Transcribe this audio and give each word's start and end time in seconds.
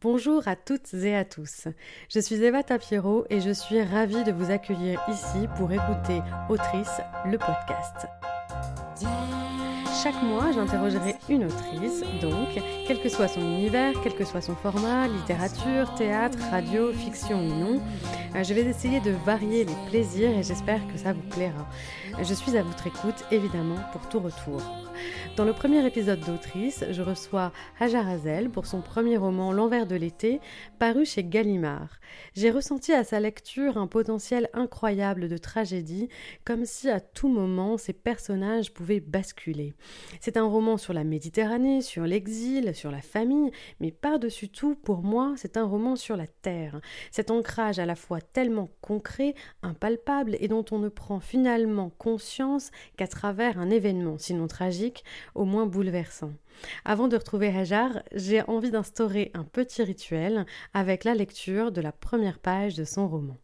Bonjour 0.00 0.46
à 0.46 0.54
toutes 0.54 0.94
et 0.94 1.16
à 1.16 1.24
tous. 1.24 1.66
Je 2.08 2.20
suis 2.20 2.36
Eva 2.36 2.62
Tapiero 2.62 3.24
et 3.30 3.40
je 3.40 3.50
suis 3.50 3.82
ravie 3.82 4.22
de 4.22 4.30
vous 4.30 4.52
accueillir 4.52 5.02
ici 5.08 5.48
pour 5.56 5.72
écouter 5.72 6.20
Autrice, 6.48 7.00
le 7.24 7.36
podcast. 7.36 8.06
Chaque 10.00 10.22
mois, 10.22 10.52
j'interrogerai 10.52 11.16
une 11.28 11.46
autrice, 11.46 12.04
donc, 12.20 12.48
quel 12.86 13.00
que 13.00 13.08
soit 13.08 13.26
son 13.26 13.40
univers, 13.40 13.94
quel 14.00 14.14
que 14.14 14.24
soit 14.24 14.40
son 14.40 14.54
format, 14.54 15.08
littérature, 15.08 15.92
théâtre, 15.96 16.38
radio, 16.52 16.92
fiction 16.92 17.40
ou 17.40 17.48
non, 17.48 17.82
euh, 18.36 18.44
je 18.44 18.54
vais 18.54 18.60
essayer 18.60 19.00
de 19.00 19.10
varier 19.26 19.64
les 19.64 19.74
plaisirs 19.90 20.30
et 20.30 20.44
j'espère 20.44 20.86
que 20.86 20.98
ça 20.98 21.12
vous 21.12 21.28
plaira. 21.30 21.66
Je 22.22 22.34
suis 22.34 22.56
à 22.56 22.62
votre 22.62 22.86
écoute, 22.86 23.24
évidemment, 23.32 23.78
pour 23.92 24.08
tout 24.08 24.20
retour. 24.20 24.62
Dans 25.36 25.44
le 25.44 25.52
premier 25.52 25.86
épisode 25.86 26.20
d'Autrice, 26.20 26.84
je 26.90 27.02
reçois 27.02 27.52
Hajar 27.78 28.08
Azel 28.08 28.50
pour 28.50 28.66
son 28.66 28.80
premier 28.80 29.16
roman 29.16 29.52
L'envers 29.52 29.86
de 29.86 29.94
l'été, 29.94 30.40
paru 30.78 31.04
chez 31.04 31.22
Gallimard. 31.22 32.00
J'ai 32.34 32.50
ressenti 32.50 32.92
à 32.92 33.04
sa 33.04 33.20
lecture 33.20 33.78
un 33.78 33.86
potentiel 33.86 34.48
incroyable 34.52 35.28
de 35.28 35.38
tragédie, 35.38 36.08
comme 36.44 36.64
si 36.64 36.90
à 36.90 37.00
tout 37.00 37.28
moment 37.28 37.76
ces 37.76 37.92
personnages 37.92 38.72
pouvaient 38.72 39.00
basculer. 39.00 39.74
C'est 40.20 40.36
un 40.36 40.44
roman 40.44 40.76
sur 40.76 40.92
la 40.92 41.04
Méditerranée, 41.04 41.80
sur 41.80 42.04
l'exil, 42.04 42.74
sur 42.74 42.90
la 42.90 43.00
famille, 43.00 43.50
mais 43.80 43.90
par-dessus 43.90 44.48
tout, 44.48 44.74
pour 44.74 45.02
moi, 45.02 45.34
c'est 45.36 45.56
un 45.56 45.64
roman 45.64 45.96
sur 45.96 46.16
la 46.16 46.26
terre. 46.26 46.80
Cet 47.10 47.30
ancrage 47.30 47.78
à 47.78 47.86
la 47.86 47.94
fois 47.94 48.20
tellement 48.20 48.68
concret, 48.80 49.34
impalpable, 49.62 50.36
et 50.40 50.48
dont 50.48 50.64
on 50.70 50.78
ne 50.78 50.88
prend 50.88 51.20
finalement 51.20 51.90
conscience 51.98 52.70
qu'à 52.96 53.06
travers 53.06 53.58
un 53.58 53.70
événement, 53.70 54.18
sinon 54.18 54.46
tragique, 54.46 55.04
au 55.34 55.44
moins 55.44 55.66
bouleversant. 55.66 56.32
Avant 56.84 57.08
de 57.08 57.16
retrouver 57.16 57.48
Hajar, 57.48 58.02
j'ai 58.14 58.42
envie 58.42 58.70
d'instaurer 58.70 59.30
un 59.34 59.44
petit 59.44 59.82
rituel 59.82 60.46
avec 60.74 61.04
la 61.04 61.14
lecture 61.14 61.72
de 61.72 61.80
la 61.80 61.92
première 61.92 62.38
page 62.38 62.74
de 62.74 62.84
son 62.84 63.08
roman. 63.08 63.36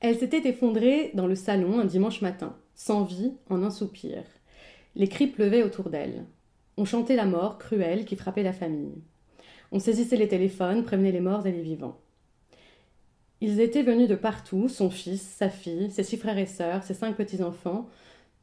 Elle 0.00 0.18
s'était 0.18 0.46
effondrée 0.48 1.10
dans 1.14 1.26
le 1.26 1.34
salon 1.34 1.80
un 1.80 1.84
dimanche 1.84 2.20
matin, 2.20 2.56
sans 2.74 3.04
vie, 3.04 3.32
en 3.48 3.62
un 3.62 3.70
soupir. 3.70 4.22
Les 4.96 5.08
cris 5.08 5.26
pleuvaient 5.26 5.62
autour 5.62 5.90
d'elle. 5.90 6.24
On 6.78 6.86
chantait 6.86 7.16
la 7.16 7.26
mort 7.26 7.58
cruelle 7.58 8.06
qui 8.06 8.16
frappait 8.16 8.42
la 8.42 8.54
famille. 8.54 9.02
On 9.70 9.78
saisissait 9.78 10.16
les 10.16 10.26
téléphones, 10.26 10.84
prévenait 10.84 11.12
les 11.12 11.20
morts 11.20 11.46
et 11.46 11.52
les 11.52 11.60
vivants. 11.60 12.00
Ils 13.42 13.60
étaient 13.60 13.82
venus 13.82 14.08
de 14.08 14.14
partout, 14.14 14.70
son 14.70 14.88
fils, 14.88 15.20
sa 15.20 15.50
fille, 15.50 15.90
ses 15.90 16.02
six 16.02 16.16
frères 16.16 16.38
et 16.38 16.46
sœurs, 16.46 16.82
ses 16.82 16.94
cinq 16.94 17.14
petits-enfants, 17.14 17.90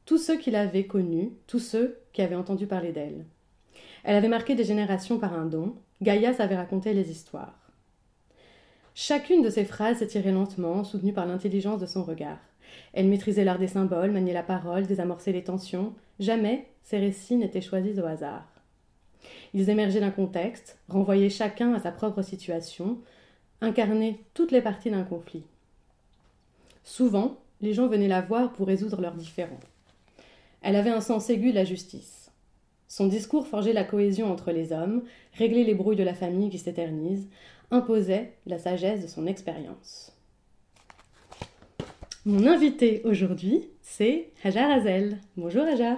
tous 0.05 0.19
ceux 0.19 0.37
qui 0.37 0.51
l'avaient 0.51 0.85
connue, 0.85 1.31
tous 1.47 1.57
ceux 1.57 1.97
qui 2.13 2.21
avaient 2.21 2.35
entendu 2.35 2.67
parler 2.67 2.91
d'elle. 2.91 3.25
Elle 4.03 4.15
avait 4.15 4.27
marqué 4.27 4.53
des 4.53 4.63
générations 4.63 5.17
par 5.17 5.33
un 5.33 5.45
don, 5.45 5.75
Gaïa 6.03 6.33
savait 6.33 6.55
raconter 6.55 6.93
les 6.93 7.09
histoires. 7.09 7.71
Chacune 8.93 9.41
de 9.41 9.49
ses 9.49 9.65
phrases 9.65 9.97
s'étirait 9.97 10.31
lentement, 10.31 10.83
soutenue 10.83 11.13
par 11.13 11.25
l'intelligence 11.25 11.79
de 11.79 11.87
son 11.87 12.03
regard. 12.03 12.37
Elle 12.93 13.07
maîtrisait 13.07 13.43
l'art 13.43 13.59
des 13.59 13.67
symboles, 13.67 14.11
maniait 14.11 14.33
la 14.33 14.43
parole, 14.43 14.85
désamorçait 14.85 15.31
les 15.31 15.43
tensions. 15.43 15.93
Jamais 16.19 16.67
ses 16.83 16.99
récits 16.99 17.37
n'étaient 17.37 17.61
choisis 17.61 17.97
au 17.99 18.05
hasard. 18.05 18.45
Ils 19.53 19.69
émergeaient 19.69 19.99
d'un 19.99 20.11
contexte, 20.11 20.77
renvoyaient 20.89 21.29
chacun 21.29 21.73
à 21.73 21.79
sa 21.79 21.91
propre 21.91 22.21
situation, 22.21 22.97
incarnaient 23.61 24.19
toutes 24.33 24.51
les 24.51 24.61
parties 24.61 24.91
d'un 24.91 25.03
conflit. 25.03 25.43
Souvent, 26.83 27.37
les 27.61 27.73
gens 27.73 27.87
venaient 27.87 28.07
la 28.07 28.21
voir 28.21 28.51
pour 28.51 28.67
résoudre 28.67 29.01
leurs 29.01 29.15
différends. 29.15 29.59
Elle 30.61 30.75
avait 30.75 30.89
un 30.89 31.01
sens 31.01 31.29
aigu 31.29 31.51
de 31.51 31.55
la 31.55 31.65
justice. 31.65 32.31
Son 32.87 33.07
discours 33.07 33.47
forgeait 33.47 33.73
la 33.73 33.83
cohésion 33.83 34.31
entre 34.31 34.51
les 34.51 34.71
hommes, 34.71 35.03
réglait 35.33 35.63
les 35.63 35.73
brouilles 35.73 35.95
de 35.95 36.03
la 36.03 36.13
famille 36.13 36.49
qui 36.49 36.59
s'éternisent, 36.59 37.27
imposait 37.71 38.33
la 38.45 38.59
sagesse 38.59 39.01
de 39.01 39.07
son 39.07 39.25
expérience. 39.25 40.12
Mon 42.25 42.47
invité 42.47 43.01
aujourd'hui, 43.03 43.67
c'est 43.81 44.29
Hajar 44.45 44.71
Azel. 44.71 45.17
Bonjour 45.35 45.63
Hajar. 45.63 45.97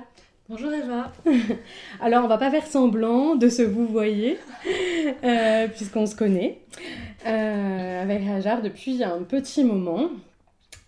Bonjour 0.50 0.74
Eva. 0.74 1.14
Alors 2.02 2.26
on 2.26 2.28
va 2.28 2.40
pas 2.40 2.50
faire 2.50 2.66
semblant 2.66 3.36
de 3.36 3.48
se 3.48 3.62
vous 3.62 3.86
voyez, 3.86 4.40
euh, 5.24 5.68
puisqu'on 5.68 6.08
se 6.08 6.16
connaît 6.16 6.62
euh, 7.28 8.02
avec 8.02 8.28
Hajar 8.28 8.64
depuis 8.64 9.04
un 9.04 9.22
petit 9.22 9.64
moment. 9.64 10.10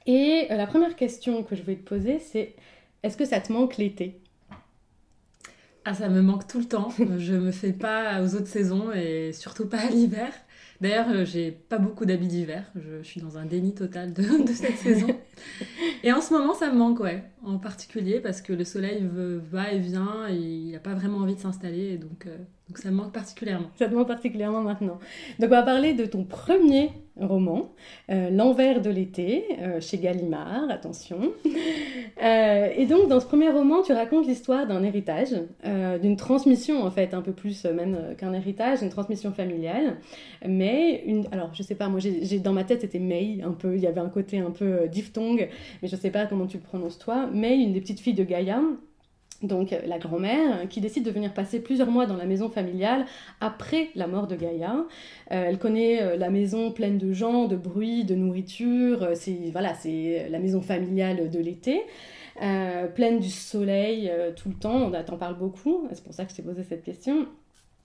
Et 0.07 0.47
euh, 0.49 0.55
la 0.55 0.65
première 0.65 0.95
question 0.95 1.43
que 1.43 1.55
je 1.55 1.61
voulais 1.61 1.75
te 1.75 1.87
poser, 1.87 2.17
c'est 2.17 2.55
est-ce 3.03 3.15
que 3.15 3.25
ça 3.25 3.39
te 3.39 3.53
manque 3.53 3.77
l'été? 3.77 4.19
Ah, 5.85 5.93
ça 5.93 6.09
me 6.09 6.23
manque 6.23 6.47
tout 6.47 6.57
le 6.57 6.65
temps. 6.65 6.89
je 7.19 7.35
me 7.35 7.51
fais 7.51 7.73
pas 7.73 8.23
aux 8.23 8.33
autres 8.33 8.47
saisons 8.47 8.91
et 8.91 9.33
surtout 9.33 9.67
pas 9.67 9.81
à 9.81 9.89
l'hiver. 9.91 10.33
D'ailleurs, 10.81 11.25
j'ai 11.25 11.51
pas 11.51 11.77
beaucoup 11.77 12.05
d'habits 12.05 12.27
d'hiver. 12.27 12.71
Je 12.75 13.03
suis 13.03 13.21
dans 13.21 13.37
un 13.37 13.45
déni 13.45 13.75
total 13.75 14.13
de, 14.13 14.23
cette 14.53 14.77
saison. 14.77 15.07
Et 16.03 16.11
en 16.11 16.21
ce 16.21 16.33
moment, 16.33 16.53
ça 16.53 16.71
me 16.71 16.77
manque, 16.77 16.99
ouais. 16.99 17.23
En 17.45 17.59
particulier 17.59 18.19
parce 18.19 18.41
que 18.41 18.51
le 18.51 18.65
soleil 18.65 19.07
va 19.51 19.71
et 19.71 19.79
vient 19.79 20.27
et 20.29 20.35
il 20.35 20.71
n'a 20.71 20.79
pas 20.79 20.93
vraiment 20.93 21.19
envie 21.19 21.35
de 21.35 21.39
s'installer. 21.39 21.97
Donc, 21.97 22.25
euh, 22.25 22.35
donc 22.67 22.77
ça 22.77 22.89
me 22.89 22.95
manque 22.95 23.13
particulièrement. 23.13 23.67
Ça 23.75 23.87
te 23.87 23.93
manque 23.93 24.07
particulièrement 24.07 24.61
maintenant. 24.61 24.99
Donc 25.39 25.47
on 25.47 25.55
va 25.55 25.63
parler 25.63 25.93
de 25.93 26.05
ton 26.05 26.23
premier 26.23 26.91
roman, 27.19 27.71
euh, 28.11 28.29
L'envers 28.29 28.81
de 28.81 28.91
l'été, 28.91 29.45
euh, 29.59 29.79
chez 29.81 29.97
Gallimard, 29.97 30.69
attention. 30.69 31.31
Et 32.21 32.85
donc 32.85 33.07
dans 33.07 33.19
ce 33.19 33.25
premier 33.25 33.49
roman, 33.49 33.81
tu 33.81 33.93
racontes 33.93 34.27
l'histoire 34.27 34.67
d'un 34.67 34.83
héritage, 34.83 35.29
d'une 36.01 36.15
transmission 36.15 36.83
en 36.83 36.91
fait, 36.91 37.13
un 37.13 37.21
peu 37.21 37.31
plus 37.31 37.65
même 37.65 38.15
qu'un 38.17 38.33
héritage, 38.33 38.81
une 38.81 38.89
transmission 38.89 39.31
familiale. 39.31 39.97
Mais, 40.45 41.03
une, 41.05 41.27
alors 41.31 41.53
je 41.53 41.63
sais 41.63 41.75
pas, 41.75 41.87
moi 41.89 41.99
j'ai, 41.99 42.39
dans 42.39 42.53
ma 42.53 42.63
tête 42.63 42.81
c'était 42.81 42.99
May, 42.99 43.39
un 43.43 43.51
peu, 43.51 43.75
il 43.75 43.81
y 43.81 43.87
avait 43.87 43.99
un 43.99 44.09
côté 44.09 44.39
un 44.39 44.51
peu 44.51 44.87
mais 45.35 45.87
je 45.87 45.95
sais 45.95 46.11
pas 46.11 46.25
comment 46.25 46.47
tu 46.47 46.57
le 46.57 46.63
prononces 46.63 46.97
toi. 46.97 47.27
May, 47.27 47.57
une 47.57 47.73
des 47.73 47.81
petites 47.81 47.99
filles 47.99 48.13
de 48.13 48.23
Gaïa, 48.23 48.61
donc 49.43 49.71
euh, 49.71 49.79
la 49.85 49.99
grand-mère, 49.99 50.67
qui 50.69 50.81
décide 50.81 51.03
de 51.03 51.11
venir 51.11 51.33
passer 51.33 51.59
plusieurs 51.59 51.89
mois 51.89 52.05
dans 52.05 52.17
la 52.17 52.25
maison 52.25 52.49
familiale 52.49 53.05
après 53.39 53.89
la 53.95 54.07
mort 54.07 54.27
de 54.27 54.35
Gaïa. 54.35 54.85
Euh, 55.31 55.45
elle 55.47 55.59
connaît 55.59 56.01
euh, 56.01 56.17
la 56.17 56.29
maison 56.29 56.71
pleine 56.71 56.97
de 56.97 57.13
gens, 57.13 57.45
de 57.45 57.55
bruit, 57.55 58.03
de 58.03 58.15
nourriture. 58.15 59.09
c'est 59.13 59.51
voilà, 59.51 59.73
c'est 59.75 60.27
la 60.29 60.39
maison 60.39 60.61
familiale 60.61 61.29
de 61.29 61.39
l'été. 61.39 61.83
pleine 62.95 63.19
du 63.19 63.29
soleil 63.29 64.11
tout 64.35 64.49
le 64.49 64.55
temps, 64.55 64.91
on 64.91 65.03
t'en 65.03 65.17
parle 65.17 65.37
beaucoup, 65.37 65.87
c'est 65.91 66.03
pour 66.03 66.13
ça 66.13 66.25
que 66.25 66.31
je 66.31 66.37
t'ai 66.37 66.43
posé 66.43 66.63
cette 66.63 66.83
question. 66.83 67.27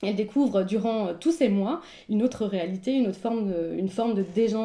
Elle 0.03 0.17
découvre 0.17 0.65
durant 0.65 1.09
euh, 1.09 1.13
tous 1.19 1.31
ces 1.31 1.49
mois 1.49 1.81
une 2.09 2.25
autre 2.25 2.45
réalité, 2.45 2.93
une 2.93 3.07
autre 3.07 3.21
forme 3.21 3.47
de, 3.47 4.25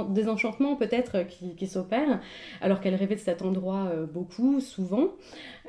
désenchantement 0.09 0.75
peut-être 0.75 1.17
euh, 1.17 1.23
qui, 1.23 1.67
s'opère, 1.67 2.19
alors 2.59 2.81
qu'elle 2.81 2.95
rêvait 2.95 3.13
de 3.13 3.19
cet 3.19 3.43
endroit 3.43 3.87
euh, 3.93 4.07
beaucoup, 4.07 4.59
souvent. 4.59 5.09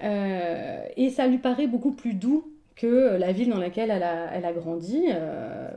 et 0.02 1.10
ça 1.10 1.26
lui 1.26 1.38
paraît 1.38 1.66
beaucoup 1.66 1.92
plus 1.92 2.14
doux 2.14 2.50
que 2.76 3.16
la 3.16 3.32
ville 3.32 3.50
dans 3.50 3.58
laquelle 3.58 3.90
elle 3.90 4.02
a, 4.02 4.52
grandi, 4.52 5.06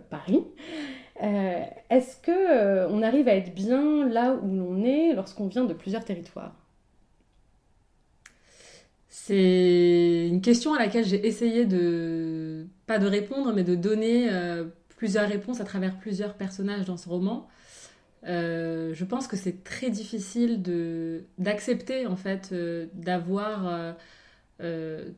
Paris. 0.10 0.44
Est-ce 1.90 2.18
que 2.18 2.88
on 2.88 3.02
arrive 3.02 3.28
à 3.28 3.36
être 3.36 3.54
bien 3.54 4.08
là 4.08 4.36
où 4.36 4.56
l'on 4.56 4.84
est 4.84 5.14
lorsqu'on 5.14 5.48
vient 5.48 5.66
de 5.66 5.74
plusieurs 5.74 6.06
territoires? 6.06 6.54
C'est 9.08 10.28
une 10.30 10.42
question 10.42 10.74
à 10.74 10.80
laquelle 10.80 11.06
j'ai 11.06 11.26
essayé 11.28 11.66
de, 11.66 12.68
de 13.00 13.08
répondre, 13.08 13.54
mais 13.54 13.64
de 13.64 13.76
donner 13.76 14.32
euh, 14.32 14.66
plusieurs 14.98 15.28
réponses 15.28 15.62
à 15.62 15.64
travers 15.64 15.98
plusieurs 15.98 16.34
personnages 16.36 16.86
dans 16.86 16.98
ce 16.98 17.10
roman. 17.10 17.48
Euh, 18.28 18.94
je 18.94 19.04
pense 19.04 19.28
que 19.28 19.36
c'est 19.36 19.64
très 19.64 19.90
difficile 19.90 20.62
de, 20.62 21.24
d'accepter 21.40 22.06
en 22.06 22.16
fait 22.16 22.50
euh, 22.52 22.86
d'avoir 22.94 23.96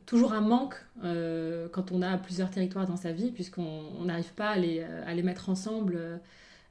toujours 0.06 0.32
un 0.32 0.40
manque 0.40 0.74
quand 1.02 1.92
on 1.92 2.00
a 2.00 2.16
plusieurs 2.16 2.50
territoires 2.50 2.86
dans 2.86 2.96
sa 2.96 3.12
vie, 3.12 3.30
puisqu'on 3.30 4.02
n'arrive 4.02 4.32
pas 4.32 4.48
à 4.48 4.56
les, 4.56 4.80
à 4.80 5.12
les, 5.12 5.22
mettre 5.22 5.50
ensemble, 5.50 6.00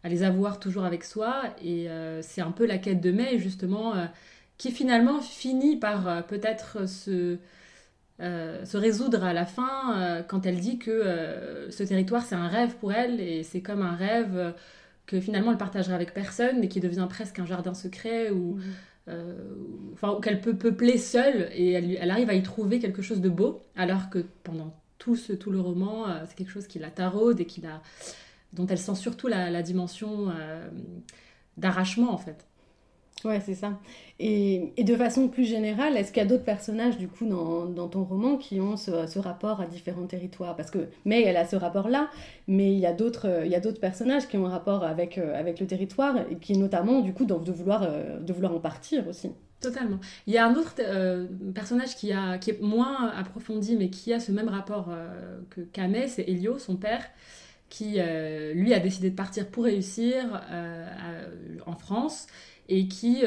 à 0.03 0.09
les 0.09 0.23
avoir 0.23 0.59
toujours 0.59 0.83
avec 0.83 1.03
soi. 1.03 1.43
Et 1.63 1.87
c'est 2.21 2.41
un 2.41 2.49
peu 2.49 2.65
la 2.65 2.79
quête 2.79 2.99
de 2.99 3.11
mai, 3.11 3.37
justement 3.37 3.93
qui 4.57 4.71
finalement 4.71 5.21
finit 5.21 5.75
par 5.75 6.25
peut-être 6.25 6.89
se, 6.89 7.37
euh, 8.19 8.63
se 8.65 8.77
résoudre 8.77 9.23
à 9.23 9.33
la 9.33 9.45
fin 9.45 9.97
euh, 9.97 10.23
quand 10.23 10.45
elle 10.45 10.59
dit 10.59 10.77
que 10.77 11.67
ce 11.69 11.83
territoire 11.83 12.23
c'est 12.23 12.35
un 12.35 12.47
rêve 12.47 12.75
pour 12.75 12.93
elle 12.93 13.19
et 13.19 13.43
c'est 13.43 13.61
comme 13.61 13.81
un 13.81 13.95
rêve 13.95 14.53
que 15.05 15.19
finalement 15.19 15.51
elle 15.51 15.57
partagerait 15.57 15.95
avec 15.95 16.13
personne 16.13 16.63
et 16.63 16.67
qui 16.67 16.79
devient 16.79 17.07
presque 17.09 17.39
un 17.39 17.45
jardin 17.45 17.73
secret 17.73 18.29
ou 18.29 18.59
mmh. 19.07 19.13
enfin 19.93 20.19
qu'elle 20.21 20.41
peut 20.41 20.55
peupler 20.55 20.97
seule 20.97 21.49
et 21.53 21.71
elle, 21.71 21.97
elle, 21.99 22.11
arrive 22.11 22.29
à 22.29 22.35
y 22.35 22.43
trouver 22.43 22.79
quelque 22.79 23.01
chose 23.01 23.19
de 23.19 23.29
beau 23.29 23.63
alors 23.75 24.09
que 24.09 24.19
pendant 24.43 24.73
tout 24.99 25.15
ce 25.15 25.33
tout 25.33 25.51
le 25.51 25.59
roman 25.59 26.05
c'est 26.25 26.35
quelque 26.35 26.51
chose 26.51 26.67
qui 26.67 26.79
la 26.79 26.91
taraude 26.91 27.39
et 27.41 27.45
qui 27.45 27.61
la 27.61 27.81
dont 28.53 28.67
elle 28.67 28.77
sent 28.77 28.95
surtout 28.95 29.27
la, 29.27 29.49
la 29.49 29.61
dimension 29.63 30.31
d'arrachement 31.57 32.13
en 32.13 32.17
fait 32.17 32.45
Ouais, 33.25 33.39
c'est 33.39 33.55
ça. 33.55 33.79
Et, 34.25 34.85
de 34.85 34.95
façon 34.95 35.27
plus 35.27 35.43
générale, 35.43 35.97
est-ce 35.97 36.13
qu'il 36.13 36.23
y 36.23 36.25
a 36.25 36.29
d'autres 36.29 36.45
personnages, 36.45 36.97
du 36.97 37.09
coup, 37.09 37.25
dans, 37.25 37.87
ton 37.89 38.05
roman 38.05 38.37
qui 38.37 38.61
ont 38.61 38.77
ce, 38.77 39.19
rapport 39.19 39.59
à 39.59 39.65
différents 39.65 40.07
territoires? 40.07 40.55
Parce 40.55 40.71
que 40.71 40.87
May, 41.03 41.23
elle 41.23 41.35
a 41.35 41.45
ce 41.45 41.57
rapport-là, 41.57 42.09
mais 42.47 42.71
il 42.71 42.79
y 42.79 42.85
a 42.85 42.93
d'autres 42.93 43.79
personnages 43.81 44.29
qui 44.29 44.37
ont 44.37 44.45
un 44.45 44.49
rapport 44.49 44.85
avec, 44.85 45.17
euh, 45.17 45.37
avec 45.37 45.59
le 45.59 45.67
territoire, 45.67 46.15
et 46.31 46.37
qui 46.37 46.57
notamment, 46.57 47.01
du 47.01 47.11
coup, 47.11 47.25
de 47.25 47.33
vouloir, 47.51 47.83
euh, 47.83 48.21
de 48.21 48.31
vouloir 48.31 48.55
en 48.55 48.61
partir 48.61 49.05
aussi. 49.09 49.29
Totalement. 49.59 49.99
Il 50.25 50.33
y 50.33 50.37
a 50.37 50.47
un 50.47 50.55
autre 50.55 50.75
euh, 50.79 51.27
personnage 51.53 51.97
qui, 51.97 52.11
est 52.11 52.61
moins 52.61 53.09
approfondi, 53.09 53.75
mais 53.75 53.89
qui 53.89 54.13
a 54.13 54.21
ce 54.21 54.31
même 54.31 54.47
rapport 54.47 54.87
euh, 54.89 55.41
que 55.49 55.59
Kameh, 55.59 56.07
c'est 56.07 56.23
Elio, 56.29 56.59
son 56.59 56.77
père, 56.77 57.03
qui, 57.67 57.99
lui, 58.53 58.73
a 58.73 58.79
décidé 58.79 59.09
de 59.09 59.15
partir 59.15 59.47
pour 59.47 59.63
réussir 59.63 60.43
en 61.65 61.75
France 61.75 62.27
et 62.69 62.87
qui, 62.87 63.23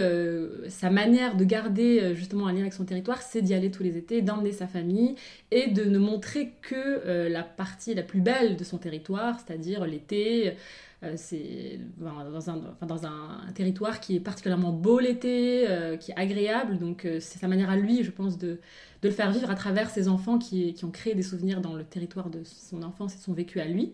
sa 0.68 0.90
manière 0.90 1.36
de 1.36 1.44
garder 1.44 2.14
justement 2.14 2.46
un 2.46 2.52
lien 2.52 2.60
avec 2.60 2.72
son 2.72 2.84
territoire, 2.84 3.20
c'est 3.20 3.42
d'y 3.42 3.54
aller 3.54 3.70
tous 3.70 3.82
les 3.82 3.96
étés, 3.96 4.22
d'emmener 4.22 4.52
sa 4.52 4.66
famille 4.66 5.14
et 5.50 5.68
de 5.68 5.84
ne 5.84 5.98
montrer 5.98 6.52
que 6.62 7.28
la 7.28 7.42
partie 7.42 7.94
la 7.94 8.02
plus 8.02 8.20
belle 8.20 8.56
de 8.56 8.64
son 8.64 8.78
territoire, 8.78 9.38
c'est-à-dire 9.38 9.86
l'été, 9.86 10.54
euh, 11.02 11.12
c'est 11.16 11.78
dans, 11.98 13.06
un, 13.06 13.52
territoire 13.54 14.00
qui 14.00 14.16
est 14.16 14.20
particulièrement 14.20 14.72
beau 14.72 14.98
l'été, 14.98 15.68
euh, 15.68 15.96
qui 15.96 16.12
est 16.12 16.16
agréable. 16.16 16.78
Donc 16.78 17.04
euh, 17.04 17.18
c'est 17.20 17.38
sa 17.38 17.48
manière 17.48 17.70
à 17.70 17.76
lui, 17.76 18.02
je 18.02 18.10
pense, 18.10 18.38
de, 18.38 18.58
le 19.02 19.10
faire 19.10 19.30
vivre 19.30 19.50
à 19.50 19.54
travers 19.54 19.90
ses 19.90 20.08
enfants 20.08 20.38
qui, 20.38 20.74
qui, 20.74 20.84
ont 20.84 20.90
créé 20.90 21.14
des 21.14 21.22
souvenirs 21.22 21.60
dans 21.60 21.74
le 21.74 21.84
territoire 21.84 22.30
de 22.30 22.42
son 22.44 22.82
enfance 22.82 23.14
et 23.14 23.18
son 23.18 23.34
vécu 23.34 23.60
à 23.60 23.66
lui. 23.66 23.92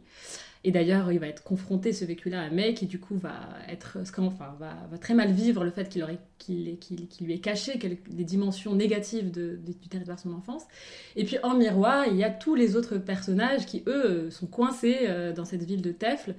Et 0.65 0.71
d'ailleurs, 0.71 1.11
il 1.11 1.19
va 1.19 1.27
être 1.27 1.43
confronté 1.43 1.93
ce 1.93 2.05
vécu-là 2.05 2.43
à 2.43 2.51
May, 2.51 2.75
qui 2.75 2.87
du 2.87 3.01
coup 3.01 3.17
va 3.17 3.35
être, 3.69 3.99
enfin, 4.19 4.57
va, 4.61 4.99
très 4.99 5.15
mal 5.15 5.33
vivre 5.33 5.65
le 5.65 5.71
fait 5.71 5.89
qu'il 5.89 6.79
lui 7.21 7.33
ait 7.33 7.39
caché 7.41 7.79
des 7.79 8.25
dimensions 8.25 8.75
négatives 8.75 9.33
du 9.33 9.89
territoire 9.89 10.17
de 10.17 10.23
son 10.23 10.33
enfance. 10.35 10.63
Et 11.17 11.25
puis 11.25 11.37
en 11.43 11.57
miroir, 11.57 12.07
il 12.07 12.17
y 12.17 12.23
a 12.23 12.31
tous 12.31 12.55
les 12.55 12.77
autres 12.77 12.99
personnages 12.99 13.67
qui 13.67 13.83
eux 13.89 14.31
sont 14.31 14.47
coincés 14.47 15.09
dans 15.35 15.45
cette 15.45 15.65
ville 15.65 15.83
de 15.83 15.91
Tefle 15.91 16.35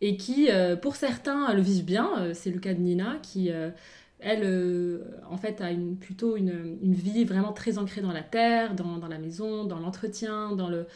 et 0.00 0.16
qui, 0.16 0.50
euh, 0.50 0.76
pour 0.76 0.96
certains, 0.96 1.52
le 1.54 1.62
vivent 1.62 1.84
bien. 1.84 2.10
Euh, 2.18 2.32
c'est 2.34 2.50
le 2.50 2.60
cas 2.60 2.74
de 2.74 2.80
Nina, 2.80 3.16
qui, 3.22 3.50
euh, 3.50 3.70
elle, 4.20 5.00
en 5.30 5.36
fait, 5.36 5.60
a 5.60 5.70
une, 5.70 5.96
plutôt 5.96 6.36
une, 6.36 6.78
vie 6.82 7.24
vraiment 7.24 7.52
très 7.52 7.78
ancrée 7.78 8.00
dans 8.00 8.12
la 8.12 8.22
terre, 8.22 8.74
dans 8.74 9.06
la 9.08 9.18
maison, 9.18 9.64
dans 9.64 9.78
l'entretien, 9.78 10.52
dans 10.52 10.68
le, 10.68 10.86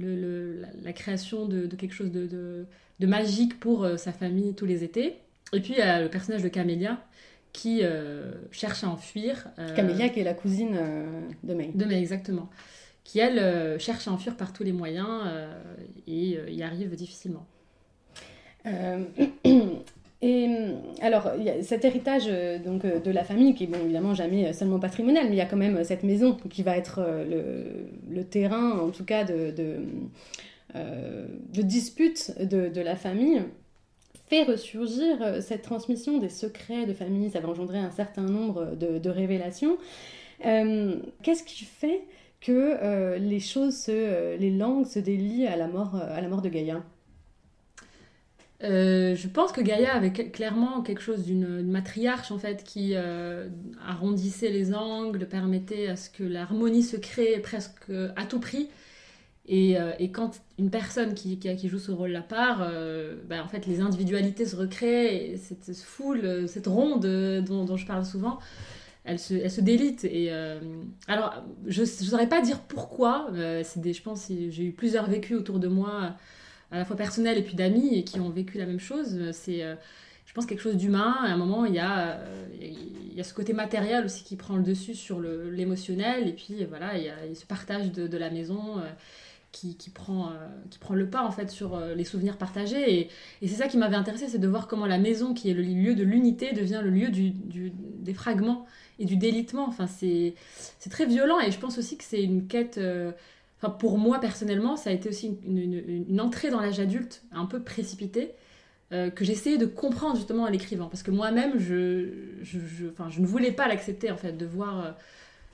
le, 0.00 0.62
la, 0.82 0.92
création 0.92 1.46
de, 1.46 1.66
de, 1.66 1.76
quelque 1.76 1.94
chose 1.94 2.10
de, 2.10 2.26
de, 2.26 2.66
de 2.98 3.06
magique 3.06 3.60
pour 3.60 3.86
sa 3.98 4.12
famille 4.12 4.54
tous 4.54 4.66
les 4.66 4.84
étés. 4.84 5.16
Et 5.52 5.60
puis, 5.60 5.74
il 5.74 5.78
y 5.78 5.82
a 5.82 6.00
le 6.00 6.08
personnage 6.08 6.42
de 6.42 6.48
Camélia, 6.48 7.04
qui 7.52 7.82
cherche 8.52 8.84
à 8.84 8.88
enfuir. 8.88 9.48
Camélia, 9.74 10.08
qui 10.08 10.20
est 10.20 10.24
la 10.24 10.34
cousine 10.34 10.78
de 11.42 11.54
May. 11.54 11.72
De 11.74 11.84
May, 11.84 11.98
exactement. 11.98 12.48
Qui, 13.04 13.18
elle, 13.18 13.80
cherche 13.80 14.06
à 14.06 14.12
enfuir 14.12 14.36
par 14.36 14.52
tous 14.52 14.62
les 14.62 14.72
moyens 14.72 15.22
et 16.06 16.38
y 16.48 16.62
arrive 16.62 16.94
difficilement. 16.94 17.46
Euh, 20.22 20.26
et 21.00 21.02
alors, 21.02 21.30
il 21.38 21.44
y 21.44 21.50
a 21.50 21.62
cet 21.62 21.84
héritage 21.84 22.24
euh, 22.28 22.58
donc, 22.58 22.84
euh, 22.84 23.00
de 23.00 23.10
la 23.10 23.24
famille, 23.24 23.54
qui 23.54 23.64
est 23.64 23.66
bon, 23.66 23.78
évidemment 23.82 24.14
jamais 24.14 24.52
seulement 24.52 24.78
patrimonial, 24.78 25.26
mais 25.26 25.32
il 25.32 25.38
y 25.38 25.42
a 25.42 25.46
quand 25.46 25.56
même 25.56 25.82
cette 25.84 26.02
maison 26.02 26.36
qui 26.50 26.62
va 26.62 26.76
être 26.76 27.00
le, 27.00 28.22
terrain, 28.24 28.78
en 28.78 28.90
tout 28.90 29.04
cas, 29.04 29.24
de, 29.24 29.50
de, 29.50 29.76
de 30.74 31.62
dispute 31.62 32.34
de, 32.40 32.80
la 32.80 32.96
famille, 32.96 33.42
fait 34.28 34.44
ressurgir 34.44 35.42
cette 35.42 35.62
transmission 35.62 36.18
des 36.18 36.28
secrets 36.28 36.86
de 36.86 36.92
famille. 36.92 37.30
Ça 37.30 37.40
va 37.40 37.48
engendrer 37.48 37.78
un 37.78 37.90
certain 37.90 38.22
nombre 38.22 38.76
de, 38.76 39.10
révélations. 39.10 39.78
Qu'est-ce 40.42 41.44
qui 41.44 41.64
fait 41.64 42.02
que 42.40 43.16
les 43.18 43.40
choses, 43.40 43.76
se, 43.76 44.36
les 44.36 44.50
langues 44.50 44.86
se 44.86 44.98
délient 44.98 45.46
à 45.46 45.56
la 45.56 45.66
mort, 45.66 45.96
à 45.96 46.20
la 46.20 46.28
mort 46.28 46.42
de 46.42 46.48
Gaïa? 46.48 46.82
Euh, 48.62 49.16
je 49.16 49.26
pense 49.26 49.52
que 49.52 49.62
Gaïa 49.62 49.94
avait 49.94 50.12
clairement 50.12 50.82
quelque 50.82 51.00
chose 51.00 51.24
d'une 51.24 51.62
matriarche 51.62 52.30
en 52.30 52.38
fait 52.38 52.62
qui 52.62 52.92
euh, 52.94 53.48
arrondissait 53.86 54.50
les 54.50 54.74
angles, 54.74 55.26
permettait 55.26 55.86
à 55.86 55.96
ce 55.96 56.10
que 56.10 56.24
l'harmonie 56.24 56.82
se 56.82 56.96
crée 56.96 57.38
presque 57.40 57.90
à 58.16 58.26
tout 58.26 58.40
prix. 58.40 58.68
Et, 59.46 59.80
euh, 59.80 59.92
quand 60.12 60.40
une 60.58 60.70
personne 60.70 61.14
qui, 61.14 61.38
qui, 61.38 61.68
joue 61.68 61.78
ce 61.78 61.90
rôle-là 61.90 62.20
part, 62.20 62.70
ben, 63.28 63.42
en 63.42 63.48
fait 63.48 63.66
les 63.66 63.80
individualités 63.80 64.44
se 64.44 64.56
recréent 64.56 65.08
et 65.10 65.36
cette 65.38 65.74
foule, 65.74 66.46
cette 66.46 66.66
ronde 66.66 67.06
dont, 67.46 67.76
je 67.76 67.86
parle 67.86 68.04
souvent, 68.04 68.38
elle 69.04 69.18
se, 69.18 69.60
délite. 69.62 70.04
Et, 70.04 70.30
alors, 71.08 71.42
je 71.66 71.80
ne 71.80 71.86
saurais 71.86 72.28
pas 72.28 72.42
dire 72.42 72.60
pourquoi. 72.60 73.30
des, 73.32 73.92
je 73.94 74.02
pense 74.02 74.28
j'ai 74.28 74.64
eu 74.64 74.72
plusieurs 74.72 75.08
vécus 75.08 75.38
autour 75.38 75.58
de 75.58 75.68
moi 75.68 76.14
à 76.70 76.78
la 76.78 76.84
fois 76.84 76.96
personnels 76.96 77.38
et 77.38 77.42
puis 77.42 77.54
d'amis 77.54 77.94
et 77.94 78.04
qui 78.04 78.20
ont 78.20 78.30
vécu 78.30 78.58
la 78.58 78.66
même 78.66 78.80
chose. 78.80 79.30
C'est, 79.32 79.62
euh, 79.62 79.74
je 80.26 80.32
pense, 80.32 80.46
quelque 80.46 80.62
chose 80.62 80.76
d'humain. 80.76 81.16
À 81.20 81.30
un 81.30 81.36
moment, 81.36 81.64
il 81.64 81.74
y, 81.74 81.78
a, 81.78 82.10
euh, 82.10 82.46
il 82.60 83.14
y 83.14 83.20
a 83.20 83.24
ce 83.24 83.34
côté 83.34 83.52
matériel 83.52 84.04
aussi 84.04 84.24
qui 84.24 84.36
prend 84.36 84.56
le 84.56 84.62
dessus 84.62 84.94
sur 84.94 85.20
l'émotionnel. 85.20 86.28
Et 86.28 86.32
puis, 86.32 86.64
voilà, 86.68 86.96
il 86.96 87.04
y 87.04 87.08
a, 87.08 87.14
ce 87.34 87.44
partage 87.46 87.90
de, 87.92 88.06
de 88.06 88.18
la 88.18 88.30
maison. 88.30 88.78
Euh, 88.78 88.88
qui, 89.52 89.76
qui, 89.76 89.90
prend, 89.90 90.32
qui 90.70 90.78
prend 90.78 90.94
le 90.94 91.10
pas 91.10 91.24
en 91.24 91.32
fait 91.32 91.50
sur 91.50 91.76
les 91.80 92.04
souvenirs 92.04 92.38
partagés. 92.38 93.10
Et, 93.42 93.48
c'est 93.48 93.56
ça 93.56 93.66
qui 93.66 93.78
m'avait 93.78 93.96
intéressé, 93.96 94.28
c'est 94.28 94.38
de 94.38 94.46
voir 94.46 94.68
comment 94.68 94.86
la 94.86 94.96
maison, 94.96 95.34
qui 95.34 95.50
est 95.50 95.54
le 95.54 95.62
lieu 95.62 95.96
de 95.96 96.04
l'unité, 96.04 96.52
devient 96.52 96.80
le 96.84 96.90
lieu 96.90 97.08
du, 97.08 97.32
des 97.32 98.14
fragments 98.14 98.64
et 99.00 99.06
du 99.06 99.16
délitement. 99.16 99.66
Enfin, 99.66 99.88
c'est 99.88 100.36
très 100.88 101.04
violent 101.04 101.40
et 101.40 101.50
je 101.50 101.58
pense 101.58 101.78
aussi 101.78 101.96
que 101.96 102.04
c'est 102.04 102.22
une 102.22 102.46
quête 102.46 102.78
pour 103.68 103.98
moi 103.98 104.20
personnellement, 104.20 104.76
ça 104.76 104.90
a 104.90 104.92
été 104.92 105.08
aussi 105.08 105.38
une, 105.44 106.20
entrée 106.20 106.50
dans 106.50 106.60
l'âge 106.60 106.80
adulte 106.80 107.22
un 107.32 107.46
peu 107.46 107.60
précipitée. 107.62 108.32
Euh, 108.92 109.08
que 109.08 109.24
j'essayais 109.24 109.56
de 109.56 109.66
comprendre 109.66 110.16
justement 110.16 110.42
en 110.42 110.48
l'écrivant 110.48 110.88
parce 110.88 111.04
que 111.04 111.12
moi-même 111.12 111.60
je, 111.60 112.08
je, 112.42 112.58
je, 112.58 112.86
je, 113.08 113.20
ne 113.20 113.26
voulais 113.26 113.52
pas 113.52 113.68
l'accepter 113.68 114.10
en 114.10 114.16
fait 114.16 114.32
de 114.32 114.44
voir 114.44 114.84
euh, 114.84 114.90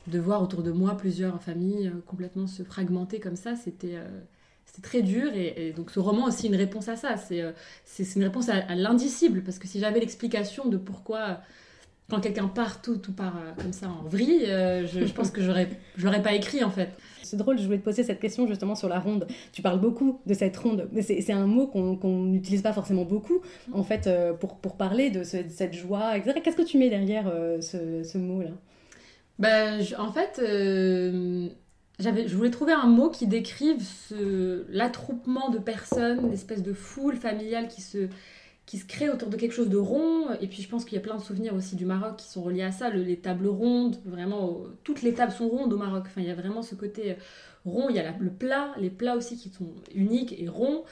de 0.07 0.19
voir 0.19 0.43
autour 0.43 0.63
de 0.63 0.71
moi 0.71 0.97
plusieurs 0.97 1.43
familles 1.43 1.89
euh, 1.89 2.01
complètement 2.07 2.47
se 2.47 2.63
fragmenter 2.63 3.21
comme 3.21 3.37
ça. 3.37 3.55
C'était 3.55 3.99
très 4.83 5.03
dur. 5.03 5.35
Et, 5.35 5.75
donc 5.77 5.91
ce 5.91 6.01
roman 6.01 6.25
aussi 6.27 6.47
une 6.47 6.57
réponse 6.57 6.89
à 6.89 6.97
ça. 6.97 7.19
C'est 7.19 7.45
c'est 7.85 8.15
une 8.17 8.25
réponse 8.25 8.49
à, 8.49 8.75
l'indicible. 8.75 9.43
Parce 9.43 9.59
que 9.59 9.69
si 9.69 9.81
j'avais 9.81 10.01
l'explication 10.01 10.67
de 10.67 10.79
pourquoi 10.79 11.41
quand 12.09 12.21
quelqu'un 12.21 12.49
part 12.49 12.83
tout 12.83 12.97
tout 12.99 13.13
part 13.13 13.35
comme 13.61 13.73
ça 13.73 13.89
en 13.89 14.09
vrille 14.09 14.47
je, 14.47 15.13
pense 15.13 15.31
que 15.31 15.43
j'aurais 15.43 15.69
j'aurais 15.97 16.23
pas 16.23 16.35
écrit 16.35 16.63
en 16.63 16.71
fait 16.71 16.91
c'est 17.27 17.37
drôle, 17.37 17.59
je 17.59 17.65
voulais 17.65 17.79
te 17.79 17.85
poser 17.85 18.05
cette 18.05 18.21
question 18.21 18.47
justement 18.47 18.75
sur 18.75 18.89
la 18.89 19.01
ronde. 19.01 19.27
Tu 19.53 19.61
parles 19.61 19.81
beaucoup 19.81 20.21
de 20.27 20.35
cette 20.35 20.57
ronde, 20.57 20.89
mais 20.93 21.03
c'est 21.03 21.33
un 21.33 21.47
mot 21.47 21.67
qu'on 21.67 22.25
n'utilise 22.25 22.63
pas 22.63 22.73
forcément 22.73 23.05
beaucoup, 23.05 23.41
en 23.73 23.83
fait, 23.83 24.07
euh, 24.07 24.33
pour, 24.33 24.57
pour 24.57 24.77
parler 24.77 25.11
de, 25.11 25.25
cette 25.25 25.75
joie, 25.75 26.17
etc. 26.17 26.41
Qu'est-ce 26.43 26.57
que 26.57 26.63
tu 26.63 26.79
mets 26.79 26.89
derrière 26.89 27.27
euh, 27.29 27.61
ce, 27.61 28.03
ce 28.05 28.17
mot-là? 28.17 28.51
Ben, 29.39 29.81
En 29.99 30.13
fait, 30.13 30.41
euh, 30.41 31.49
je 31.99 32.37
voulais 32.37 32.51
trouver 32.51 32.73
un 32.73 32.87
mot 32.87 33.11
qui 33.11 33.27
décrive 33.27 33.83
l'attroupement 34.69 35.51
de 35.51 35.59
personnes, 35.59 36.31
l'espèce 36.31 36.63
de 36.63 36.73
foule 36.73 37.17
familiale 37.17 37.69
qui 37.69 37.83
se 37.83 38.09
qui 38.67 38.79
se 38.79 38.85
crée 38.85 39.09
autour 39.09 39.29
de 39.29 39.37
quelque 39.37 39.53
chose 39.53 39.69
de 39.69 39.77
rond. 39.77 40.33
Et 40.41 40.49
puis 40.49 40.61
je 40.61 40.69
pense 40.69 40.85
qu'il 40.85 40.95
y 40.95 40.99
a 40.99 41.01
plein 41.01 41.17
de 41.17 41.23
souvenirs 41.23 41.55
aussi 41.55 41.77
du 41.77 41.87
Maroc 41.87 42.17
qui 42.17 42.27
sont 42.27 42.43
reliés 42.43 42.65
à 42.65 42.73
ça, 42.73 42.91
les 42.91 43.17
tables 43.17 43.47
rondes, 43.47 43.97
vraiment, 44.05 44.65
toutes 44.83 45.03
les 45.03 45.15
tables 45.15 45.33
sont 45.33 45.49
rondes 45.49 45.73
au 45.73 45.79
Maroc. 45.79 46.05
Enfin, 46.07 46.21
il 46.21 46.27
y 46.27 46.31
a 46.31 46.35
vraiment 46.35 46.63
ce 46.63 46.75
côté 46.75 47.13
euh, 47.13 47.15
rond, 47.65 47.89
il 47.89 47.97
y 47.97 48.01
a 48.01 48.15
le 48.19 48.31
plat, 48.31 48.75
les 48.79 48.91
plats 48.91 49.17
aussi 49.17 49.37
qui 49.37 49.51
sont 49.51 49.73
uniques 49.95 50.35
et 50.39 50.49
ronds. 50.49 50.85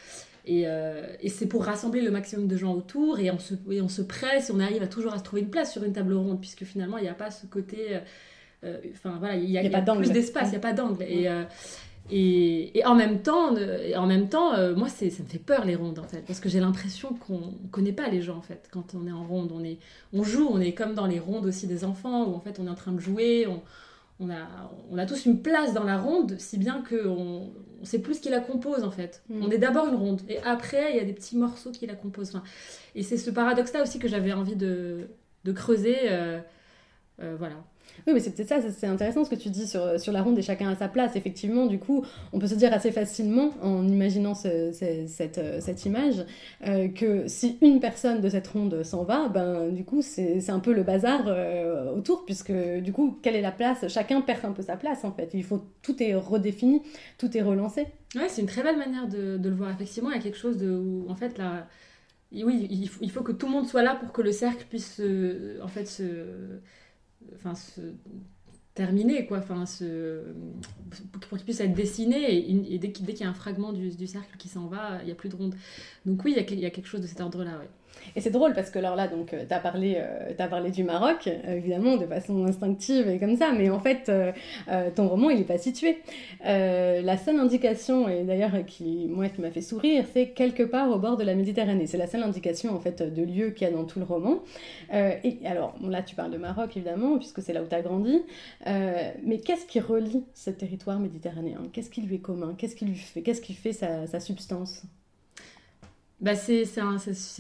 Et, 0.47 0.65
euh, 0.67 1.07
et 1.21 1.31
c'est 1.31 1.47
pour 1.47 1.65
rassembler 1.65 2.03
le 2.03 2.11
maximum 2.11 2.47
de 2.47 2.57
gens 2.57 2.75
autour 2.75 3.19
et 3.19 3.31
on, 3.31 3.39
se, 3.39 3.55
et 3.71 3.81
on 3.81 3.89
se 3.89 4.03
presse 4.03 4.51
et 4.51 4.53
on 4.53 4.61
arrive 4.61 4.83
à 4.83 4.87
toujours 4.87 5.15
à 5.15 5.19
se 5.19 5.25
trouver 5.25 5.41
une 5.43 5.51
place 5.51 5.73
sur 5.73 5.83
une 5.83 5.95
table 5.95 6.15
ronde, 6.15 6.41
puisque 6.41 6.65
finalement, 6.65 6.99
il 6.99 7.03
n'y 7.03 7.09
a 7.09 7.15
pas 7.15 7.31
ce 7.31 7.47
côté... 7.47 8.01
Euh, 8.63 8.79
enfin 8.93 9.17
voilà, 9.19 9.37
il 9.37 9.51
y 9.51 9.59
a, 9.59 9.63
y 9.63 9.75
a, 9.75 9.83
plus 9.83 10.11
d'espace, 10.11 10.49
il 10.49 10.51
n'y 10.53 10.57
a 10.57 10.61
pas 10.61 10.73
d'angle. 10.73 11.03
Et, 11.03 11.29
et, 12.11 12.83
en 12.85 12.95
même 12.95 13.23
temps, 13.23 13.55
en 13.97 14.07
même 14.07 14.29
temps 14.29 14.55
euh, 14.55 14.75
moi, 14.75 14.89
ça 14.89 15.07
me 15.07 15.11
fait 15.11 15.39
peur 15.39 15.65
les 15.65 15.75
rondes 15.75 15.99
en 15.99 16.05
fait, 16.05 16.23
parce 16.27 16.39
que 16.39 16.49
j'ai 16.49 16.61
l'impression 16.61 17.15
qu'on 17.15 17.39
ne 17.39 17.69
connaît 17.71 17.93
pas 17.93 18.09
les 18.09 18.21
gens 18.21 18.37
en 18.37 18.43
fait. 18.43 18.69
Quand 18.71 18.95
on 18.95 19.07
est 19.07 19.13
en 19.13 19.25
ronde, 19.25 19.53
on, 19.55 19.65
est, 19.65 19.79
on 20.13 20.23
joue, 20.23 20.47
on 20.51 20.61
est 20.61 20.73
comme 20.73 20.95
dans 20.95 21.07
les 21.07 21.19
rondes 21.19 21.47
aussi 21.47 21.67
des 21.67 21.85
enfants, 21.85 22.25
où 22.27 22.35
en 22.35 22.41
fait 22.41 22.59
on 22.61 22.67
est 22.67 22.71
en 22.71 22.75
train 22.75 22.93
de 22.93 23.01
jouer, 23.01 23.47
on, 23.47 23.63
on, 24.21 24.31
a, 24.31 24.71
on 24.91 24.99
a 24.99 25.07
tous 25.07 25.25
une 25.25 25.41
place 25.41 25.73
dans 25.73 25.85
la 25.85 25.99
ronde, 25.99 26.37
si 26.39 26.59
bien 26.59 26.83
qu'on 26.87 27.51
on 27.81 27.85
sait 27.85 27.99
plus 27.99 28.15
ce 28.15 28.21
qui 28.21 28.29
la 28.29 28.41
compose 28.41 28.85
en 28.85 28.91
fait. 28.91 29.23
Mm. 29.31 29.43
On 29.43 29.51
est 29.51 29.59
d'abord 29.59 29.89
une 29.89 29.97
ronde, 29.97 30.21
et 30.29 30.39
après 30.43 30.91
il 30.93 30.97
y 30.97 31.01
a 31.01 31.05
des 31.05 31.15
petits 31.15 31.39
morceaux 31.39 31.71
qui 31.71 31.87
la 31.87 31.95
composent. 31.95 32.39
et 32.95 33.03
c'est 33.03 33.17
ce 33.17 33.31
paradoxe-là 33.31 33.83
aussi 33.83 33.99
que 33.99 34.09
j'avais 34.09 34.35
envie 34.35 34.57
de, 34.57 35.09
de 35.45 35.53
creuser. 35.53 35.97
Euh, 36.11 36.39
euh, 37.23 37.37
voilà. 37.39 37.57
Oui, 38.07 38.13
mais 38.13 38.21
c'est 38.21 38.35
peut-être 38.35 38.49
ça, 38.49 38.61
c'est 38.71 38.87
intéressant 38.87 39.25
ce 39.25 39.31
que 39.31 39.35
tu 39.35 39.49
dis 39.49 39.67
sur, 39.67 39.99
sur 39.99 40.13
la 40.13 40.23
ronde 40.23 40.39
et 40.39 40.43
chacun 40.43 40.69
à 40.69 40.77
sa 40.77 40.89
place. 40.89 41.17
Effectivement, 41.17 41.67
du 41.67 41.79
coup, 41.79 42.05
on 42.33 42.39
peut 42.39 42.47
se 42.47 42.55
dire 42.55 42.73
assez 42.73 42.93
facilement, 42.93 43.51
en 43.63 43.87
imaginant 43.89 44.35
cette, 44.35 45.09
cette, 45.09 45.85
image, 45.87 46.25
euh, 46.67 46.89
que 46.89 47.27
si 47.29 47.59
une 47.63 47.81
personne 47.81 48.21
de 48.21 48.29
cette 48.29 48.47
ronde 48.49 48.83
s'en 48.83 49.05
va, 49.05 49.29
ben, 49.29 49.71
du 49.71 49.85
coup, 49.85 50.03
c'est 50.03 50.51
un 50.51 50.59
peu 50.59 50.75
le 50.75 50.83
bazar 50.83 51.23
euh, 51.27 51.95
autour, 51.95 52.25
puisque 52.27 52.53
du 52.53 52.93
coup, 52.93 53.19
quelle 53.23 53.37
est 53.37 53.41
la 53.41 53.53
place? 53.53 53.89
Chacun 53.89 54.21
perd 54.21 54.45
un 54.45 54.53
peu 54.53 54.63
sa 54.63 54.77
place, 54.77 55.05
en 55.05 55.13
fait. 55.13 55.31
Il 55.33 55.45
faut, 55.45 55.65
tout 55.83 56.03
est 56.03 56.15
redéfini, 56.15 56.83
tout 57.17 57.35
est 57.37 57.43
relancé. 57.43 57.87
Ouais, 58.15 58.29
c'est 58.29 58.43
une 58.43 58.49
très 58.49 58.63
belle 58.63 58.77
manière 58.77 59.09
de, 59.09 59.41
le 59.43 59.55
voir. 59.55 59.71
Effectivement, 59.71 60.11
il 60.11 60.17
y 60.17 60.21
a 60.21 60.23
quelque 60.23 60.39
chose 60.39 60.63
où, 60.63 61.07
en 61.09 61.17
fait, 61.17 61.39
là, 61.39 61.67
oui, 62.33 62.67
il 62.71 62.89
faut, 62.89 62.99
il 63.03 63.11
faut, 63.11 63.23
que 63.23 63.33
tout 63.33 63.47
le 63.47 63.53
monde 63.53 63.67
soit 63.67 63.83
là 63.83 63.95
pour 63.95 64.13
que 64.13 64.21
le 64.21 64.33
cercle 64.33 64.67
puisse, 64.69 65.01
en 65.63 65.69
fait, 65.69 65.87
se 65.87 66.05
enfin, 67.35 67.55
se 67.55 67.81
terminer, 68.75 69.27
quoi, 69.27 69.39
enfin, 69.39 69.67
se, 69.67 70.23
pour 71.13 71.39
qu'il 71.39 71.45
puisse 71.45 71.61
être 71.61 71.75
dessiné, 71.75 72.51
et, 72.51 72.79
dès 72.79 72.91
qu'il 72.91 73.09
y 73.09 73.23
a 73.23 73.29
un 73.29 73.35
fragment 73.35 73.73
du, 73.73 74.07
cercle 74.07 74.37
qui 74.37 74.49
s'en 74.49 74.67
va, 74.67 74.99
il 75.03 75.07
n'y 75.07 75.13
a 75.13 75.15
plus 75.15 75.29
de 75.29 75.37
ronde. 75.37 75.55
Donc 76.07 76.25
oui, 76.25 76.35
il 76.37 76.43
y, 76.43 76.55
a, 76.55 76.61
y 76.61 76.67
a 76.67 76.71
quelque 76.71 76.89
chose 76.89 77.01
de 77.01 77.07
cet 77.07 77.21
ordre-là. 77.21 77.63
Et 78.17 78.21
c'est 78.21 78.31
drôle 78.31 78.53
parce 78.55 78.71
que 78.71 78.79
alors 78.79 78.97
là, 78.97 79.09
donc, 79.09 79.33
euh, 79.33 79.45
tu 79.47 79.55
as, 79.55 79.59
parlé, 79.59 79.97
euh, 79.99 80.33
as 80.39 80.49
parlé 80.49 80.71
du 80.71 80.85
Maroc, 80.85 81.27
euh, 81.27 81.57
évidemment, 81.57 81.97
de 81.97 82.07
façon 82.07 82.45
instinctive 82.45 83.09
et 83.09 83.19
comme 83.19 83.37
ça, 83.37 83.53
mais 83.53 83.71
en 83.71 83.81
fait, 83.81 84.11
ton 84.95 85.09
roman, 85.09 85.31
il 85.31 85.39
n'est 85.39 85.45
pas 85.45 85.59
situé. 85.59 85.99
la 86.45 87.17
seule 87.17 87.39
indication, 87.39 88.09
et 88.09 88.23
d'ailleurs, 88.23 88.53
qui, 88.67 89.07
moi, 89.09 89.29
qui 89.29 89.41
m'a 89.41 89.51
fait 89.51 89.63
sourire, 89.63 90.05
c'est 90.13 90.29
quelque 90.29 90.63
part 90.63 90.91
au 90.91 90.99
bord 90.99 91.17
de 91.17 91.25
la 91.25 91.35
Méditerranée. 91.35 91.87
C'est 91.87 91.99
la 91.99 92.07
seule 92.07 92.23
indication, 92.23 92.75
en 92.75 92.81
fait, 92.81 93.03
de 93.03 93.23
lieu 93.23 93.51
qu'il 93.51 93.67
y 93.67 93.71
a 93.71 93.75
dans 93.75 93.85
tout 93.85 93.99
le 93.99 94.05
roman. 94.05 94.41
et 94.93 95.39
alors, 95.45 95.75
là, 95.83 96.03
tu 96.03 96.15
parles 96.15 96.31
de 96.31 96.39
Maroc, 96.39 96.77
évidemment, 96.77 97.19
puisque 97.19 97.43
c'est 97.43 97.53
là 97.53 97.63
où 97.63 97.67
tu 97.67 97.75
as 97.75 97.83
grandi. 97.83 98.23
mais 98.67 99.39
qu'est-ce 99.45 99.67
qui 99.67 99.81
relie 99.81 100.25
ce 100.35 100.51
territoire 100.51 101.01
méditerranéen? 101.01 101.63
Qu'est-ce 101.73 101.91
qui 101.91 102.03
lui 102.03 102.17
est 102.17 102.21
commun? 102.21 102.55
Qu'est-ce 102.57 102.77
qui 102.77 102.85
lui 102.85 102.97
fait 102.97 103.23
Qu'est-ce 103.23 103.41
qui 103.41 103.55
fait 103.55 103.73
sa, 103.73 104.07
sa 104.07 104.21
substance? 104.21 104.83
Bah 106.21 106.35
c'est 106.37 106.65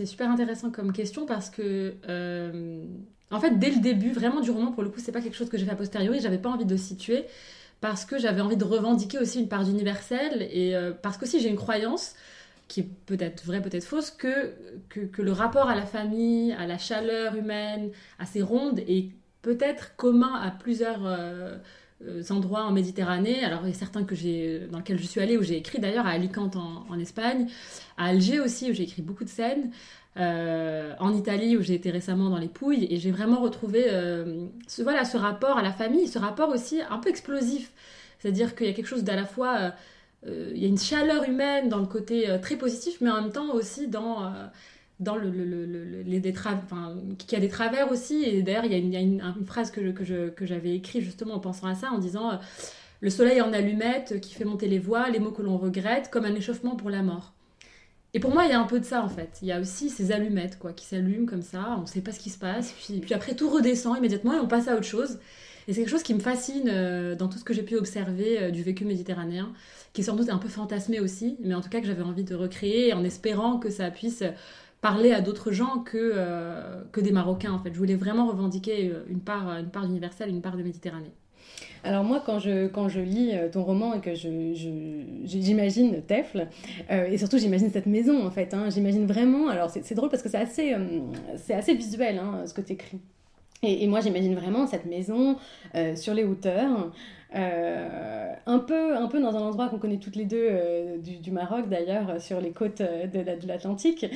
super 0.06 0.30
intéressant 0.30 0.70
comme 0.70 0.92
question 0.92 1.26
parce 1.26 1.50
que, 1.50 1.94
euh, 2.08 2.84
en 3.30 3.40
fait, 3.40 3.58
dès 3.58 3.70
le 3.70 3.80
début, 3.80 4.12
vraiment 4.12 4.40
du 4.40 4.50
roman, 4.50 4.72
pour 4.72 4.82
le 4.82 4.90
coup, 4.90 5.00
c'est 5.00 5.12
pas 5.12 5.20
quelque 5.20 5.36
chose 5.36 5.48
que 5.48 5.58
j'ai 5.58 5.64
fait 5.64 5.72
a 5.72 5.76
posteriori, 5.76 6.20
j'avais 6.20 6.38
pas 6.38 6.50
envie 6.50 6.66
de 6.66 6.76
situer 6.76 7.24
parce 7.80 8.04
que 8.04 8.18
j'avais 8.18 8.40
envie 8.40 8.56
de 8.56 8.64
revendiquer 8.64 9.18
aussi 9.18 9.40
une 9.40 9.48
part 9.48 9.64
d'universel 9.64 10.48
et 10.50 10.74
euh, 10.74 10.92
parce 10.92 11.18
qu'aussi 11.18 11.40
j'ai 11.40 11.48
une 11.48 11.56
croyance 11.56 12.14
qui 12.68 12.80
est 12.80 12.88
peut-être 13.06 13.44
vraie, 13.44 13.60
peut-être 13.60 13.84
fausse, 13.84 14.10
que, 14.10 14.54
que, 14.88 15.22
le 15.22 15.32
rapport 15.32 15.68
à 15.68 15.74
la 15.76 15.84
famille, 15.84 16.52
à 16.52 16.66
la 16.66 16.78
chaleur 16.78 17.36
humaine, 17.36 17.90
à 18.18 18.24
ces 18.24 18.40
rondes 18.42 18.80
est 18.80 19.10
peut-être 19.42 19.96
commun 19.96 20.34
à 20.34 20.50
plusieurs. 20.50 21.04
Euh, 21.04 21.58
endroits 22.30 22.64
en 22.64 22.72
Méditerranée. 22.72 23.44
Alors, 23.44 23.60
il 23.64 23.68
y 23.68 23.72
a 23.72 23.74
certains 23.74 24.04
que 24.04 24.66
dans 24.66 24.78
lesquels 24.78 24.98
je 24.98 25.06
suis 25.06 25.20
allée, 25.20 25.36
où 25.36 25.42
j'ai 25.42 25.56
écrit 25.56 25.78
d'ailleurs, 25.78 26.06
à 26.06 26.10
Alicante 26.10 26.56
en, 26.56 26.98
Espagne, 26.98 27.46
à 27.96 28.06
Alger 28.06 28.40
aussi, 28.40 28.70
où 28.70 28.74
j'ai 28.74 28.84
écrit 28.84 29.02
beaucoup 29.02 29.24
de 29.24 29.28
scènes, 29.28 29.70
euh, 30.16 30.94
en 31.00 31.12
Italie, 31.14 31.56
où 31.56 31.62
j'ai 31.62 31.74
été 31.74 31.90
récemment 31.90 32.30
dans 32.30 32.38
les 32.38 32.48
Pouilles, 32.48 32.86
et 32.90 32.98
j'ai 32.98 33.10
vraiment 33.10 33.40
retrouvé 33.40 33.86
euh, 33.88 34.46
ce, 34.68 34.82
voilà, 34.82 35.04
ce 35.04 35.16
rapport 35.16 35.58
à 35.58 35.62
la 35.62 35.72
famille, 35.72 36.08
ce 36.08 36.18
rapport 36.18 36.50
aussi 36.50 36.80
un 36.88 36.98
peu 36.98 37.10
explosif. 37.10 37.72
C'est-à-dire 38.18 38.54
qu'il 38.54 38.66
y 38.66 38.70
a 38.70 38.72
quelque 38.72 38.86
chose 38.86 39.04
d'à 39.04 39.16
la 39.16 39.26
fois. 39.26 39.72
il 40.26 40.56
y 40.56 40.64
a 40.64 40.68
une 40.68 40.78
chaleur 40.78 41.24
humaine 41.28 41.68
dans 41.68 41.80
le 41.80 41.86
côté 41.86 42.26
très 42.40 42.56
positif, 42.56 42.98
mais 43.02 43.10
en 43.10 43.20
même 43.20 43.32
temps 43.32 43.52
aussi 43.52 43.86
dans 43.86 44.32
dans 45.00 45.16
le, 45.16 45.28
les, 45.28 46.34
enfin, 46.46 46.96
qui 47.18 47.34
a 47.36 47.40
des 47.40 47.48
travers 47.48 47.90
aussi. 47.90 48.24
Et 48.24 48.42
d'ailleurs, 48.42 48.64
il 48.64 48.72
y 48.72 48.96
a, 48.96 49.00
une, 49.00 49.22
phrase 49.44 49.70
que, 49.70 49.80
je, 50.04 50.28
que 50.28 50.46
j'avais 50.46 50.74
écrite 50.74 51.02
justement 51.02 51.34
en 51.34 51.40
pensant 51.40 51.66
à 51.66 51.74
ça, 51.74 51.90
en 51.90 51.98
disant 51.98 52.32
euh, 52.32 52.36
Le 53.00 53.10
soleil 53.10 53.40
en 53.40 53.52
allumette 53.52 54.20
qui 54.20 54.34
fait 54.34 54.44
monter 54.44 54.68
les 54.68 54.78
voix, 54.78 55.10
les 55.10 55.18
mots 55.18 55.32
que 55.32 55.42
l'on 55.42 55.58
regrette, 55.58 56.10
comme 56.10 56.24
un 56.24 56.34
échauffement 56.34 56.76
pour 56.76 56.90
la 56.90 57.02
mort. 57.02 57.32
Et 58.14 58.20
pour 58.20 58.32
moi, 58.32 58.44
il 58.44 58.50
y 58.50 58.52
a 58.52 58.60
un 58.60 58.66
peu 58.66 58.78
de 58.78 58.84
ça 58.84 59.02
en 59.02 59.08
fait. 59.08 59.38
Il 59.42 59.48
y 59.48 59.52
a 59.52 59.60
aussi 59.60 59.90
ces 59.90 60.12
allumettes 60.12 60.58
quoi, 60.58 60.72
qui 60.72 60.86
s'allument 60.86 61.26
comme 61.26 61.42
ça, 61.42 61.74
on 61.78 61.82
ne 61.82 61.86
sait 61.86 62.00
pas 62.00 62.12
ce 62.12 62.20
qui 62.20 62.30
se 62.30 62.38
passe, 62.38 62.72
puis, 62.72 63.00
puis 63.00 63.12
après 63.12 63.34
tout 63.34 63.50
redescend 63.50 63.98
immédiatement 63.98 64.34
et 64.34 64.38
on 64.38 64.46
passe 64.46 64.68
à 64.68 64.74
autre 64.76 64.84
chose. 64.84 65.18
Et 65.66 65.72
c'est 65.72 65.80
quelque 65.80 65.90
chose 65.90 66.02
qui 66.02 66.14
me 66.14 66.20
fascine 66.20 66.68
euh, 66.68 67.16
dans 67.16 67.28
tout 67.28 67.38
ce 67.38 67.44
que 67.44 67.54
j'ai 67.54 67.62
pu 67.62 67.76
observer 67.76 68.40
euh, 68.40 68.50
du 68.50 68.62
vécu 68.62 68.84
méditerranéen, 68.84 69.52
qui 69.92 70.02
est 70.02 70.04
sans 70.04 70.14
doute 70.14 70.28
un 70.28 70.38
peu 70.38 70.48
fantasmé 70.48 71.00
aussi, 71.00 71.36
mais 71.42 71.54
en 71.54 71.60
tout 71.60 71.70
cas 71.70 71.80
que 71.80 71.86
j'avais 71.86 72.02
envie 72.02 72.22
de 72.22 72.34
recréer 72.34 72.92
en 72.92 73.02
espérant 73.02 73.58
que 73.58 73.70
ça 73.70 73.90
puisse 73.90 74.22
parler 74.84 75.12
à 75.12 75.22
d'autres 75.22 75.50
gens 75.50 75.78
que, 75.78 75.96
euh, 75.96 76.82
que 76.92 77.00
des 77.00 77.10
Marocains 77.10 77.52
en 77.52 77.58
fait. 77.58 77.72
Je 77.72 77.78
voulais 77.78 77.94
vraiment 77.94 78.26
revendiquer 78.26 78.90
euh, 78.90 79.06
une 79.08 79.20
part, 79.20 79.48
une 79.58 79.70
part 79.70 79.86
universelle, 79.86 80.28
une 80.28 80.42
part 80.42 80.58
de 80.58 80.62
Méditerranée. 80.62 81.12
Alors 81.84 82.04
moi, 82.04 82.22
quand 82.24 82.38
je, 82.38 82.66
quand 82.66 82.90
je 82.90 83.00
lis 83.00 83.30
euh, 83.32 83.48
ton 83.48 83.64
roman 83.64 83.94
et 83.94 84.00
que 84.00 84.14
j'imagine 84.14 85.94
je, 85.94 86.00
Tefle, 86.00 86.48
et 86.90 87.16
surtout 87.16 87.38
j'imagine 87.38 87.70
cette 87.70 87.86
maison 87.86 88.26
en 88.26 88.30
fait, 88.30 88.52
hein, 88.52 88.68
j'imagine 88.68 89.06
vraiment, 89.06 89.48
alors 89.48 89.70
c'est 89.70 89.94
drôle 89.94 90.10
parce 90.10 90.22
que 90.22 90.28
c'est 90.28 90.36
assez, 90.36 90.74
assez 91.48 91.74
visuel 91.74 92.18
hein, 92.18 92.42
ce 92.44 92.52
que 92.52 92.60
tu 92.60 92.74
écris. 92.74 93.00
Et, 93.62 93.86
moi 93.86 94.00
j'imagine 94.00 94.34
vraiment 94.34 94.66
cette 94.66 94.84
maison 94.84 95.36
sur 95.94 96.12
les 96.12 96.24
hauteurs, 96.24 96.92
euh, 97.34 98.32
un, 98.46 98.58
peu, 98.60 98.96
un 98.96 99.08
peu 99.08 99.20
dans 99.20 99.36
un 99.36 99.40
endroit 99.40 99.68
qu'on 99.68 99.78
connaît 99.78 99.96
toutes 99.96 100.14
les 100.14 100.24
deux 100.24 100.46
euh, 100.48 100.98
du, 100.98 101.30
Maroc 101.32 101.68
d'ailleurs, 101.68 102.20
sur 102.20 102.40
les 102.40 102.50
côtes 102.50 102.80
euh, 102.80 103.06
de, 103.06 103.48
l'Atlantique, 103.48 104.06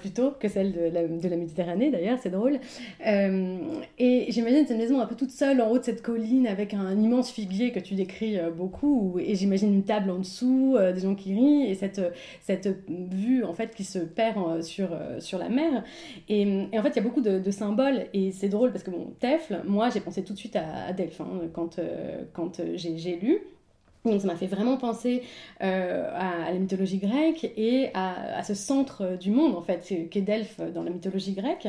plutôt 0.00 0.32
que 0.38 0.48
celle 0.48 0.72
de 0.72 1.28
la, 1.28 1.36
Méditerranée 1.36 1.90
d'ailleurs, 1.90 2.18
c'est 2.22 2.30
drôle. 2.30 2.60
et 3.04 4.26
j'imagine 4.28 4.66
cette 4.66 4.78
maison 4.78 5.00
un 5.00 5.06
peu 5.06 5.16
toute 5.16 5.30
seule 5.30 5.60
en 5.60 5.70
haut 5.70 5.78
de 5.78 5.84
cette 5.84 6.02
colline 6.02 6.46
avec 6.46 6.74
un, 6.74 6.92
immense 6.92 7.30
figuier 7.30 7.72
que 7.72 7.80
tu 7.80 7.94
décris 7.94 8.38
beaucoup, 8.56 9.18
et 9.18 9.34
j'imagine 9.34 9.74
une 9.74 9.82
table 9.82 10.10
en 10.10 10.18
dessous, 10.18 10.76
des 10.94 11.00
gens 11.00 11.14
qui 11.14 11.34
rient, 11.34 11.68
et 11.68 11.74
cette, 11.74 12.00
cette 12.40 12.68
vue 12.88 13.42
en 13.42 13.52
fait 13.52 13.74
qui 13.74 13.84
se 13.84 13.98
perd 13.98 14.62
sur, 14.62 14.90
sur 15.18 15.38
la 15.38 15.48
mer. 15.48 15.82
Et, 16.28 16.68
en 16.72 16.82
fait, 16.82 16.90
il 16.90 16.96
y 16.96 17.00
a 17.00 17.02
beaucoup 17.02 17.20
de, 17.20 17.50
symboles, 17.50 18.06
et 18.12 18.30
c'est 18.30 18.48
drôle 18.48 18.70
parce 18.70 18.84
que 18.84 18.90
bon, 18.90 19.12
Tefle, 19.18 19.62
moi 19.66 19.90
j'ai 19.90 20.00
pensé 20.00 20.22
tout 20.22 20.32
de 20.32 20.38
suite 20.38 20.56
à, 20.56 20.86
à 20.88 20.92
Delphes 20.92 21.20
hein, 21.20 21.48
quand, 21.52 21.80
quand 22.32 22.43
euh, 22.60 22.72
j'ai 22.76 23.16
lu. 23.16 23.40
Donc 24.04 24.20
ça 24.20 24.26
m'a 24.26 24.36
fait 24.36 24.46
vraiment 24.46 24.76
penser 24.76 25.22
euh, 25.62 26.10
à, 26.12 26.52
la 26.52 26.58
mythologie 26.58 26.98
grecque 26.98 27.50
et 27.56 27.88
à, 27.94 28.42
ce 28.42 28.52
centre 28.52 29.16
du 29.16 29.30
monde 29.30 29.54
en 29.54 29.62
fait, 29.62 29.80
qu'est 30.10 30.20
Delphes 30.20 30.60
dans 30.74 30.82
la 30.82 30.90
mythologie 30.90 31.32
grecque. 31.32 31.68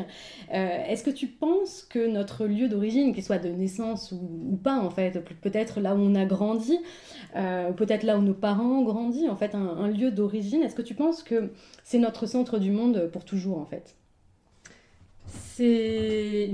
Euh, 0.52 0.84
est-ce 0.86 1.02
que 1.02 1.08
tu 1.08 1.28
penses 1.28 1.82
que 1.88 2.06
notre 2.06 2.44
lieu 2.44 2.68
d'origine, 2.68 3.14
qu'il 3.14 3.24
soit 3.24 3.38
de 3.38 3.48
naissance 3.48 4.12
ou, 4.12 4.58
pas 4.62 4.78
en 4.78 4.90
fait, 4.90 5.18
peut-être 5.40 5.80
là 5.80 5.94
où 5.94 5.98
on 5.98 6.14
a 6.14 6.26
grandi, 6.26 6.78
peut-être 7.32 8.02
là 8.02 8.18
où 8.18 8.22
nos 8.22 8.34
parents 8.34 8.80
ont 8.80 8.84
grandi, 8.84 9.30
en 9.30 9.36
fait, 9.36 9.54
un 9.54 9.88
lieu 9.88 10.10
d'origine, 10.10 10.62
est-ce 10.62 10.74
que 10.74 10.82
tu 10.82 10.94
penses 10.94 11.22
que 11.22 11.52
c'est 11.84 11.98
notre 11.98 12.26
centre 12.26 12.58
du 12.58 12.70
monde 12.70 13.08
pour 13.10 13.24
toujours 13.24 13.58
en 13.58 13.64
fait? 13.64 13.96
C'est 15.26 16.50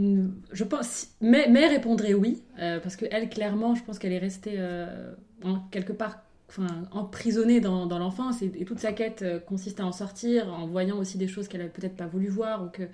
je 0.52 0.64
pense 0.64 1.08
mais, 1.20 1.48
mais 1.48 1.66
répondrait 1.66 2.14
oui 2.14 2.42
euh, 2.58 2.80
parce 2.80 2.96
que 2.96 3.04
elle 3.10 3.28
clairement 3.28 3.74
je 3.74 3.82
pense 3.82 3.98
qu'elle 3.98 4.12
est 4.12 4.18
restée 4.18 4.54
euh, 4.56 5.12
en, 5.44 5.60
quelque 5.70 5.92
part 5.92 6.22
enfin, 6.48 6.66
emprisonnée 6.92 7.60
dans, 7.60 7.86
l'enfance 7.98 8.42
et, 8.42 8.64
toute 8.64 8.78
sa 8.78 8.92
quête 8.92 9.22
euh, 9.22 9.40
consiste 9.40 9.80
à 9.80 9.86
en 9.86 9.92
sortir 9.92 10.52
en 10.52 10.66
voyant 10.66 10.98
aussi 10.98 11.18
des 11.18 11.28
choses 11.28 11.48
qu'elle 11.48 11.60
avait 11.60 11.70
peut-être 11.70 11.96
pas 11.96 12.06
voulu 12.06 12.28
voir 12.28 12.64
ou 12.64 12.68
que 12.68 12.84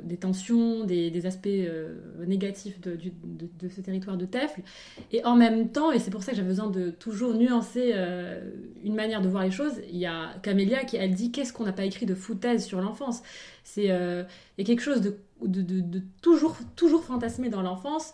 des 0.00 0.16
tensions, 0.16 0.84
des, 0.84 1.26
aspects 1.26 1.48
négatifs 2.26 2.80
de, 2.80 2.98
ce 3.68 3.80
territoire 3.80 4.16
de 4.16 4.26
Tefle. 4.26 4.62
Et 5.12 5.24
en 5.24 5.34
même 5.34 5.70
temps, 5.70 5.92
et 5.92 5.98
c'est 5.98 6.10
pour 6.10 6.22
ça 6.22 6.32
que 6.32 6.36
j'avais 6.36 6.48
besoin 6.48 6.68
de 6.68 6.90
toujours 6.90 7.34
nuancer 7.34 7.94
une 8.84 8.94
manière 8.94 9.20
de 9.20 9.28
voir 9.28 9.44
les 9.44 9.50
choses, 9.50 9.74
il 9.90 9.98
y 9.98 10.06
a 10.06 10.34
Camélia 10.42 10.84
qui, 10.84 10.96
elle 10.96 11.14
dit, 11.14 11.32
qu'est-ce 11.32 11.52
qu'on 11.52 11.64
n'a 11.64 11.72
pas 11.72 11.84
écrit 11.84 12.06
de 12.06 12.14
foutaise 12.14 12.64
sur 12.64 12.80
l'enfance? 12.80 13.22
C'est 13.64 13.86
Il 13.86 14.58
y 14.58 14.62
a 14.62 14.64
quelque 14.64 14.82
chose 14.82 15.00
de 15.00 15.16
toujours, 16.20 16.56
toujours 16.76 17.04
fantasmer 17.04 17.48
dans 17.48 17.62
l'enfance, 17.62 18.12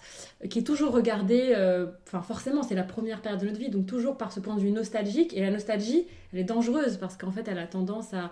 qui 0.50 0.58
est 0.58 0.62
toujours 0.62 0.92
regardé, 0.92 1.52
euh, 1.56 1.86
enfin 2.06 2.22
forcément 2.22 2.62
c'est 2.62 2.74
la 2.74 2.82
première 2.82 3.20
période 3.20 3.40
de 3.40 3.46
notre 3.46 3.58
vie, 3.58 3.70
donc 3.70 3.86
toujours 3.86 4.16
par 4.16 4.32
ce 4.32 4.40
point 4.40 4.54
de 4.56 4.60
vue 4.60 4.70
nostalgique, 4.70 5.34
et 5.36 5.40
la 5.40 5.50
nostalgie, 5.50 6.06
elle 6.32 6.40
est 6.40 6.44
dangereuse 6.44 6.98
parce 6.98 7.16
qu'en 7.16 7.30
fait 7.30 7.48
elle 7.48 7.58
a 7.58 7.66
tendance 7.66 8.14
à, 8.14 8.30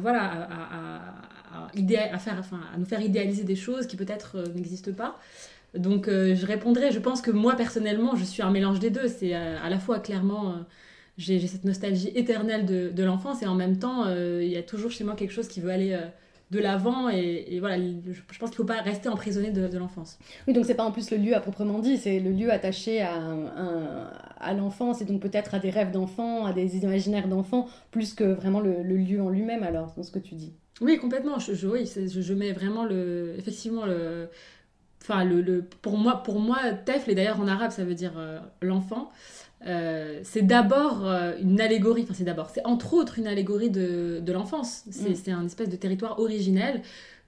voilà, 0.00 0.22
à, 0.22 1.72
à, 2.12 2.18
faire, 2.18 2.36
enfin, 2.38 2.60
à 2.74 2.78
nous 2.78 2.84
faire 2.84 3.00
idéaliser 3.00 3.44
des 3.44 3.56
choses 3.56 3.86
qui 3.86 3.96
peut-être 3.96 4.36
euh, 4.36 4.46
n'existent 4.54 4.92
pas. 4.92 5.18
Donc 5.74 6.08
euh, 6.08 6.34
je 6.34 6.46
répondrai, 6.46 6.92
je 6.92 6.98
pense 6.98 7.20
que 7.20 7.30
moi 7.30 7.54
personnellement 7.54 8.16
je 8.16 8.24
suis 8.24 8.42
un 8.42 8.50
mélange 8.50 8.80
des 8.80 8.90
deux, 8.90 9.08
c'est 9.08 9.34
à 9.34 9.68
la 9.68 9.78
fois 9.78 9.98
clairement 9.98 10.64
j'ai 11.18 11.46
cette 11.46 11.64
nostalgie 11.64 12.10
éternelle 12.14 12.64
de, 12.64 12.88
de 12.88 13.04
l'enfance 13.04 13.42
et 13.42 13.46
en 13.46 13.54
même 13.54 13.78
temps 13.78 14.08
il 14.08 14.48
y 14.48 14.56
a 14.56 14.62
toujours 14.62 14.90
chez 14.90 15.04
moi 15.04 15.14
quelque 15.14 15.32
chose 15.32 15.46
qui 15.46 15.60
veut 15.60 15.70
aller 15.70 15.98
de 16.50 16.58
l'avant 16.58 17.08
et, 17.08 17.58
voilà 17.60 17.76
je, 17.78 18.20
pense 18.38 18.50
qu'il 18.50 18.50
ne 18.50 18.56
faut 18.56 18.64
pas 18.64 18.80
rester 18.80 19.08
emprisonné 19.08 19.50
de, 19.50 19.76
l'enfance. 19.76 20.18
Oui 20.46 20.54
donc 20.54 20.64
c'est 20.64 20.74
pas 20.74 20.84
en 20.84 20.92
plus 20.92 21.10
le 21.10 21.18
lieu 21.18 21.34
à 21.34 21.40
proprement 21.40 21.78
dit 21.78 21.98
c'est 21.98 22.20
le 22.20 22.30
lieu 22.30 22.50
attaché 22.50 23.02
à, 23.02 23.14
à 24.38 24.54
l'enfance 24.54 25.02
et 25.02 25.04
donc 25.04 25.20
peut-être 25.20 25.54
à 25.54 25.58
des 25.58 25.70
rêves 25.70 25.90
d'enfants 25.90 26.46
à 26.46 26.52
des 26.52 26.76
imaginaires 26.78 27.28
d'enfants 27.28 27.68
plus 27.90 28.14
que 28.14 28.24
vraiment 28.24 28.60
le, 28.60 28.82
lieu 28.82 29.20
en 29.20 29.28
lui-même 29.28 29.62
alors 29.62 29.92
dans 29.96 30.02
ce 30.02 30.10
que 30.10 30.18
tu 30.18 30.34
dis. 30.34 30.54
Oui 30.80 30.98
complètement. 30.98 31.38
Je, 31.38 31.54
je, 31.54 31.66
oui, 31.66 31.84
je, 31.86 32.20
je 32.20 32.34
mets 32.34 32.52
vraiment 32.52 32.84
le 32.84 33.34
effectivement 33.36 33.84
le 33.84 34.28
enfin, 35.02 35.24
le, 35.24 35.62
pour 35.82 35.96
moi, 35.96 36.22
pour 36.22 36.38
moi, 36.40 36.58
Tefl, 36.84 37.10
et 37.10 37.14
d'ailleurs 37.14 37.40
en 37.40 37.48
arabe, 37.48 37.70
ça 37.70 37.84
veut 37.84 37.94
dire 37.94 38.12
l'enfant. 38.60 39.10
C'est 39.62 40.42
d'abord 40.42 41.04
une 41.40 41.60
allégorie, 41.60 42.02
enfin 42.04 42.14
c'est 42.14 42.24
d'abord, 42.24 42.50
c'est 42.50 42.64
entre 42.64 42.94
autres 42.94 43.18
une 43.18 43.26
allégorie 43.26 43.70
de, 43.70 44.20
de 44.24 44.32
l'enfance. 44.32 44.84
C'est, 44.90 45.28
mm. 45.28 45.34
un 45.34 45.46
espèce 45.46 45.68
de 45.68 45.76
territoire 45.76 46.18
originel 46.18 46.82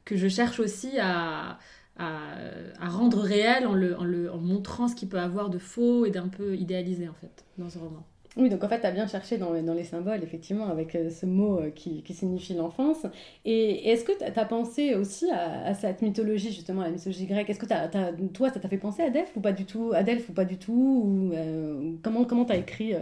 que 0.04 0.16
je 0.16 0.28
cherche 0.28 0.60
aussi 0.60 0.99
à, 0.99 1.58
à, 1.99 2.88
rendre 2.88 3.18
réel 3.20 3.66
en, 3.66 3.75
le, 3.75 3.99
en, 3.99 4.04
le, 4.04 4.32
en 4.32 4.38
montrant 4.38 4.88
ce 4.88 4.94
qu'il 4.94 5.08
peut 5.08 5.18
avoir 5.18 5.50
de 5.50 5.58
faux 5.58 6.06
et 6.06 6.10
d'un 6.10 6.28
peu 6.28 6.56
idéalisé 6.56 7.08
en 7.08 7.14
fait 7.14 7.44
dans 7.58 7.68
ce 7.68 7.78
roman. 7.78 8.06
Oui, 8.37 8.49
donc 8.49 8.62
en 8.62 8.68
fait, 8.68 8.78
tu 8.78 8.87
as 8.87 8.92
bien 8.92 9.08
cherché 9.08 9.38
dans, 9.38 9.52
les 9.52 9.84
symboles, 9.84 10.22
effectivement, 10.22 10.68
avec 10.68 10.94
euh, 10.94 11.10
ce 11.10 11.26
mot 11.26 11.58
euh, 11.58 11.70
qui, 11.70 12.04
signifie 12.10 12.54
l'enfance. 12.54 13.04
Et, 13.44 13.90
est-ce 13.90 14.04
que 14.04 14.12
tu 14.16 14.22
as 14.22 14.44
pensé 14.44 14.94
aussi 14.94 15.28
à, 15.32 15.75
cette 15.75 16.00
mythologie, 16.00 16.52
justement, 16.52 16.82
la 16.82 16.90
mythologie 16.90 17.26
grecque? 17.26 17.50
Est-ce 17.50 17.58
que 17.58 17.66
toi, 17.66 18.50
ça 18.50 18.60
t'a 18.60 18.68
fait 18.68 18.78
penser 18.78 19.02
à 19.02 19.10
Delphes 19.10 19.32
ou 19.34 19.40
pas 19.40 19.50
du 19.50 19.64
tout 19.64 19.90
À 19.94 20.02
ou 20.02 20.32
pas 20.32 20.44
du 20.44 20.58
tout 20.58 20.72
ou, 20.72 21.32
euh, 21.34 21.92
Comment 22.04 22.44
tu 22.44 22.52
as 22.52 22.56
écrit 22.56 22.92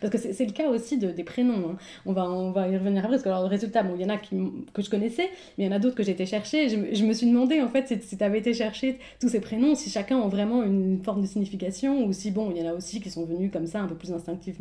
Parce 0.00 0.12
que 0.12 0.18
c'est 0.18 0.46
le 0.46 0.52
cas 0.52 0.68
aussi 0.68 0.96
de, 0.96 1.10
des 1.10 1.24
prénoms. 1.24 1.70
Hein. 1.70 1.76
On, 2.06 2.12
va, 2.12 2.30
on 2.30 2.52
va 2.52 2.68
y 2.68 2.76
revenir 2.76 3.00
après, 3.04 3.16
parce 3.16 3.24
que 3.24 3.30
alors, 3.30 3.42
le 3.42 3.48
résultat, 3.48 3.82
bon, 3.82 3.96
il 3.96 4.02
y 4.02 4.04
en 4.04 4.10
a 4.10 4.16
qui, 4.16 4.36
que 4.72 4.82
je 4.82 4.90
connaissais, 4.90 5.28
mais 5.58 5.64
il 5.64 5.66
y 5.66 5.68
en 5.68 5.72
a 5.72 5.80
d'autres 5.80 5.96
que 5.96 6.04
j'ai 6.04 6.12
été 6.12 6.24
chercher. 6.26 6.68
Je, 6.68 7.04
me 7.04 7.12
suis 7.12 7.26
demandé, 7.26 7.60
en 7.60 7.68
fait, 7.68 8.00
si, 8.00 8.16
tu 8.16 8.22
avais 8.22 8.38
été 8.38 8.54
chercher 8.54 9.00
tous 9.20 9.28
ces 9.28 9.40
prénoms, 9.40 9.74
si 9.74 9.90
chacun 9.90 10.20
a 10.20 10.28
vraiment 10.28 10.62
une 10.62 11.02
forme 11.02 11.20
de 11.20 11.26
signification, 11.26 12.04
ou 12.04 12.12
si, 12.12 12.30
bon, 12.30 12.52
il 12.54 12.62
y 12.62 12.64
en 12.64 12.70
a 12.70 12.74
aussi 12.74 13.00
qui 13.00 13.10
sont 13.10 13.24
venus 13.24 13.50
comme 13.52 13.66
ça, 13.66 13.80
un 13.80 13.88
peu 13.88 13.96
plus 13.96 14.12
instinctivement. 14.12 14.51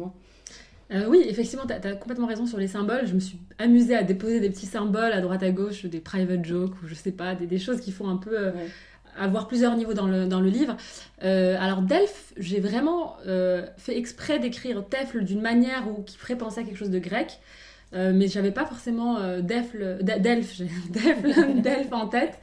Euh, 0.92 1.06
oui, 1.08 1.24
effectivement, 1.28 1.66
tu 1.66 1.74
as, 1.74 1.94
complètement 1.94 2.28
raison 2.28 2.46
sur 2.46 2.58
les 2.58 2.68
symboles. 2.68 3.08
Je 3.08 3.14
me 3.14 3.20
suis 3.20 3.40
amusée 3.60 3.96
à 3.96 4.04
déposer 4.04 4.40
des 4.40 4.50
petits 4.50 4.66
symboles 4.66 5.14
à 5.14 5.22
droite 5.22 5.44
à 5.44 5.52
gauche, 5.52 5.86
des 5.86 6.00
private 6.00 6.44
jokes 6.44 6.74
ou 6.84 6.88
je 6.88 6.94
sais 6.94 7.12
pas, 7.12 7.34
des, 7.36 7.60
choses 7.60 7.80
qui 7.80 7.92
font 7.92 8.10
un 8.10 8.18
peu 8.18 8.38
euh, 8.38 8.52
avoir 9.18 9.48
plusieurs 9.48 9.76
niveaux 9.78 9.94
dans 9.94 10.08
le, 10.08 10.28
dans 10.28 10.42
le 10.42 10.50
livre. 10.50 10.76
Euh, 11.24 11.56
alors, 11.60 11.82
Delphes, 11.82 12.34
j'ai 12.38 12.60
vraiment 12.60 13.16
fait 13.78 13.98
exprès 13.98 14.40
d'écrire 14.40 14.84
Tefl 14.90 15.24
d'une 15.24 15.42
manière 15.42 15.88
où, 15.88 16.04
qui 16.04 16.18
ferait 16.18 16.38
penser 16.38 16.62
à 16.62 16.64
quelque 16.64 16.78
chose 16.78 16.90
de 16.90 17.00
grec. 17.00 17.40
mais 17.94 18.28
j'avais 18.28 18.52
pas 18.52 18.66
forcément 18.66 19.20
Delphes, 19.40 19.76
Delphes 20.02 20.62
en 21.94 22.08
tête 22.08 22.38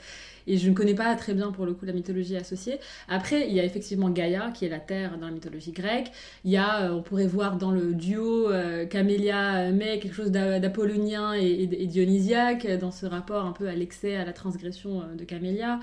et 0.49 0.57
je 0.57 0.69
ne 0.69 0.75
connais 0.75 0.95
pas 0.95 1.15
très 1.15 1.35
bien 1.35 1.53
pour 1.53 1.67
le 1.67 1.75
coup 1.75 1.85
la 1.85 1.93
mythologie 1.93 2.37
associée. 2.37 2.79
Après, 3.09 3.49
il 3.49 3.55
y 3.55 3.61
a 3.61 3.65
effectivement 3.65 4.09
Gaïa, 4.09 4.51
qui 4.53 4.65
est 4.65 4.69
la 4.69 4.81
terre 4.81 5.19
dans 5.19 5.27
la 5.27 5.33
mythologie 5.33 5.73
grecque. 5.73 6.11
Il 6.45 6.51
y 6.51 6.57
a, 6.57 6.83
euh, 6.83 6.95
on 6.95 7.03
pourrait 7.03 7.27
voir 7.27 7.57
dans 7.57 7.71
le 7.71 7.93
duo 7.93 8.51
euh, 8.51 8.87
Camélia, 8.87 9.71
mais 9.71 9.99
quelque 9.99 10.15
chose 10.15 10.31
d'apollonien 10.31 11.35
et, 11.35 11.67
dionysiaque, 11.87 12.67
dans 12.81 12.91
ce 12.91 13.07
rapport 13.07 13.45
un 13.45 13.53
peu 13.53 13.69
à 13.69 13.75
l'excès, 13.75 14.17
à 14.17 14.25
la 14.25 14.33
transgression 14.33 15.03
euh, 15.03 15.15
de 15.15 15.25
Camélia. 15.25 15.81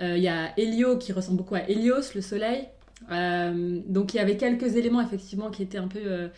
il 0.00 0.18
y 0.18 0.28
a 0.28 0.52
Hélio, 0.56 0.98
qui 0.98 1.12
ressemble 1.12 1.38
beaucoup 1.38 1.54
à 1.54 1.68
Hélios, 1.68 2.14
le 2.14 2.20
soleil. 2.20 2.66
donc 3.08 4.14
il 4.14 4.16
y 4.16 4.20
avait 4.20 4.36
quelques 4.36 4.74
éléments 4.76 5.00
effectivement 5.00 5.50
qui 5.50 5.62
étaient 5.62 5.78
un 5.78 5.86
peu 5.86 6.28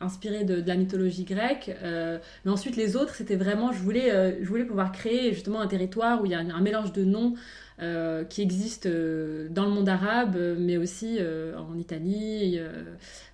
inspiré 0.00 0.44
de, 0.44 0.62
la 0.66 0.76
mythologie 0.76 1.24
grecque. 1.24 1.74
Euh, 1.82 2.18
mais 2.44 2.50
ensuite, 2.50 2.76
les 2.76 2.96
autres, 2.96 3.14
c'était 3.14 3.36
vraiment, 3.36 3.72
je 3.72 3.78
voulais, 3.78 4.12
euh, 4.12 4.32
je 4.42 4.48
voulais 4.48 4.64
pouvoir 4.64 4.92
créer 4.92 5.32
justement 5.32 5.60
un 5.60 5.66
territoire 5.66 6.20
où 6.20 6.26
il 6.26 6.32
y 6.32 6.34
a 6.34 6.38
un, 6.38 6.60
mélange 6.60 6.92
de 6.92 7.04
noms 7.04 7.34
euh, 7.80 8.24
qui 8.24 8.42
existe 8.42 8.86
dans 8.86 9.64
le 9.64 9.70
monde 9.70 9.88
arabe, 9.88 10.36
mais 10.58 10.76
aussi 10.76 11.18
en 11.56 11.78
Italie, 11.78 12.60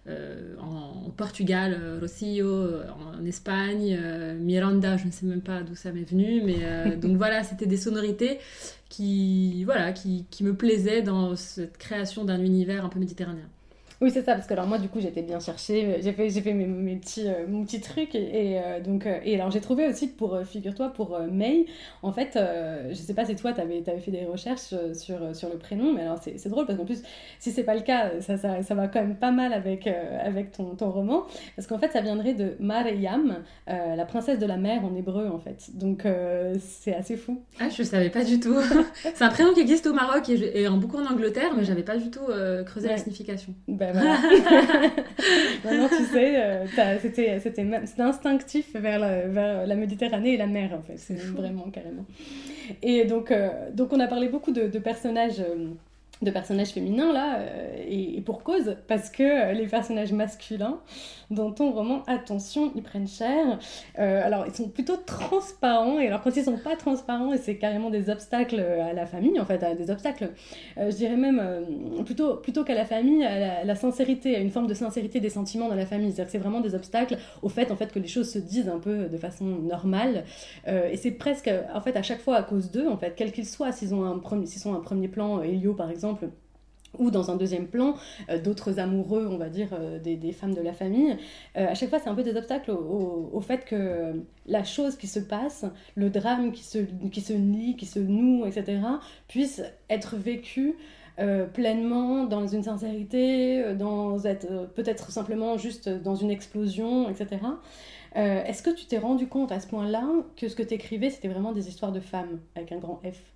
en, 0.09 1.11
Portugal, 1.17 1.99
Rosillo, 2.01 2.81
en, 3.19 3.25
Espagne, 3.25 3.99
Miranda, 4.41 4.97
je 4.97 5.07
ne 5.07 5.11
sais 5.11 5.27
même 5.27 5.43
pas 5.43 5.63
d'où 5.63 5.75
ça 5.75 5.93
m'est 5.93 6.09
venu, 6.09 6.43
mais 6.45 6.97
donc 7.01 7.17
voilà, 7.17 7.43
c'était 7.43 7.67
des 7.67 7.77
sonorités 7.77 8.39
qui, 8.89 9.65
voilà, 9.65 9.93
qui, 9.93 10.27
qui 10.31 10.45
me 10.45 10.55
plaisaient 10.55 11.03
dans 11.03 11.35
cette 11.35 11.79
création 11.79 12.25
d'un 12.25 12.41
univers 12.41 12.85
un 12.85 12.89
peu 12.89 12.99
méditerranéen. 12.99 13.49
Oui, 14.03 14.11
c'est 14.11 14.25
ça, 14.25 14.35
parce 14.35 14.49
que 14.49 14.53
alors 14.53 14.67
moi, 14.67 14.79
du 14.79 14.89
coup, 14.89 14.99
j'étais 14.99 15.23
bien 15.23 15.39
cherchée, 15.39 16.01
j'ai 16.03 16.13
fait, 16.13 16.29
j'ai 16.29 16.41
fait 16.41 16.55
mes, 16.55 16.67
mes 16.67 16.97
petits, 16.97 17.29
euh, 17.29 17.47
mon 17.47 17.65
petit 17.65 17.81
truc, 17.81 18.17
et, 18.17 18.59
euh, 18.59 18.81
donc, 18.81 19.07
euh, 19.07 19.21
et 19.23 19.37
alors 19.37 19.53
j'ai 19.53 19.61
trouvé 19.61 19.87
aussi 19.87 20.09
pour, 20.09 20.37
figure-toi, 20.45 20.89
pour 20.89 21.17
May, 21.31 21.67
en 22.03 22.11
fait, 22.11 22.37
je 22.91 22.95
sais 22.97 23.15
pas 23.15 23.25
si 23.25 23.37
toi, 23.37 23.53
tu 23.53 23.61
avais, 23.61 23.81
fait 24.01 24.11
des 24.11 24.25
recherches 24.25 24.75
sur, 24.95 25.37
sur 25.37 25.49
le 25.51 25.57
prénom, 25.57 25.93
mais 25.93 26.03
alors 26.03 26.19
c'est, 26.21 26.49
drôle, 26.49 26.67
parce 26.67 26.77
qu'en 26.77 26.85
plus, 26.85 27.05
si 27.39 27.53
c'est 27.53 27.63
pas 27.63 27.77
le 27.77 27.83
cas, 27.83 28.21
ça, 28.21 28.37
ça, 28.37 28.65
ça, 28.65 28.75
va 28.75 28.89
quand 28.89 29.01
même 29.01 29.15
pas 29.15 29.31
mal 29.31 29.53
avec, 29.53 29.87
avec 29.87 30.51
ton, 30.51 30.75
ton 30.75 30.91
roman, 30.91 31.23
parce 31.55 31.69
qu'en 31.69 31.79
fait, 31.79 31.93
ça 31.93 32.01
viendrait 32.01 32.35
de 32.35 32.57
Mariam, 32.59 33.37
la 33.69 34.05
princesse 34.05 34.41
de 34.41 34.47
la 34.47 34.57
mer 34.57 34.85
en 34.85 34.97
hébreu, 34.97 35.29
en 35.29 35.39
fait. 35.39 35.71
Donc, 35.75 36.09
c'est 36.59 36.95
assez 36.97 37.17
fou. 37.17 37.41
Ah, 37.61 37.69
je 37.69 37.85
savais 37.85 38.11
pas 38.11 38.25
du 38.25 38.41
tout. 38.41 38.57
c'est 39.15 39.23
un 39.23 39.29
prénom 39.29 39.55
qui 39.55 39.61
existe 39.61 39.87
au 39.87 39.93
Maroc 39.93 40.29
et, 40.29 40.67
en, 40.67 40.77
beaucoup 40.77 40.99
en 40.99 41.07
Angleterre, 41.07 41.53
mais 41.57 41.63
j'avais 41.63 41.85
pas 41.85 41.97
du 41.97 42.11
tout 42.11 42.27
creusé 42.67 42.89
la 42.89 42.99
signification. 42.99 43.55
Maintenant, 45.65 45.89
tu 45.89 46.05
sais, 46.05 46.41
euh, 46.41 46.67
c'était, 47.01 47.39
c'était, 47.41 47.67
instinctif 47.99 48.75
vers 48.75 48.99
la, 48.99 49.27
vers 49.27 49.67
la 49.67 49.75
Méditerranée 49.75 50.35
et 50.35 50.37
la 50.37 50.47
mer, 50.47 50.73
en 50.73 50.83
fait. 50.83 50.97
C'est 50.97 51.19
vraiment 51.19 51.71
carrément. 51.71 52.05
Et 52.83 53.05
donc, 53.05 53.31
euh, 53.31 53.71
donc, 53.73 53.93
on 53.93 54.01
a 54.01 54.07
parlé 54.07 54.29
beaucoup 54.29 54.53
de, 54.53 54.79
personnages. 54.79 55.43
Euh, 56.23 56.27
de 56.27 56.31
personnages 56.31 56.69
féminins 56.69 57.13
là, 57.13 57.41
et, 57.89 58.21
pour 58.21 58.43
cause, 58.43 58.77
parce 58.87 59.11
que 59.11 59.53
les 59.53 59.67
personnages 59.67 60.13
masculins 60.13 60.81
dans 61.33 61.51
ton 61.51 61.73
roman, 61.73 62.03
attention, 62.07 62.73
ils 62.77 62.83
prennent 62.83 63.09
cher. 63.09 63.59
Euh, 63.99 64.25
alors, 64.25 64.45
ils 64.47 64.55
sont 64.55 64.69
plutôt 64.69 64.97
transparents, 64.97 65.99
et 65.99 66.07
alors 66.07 66.21
quand 66.21 66.37
ils 66.37 66.45
sont 66.45 66.59
pas 66.59 66.77
transparents, 66.77 67.33
et 67.33 67.39
c'est 67.39 67.57
carrément 67.57 67.91
des 67.91 68.11
obstacles 68.11 68.61
à 68.61 68.93
la 68.93 69.07
famille, 69.07 69.41
en 69.41 69.45
fait, 69.45 69.63
à 69.63 69.75
des 69.75 69.91
obstacles, 69.91 70.31
euh, 70.79 70.91
je 70.91 70.97
dirais 70.97 71.17
même 71.17 71.41
euh, 71.43 72.03
plutôt, 72.05 72.37
plutôt 72.37 72.65
qu'à 72.65 72.75
la 72.75 72.85
famille, 72.85 73.25
à 73.25 73.65
la, 73.65 73.75
sincérité, 73.75 74.37
à 74.37 74.41
une 74.41 74.51
forme 74.51 74.67
de 74.67 74.75
sincérité 74.75 75.21
des 75.21 75.31
sentiments 75.31 75.69
dans 75.69 75.75
la 75.75 75.87
famille. 75.87 76.09
C'est-à-dire 76.13 76.27
que 76.27 76.33
c'est 76.33 76.39
vraiment 76.39 76.61
des 76.61 76.75
obstacles 76.75 77.17
au 77.43 77.49
fait, 77.49 77.71
en 77.71 77.77
fait, 77.77 77.93
que 77.93 77.99
les 77.99 78.09
choses 78.09 78.31
se 78.31 78.39
disent 78.39 78.69
un 78.69 78.79
peu 78.79 79.07
de 79.07 79.17
façon 79.17 79.45
normale, 79.45 80.25
et 80.67 80.97
c'est 80.97 81.11
presque, 81.13 81.51
en 81.75 81.81
fait, 81.81 81.97
à 81.97 82.03
chaque 82.03 82.21
fois 82.21 82.37
à 82.37 82.43
cause 82.43 82.71
d'eux, 82.71 82.89
en 82.89 82.97
fait, 82.97 83.15
quels 83.17 83.33
qu'ils 83.33 83.47
soient, 83.47 83.73
s'ils 83.73 83.95
ont 83.95 84.05
un 84.05 84.19
premier, 84.19 84.47
sont 84.47 84.75
un 84.75 84.81
premier 84.81 85.09
plan, 85.09 85.43
Elio 85.43 85.75
par 85.75 85.91
exemple, 85.91 86.12
ou 86.99 87.11
dans 87.11 87.31
un 87.31 87.37
deuxième 87.37 87.67
plan, 87.67 87.95
euh, 88.29 88.41
d'autres 88.41 88.79
amoureux, 88.79 89.29
on 89.31 89.39
va 89.39 89.49
dire, 89.49 89.69
euh, 89.73 89.99
des, 89.99 90.33
femmes 90.33 90.55
de 90.55 90.61
la 90.61 90.73
famille. 90.73 91.17
Euh, 91.57 91.69
à 91.69 91.75
chaque 91.75 91.89
fois, 91.89 91.99
c'est 91.99 92.09
un 92.09 92.15
peu 92.15 92.23
des 92.23 92.37
obstacles 92.37 92.71
au, 92.71 93.41
fait 93.41 93.65
que 93.65 94.23
la 94.47 94.65
chose 94.65 94.97
qui 94.97 95.07
se 95.07 95.19
passe, 95.19 95.65
le 95.95 96.11
drame 96.11 96.53
qui 96.53 96.63
se, 96.63 96.79
qui 97.11 97.21
se 97.21 97.33
lie, 97.33 97.77
qui 97.77 97.87
se 97.87 97.99
noue, 97.99 98.47
etc., 98.47 98.81
puisse 99.29 99.63
être 99.91 100.17
vécu 100.17 100.77
pleinement 101.53 102.25
dans 102.25 102.47
une 102.47 102.63
sincérité, 102.63 103.75
dans 103.75 104.25
être 104.25 104.73
peut-être 104.75 105.13
simplement 105.13 105.57
juste 105.59 105.89
dans 105.89 106.17
une 106.17 106.31
explosion, 106.31 107.09
etc. 107.11 107.39
Est-ce 108.15 108.63
que 108.63 108.71
tu 108.71 108.87
t'es 108.87 108.99
rendu 108.99 109.27
compte 109.29 109.53
à 109.53 109.61
ce 109.61 109.67
point-là 109.67 110.05
que 110.37 110.49
ce 110.49 110.57
que 110.57 110.63
tu 110.63 110.75
écrivais, 110.75 111.11
c'était 111.11 111.29
vraiment 111.29 111.53
des 111.53 111.69
histoires 111.69 111.93
de 111.93 112.01
femmes, 112.01 112.41
avec 112.57 112.73
un 112.73 112.79
grand 112.79 113.01
F? 113.05 113.32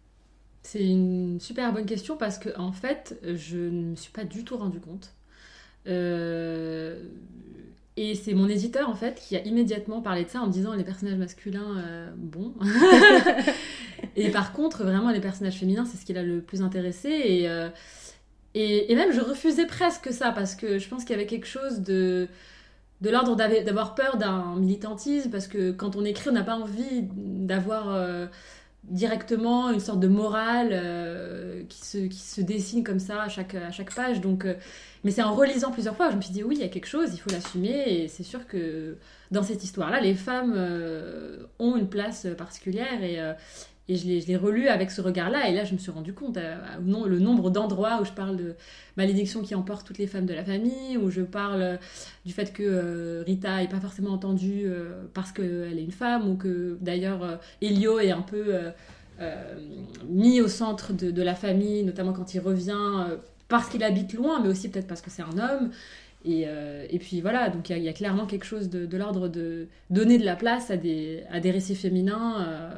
C'est 0.66 0.84
une 0.84 1.38
super 1.40 1.72
bonne 1.72 1.86
question 1.86 2.16
parce 2.16 2.38
que 2.38 2.48
en 2.58 2.72
fait, 2.72 3.18
je 3.22 3.56
ne 3.56 3.90
me 3.90 3.94
suis 3.94 4.10
pas 4.10 4.24
du 4.24 4.44
tout 4.44 4.56
rendu 4.56 4.80
compte. 4.80 5.12
Euh, 5.86 7.04
et 7.96 8.16
c'est 8.16 8.34
mon 8.34 8.48
éditeur 8.48 8.90
en 8.90 8.96
fait 8.96 9.14
qui 9.14 9.36
a 9.36 9.44
immédiatement 9.44 10.02
parlé 10.02 10.24
de 10.24 10.28
ça 10.28 10.40
en 10.40 10.48
me 10.48 10.52
disant 10.52 10.74
les 10.74 10.82
personnages 10.82 11.18
masculins, 11.18 11.78
euh, 11.78 12.10
bon. 12.16 12.52
et 14.16 14.30
par 14.30 14.52
contre, 14.52 14.82
vraiment 14.82 15.10
les 15.10 15.20
personnages 15.20 15.54
féminins, 15.54 15.84
c'est 15.84 15.98
ce 15.98 16.04
qui 16.04 16.12
l'a 16.12 16.24
le 16.24 16.40
plus 16.40 16.62
intéressé. 16.62 17.10
Et, 17.10 17.48
euh, 17.48 17.68
et, 18.54 18.90
et, 18.90 18.96
même 18.96 19.12
je 19.12 19.20
refusais 19.20 19.66
presque 19.66 20.12
ça 20.12 20.32
parce 20.32 20.56
que 20.56 20.80
je 20.80 20.88
pense 20.88 21.04
qu'il 21.04 21.12
y 21.12 21.18
avait 21.18 21.28
quelque 21.28 21.46
chose 21.46 21.80
de 21.80 22.28
de 23.02 23.10
l'ordre 23.10 23.36
d'avoir 23.36 23.94
peur 23.94 24.16
d'un 24.16 24.56
militantisme 24.56 25.30
parce 25.30 25.46
que 25.46 25.70
quand 25.70 25.94
on 25.94 26.04
écrit, 26.04 26.30
on 26.30 26.32
n'a 26.32 26.42
pas 26.42 26.56
envie 26.56 27.02
d'avoir 27.02 27.88
directement 28.88 29.70
une 29.70 29.80
sorte 29.80 30.00
de 30.00 30.08
morale 30.08 30.70
euh, 30.72 31.62
qui, 31.68 31.84
se, 31.84 31.98
qui 31.98 32.18
se 32.18 32.40
dessine 32.40 32.84
comme 32.84 33.00
ça 33.00 33.22
à 33.22 33.28
chaque, 33.28 33.54
à 33.54 33.70
chaque 33.70 33.94
page. 33.94 34.20
Donc, 34.20 34.44
euh, 34.44 34.54
mais 35.04 35.10
c'est 35.10 35.22
en 35.22 35.34
relisant 35.34 35.70
plusieurs 35.70 35.96
fois, 35.96 36.10
je 36.10 36.16
me 36.16 36.20
suis 36.20 36.32
dit 36.32 36.42
oui, 36.42 36.56
il 36.56 36.60
y 36.60 36.64
a 36.64 36.68
quelque 36.68 36.86
chose, 36.86 37.10
il 37.12 37.18
faut 37.18 37.30
l'assumer. 37.30 37.84
Et 37.86 38.08
c'est 38.08 38.22
sûr 38.22 38.46
que 38.46 38.96
dans 39.30 39.42
cette 39.42 39.64
histoire-là, 39.64 40.00
les 40.00 40.14
femmes 40.14 40.54
euh, 40.56 41.38
ont 41.58 41.76
une 41.76 41.88
place 41.88 42.26
particulière. 42.36 43.02
Et, 43.02 43.18
et 43.88 43.96
je 43.96 44.06
l'ai 44.06 44.36
relu 44.36 44.68
avec 44.68 44.90
ce 44.90 45.00
regard-là, 45.00 45.48
et 45.48 45.54
là 45.54 45.64
je 45.64 45.72
me 45.72 45.78
suis 45.78 45.92
rendu 45.92 46.12
compte, 46.12 46.36
euh, 46.36 46.56
non, 46.82 47.04
le 47.04 47.20
nombre 47.20 47.50
d'endroits 47.50 48.00
où 48.00 48.04
je 48.04 48.10
parle 48.10 48.36
de 48.36 48.54
malédiction 48.96 49.42
qui 49.42 49.54
emporte 49.54 49.86
toutes 49.86 49.98
les 49.98 50.08
femmes 50.08 50.26
de 50.26 50.34
la 50.34 50.44
famille, 50.44 50.96
où 50.96 51.08
je 51.08 51.22
parle 51.22 51.62
euh, 51.62 51.76
du 52.24 52.32
fait 52.32 52.52
que 52.52 52.64
euh, 52.64 53.22
Rita 53.24 53.60
n'est 53.60 53.68
pas 53.68 53.80
forcément 53.80 54.10
entendue 54.10 54.66
parce 55.14 55.30
qu'elle 55.30 55.78
est 55.78 55.84
une 55.84 55.92
femme, 55.92 56.28
ou 56.28 56.36
que 56.36 56.76
d'ailleurs 56.80 57.38
Elio 57.62 58.00
est 58.00 58.10
un 58.10 58.22
peu 58.22 58.54
mis 60.08 60.40
au 60.40 60.48
centre 60.48 60.92
de, 60.92 61.22
la 61.22 61.34
famille, 61.34 61.84
notamment 61.84 62.12
quand 62.12 62.34
il 62.34 62.40
revient, 62.40 63.16
parce 63.48 63.68
qu'il 63.68 63.84
habite 63.84 64.12
loin, 64.14 64.40
mais 64.42 64.48
aussi 64.48 64.68
peut-être 64.68 64.88
parce 64.88 65.00
que 65.00 65.10
c'est 65.10 65.22
un 65.22 65.38
homme. 65.38 65.70
Euh, 66.28 66.86
et, 66.90 66.98
puis 66.98 67.20
voilà, 67.20 67.50
donc 67.50 67.70
il 67.70 67.78
y, 67.78 67.88
a 67.88 67.92
clairement 67.92 68.26
quelque 68.26 68.44
chose 68.44 68.68
de, 68.68 68.96
l'ordre 68.96 69.28
de 69.28 69.68
donner 69.90 70.18
de 70.18 70.24
la 70.24 70.34
place 70.34 70.70
à 70.70 70.76
des, 70.76 71.22
à 71.30 71.40
des 71.40 71.50
récits 71.50 71.76
féminins 71.76 72.72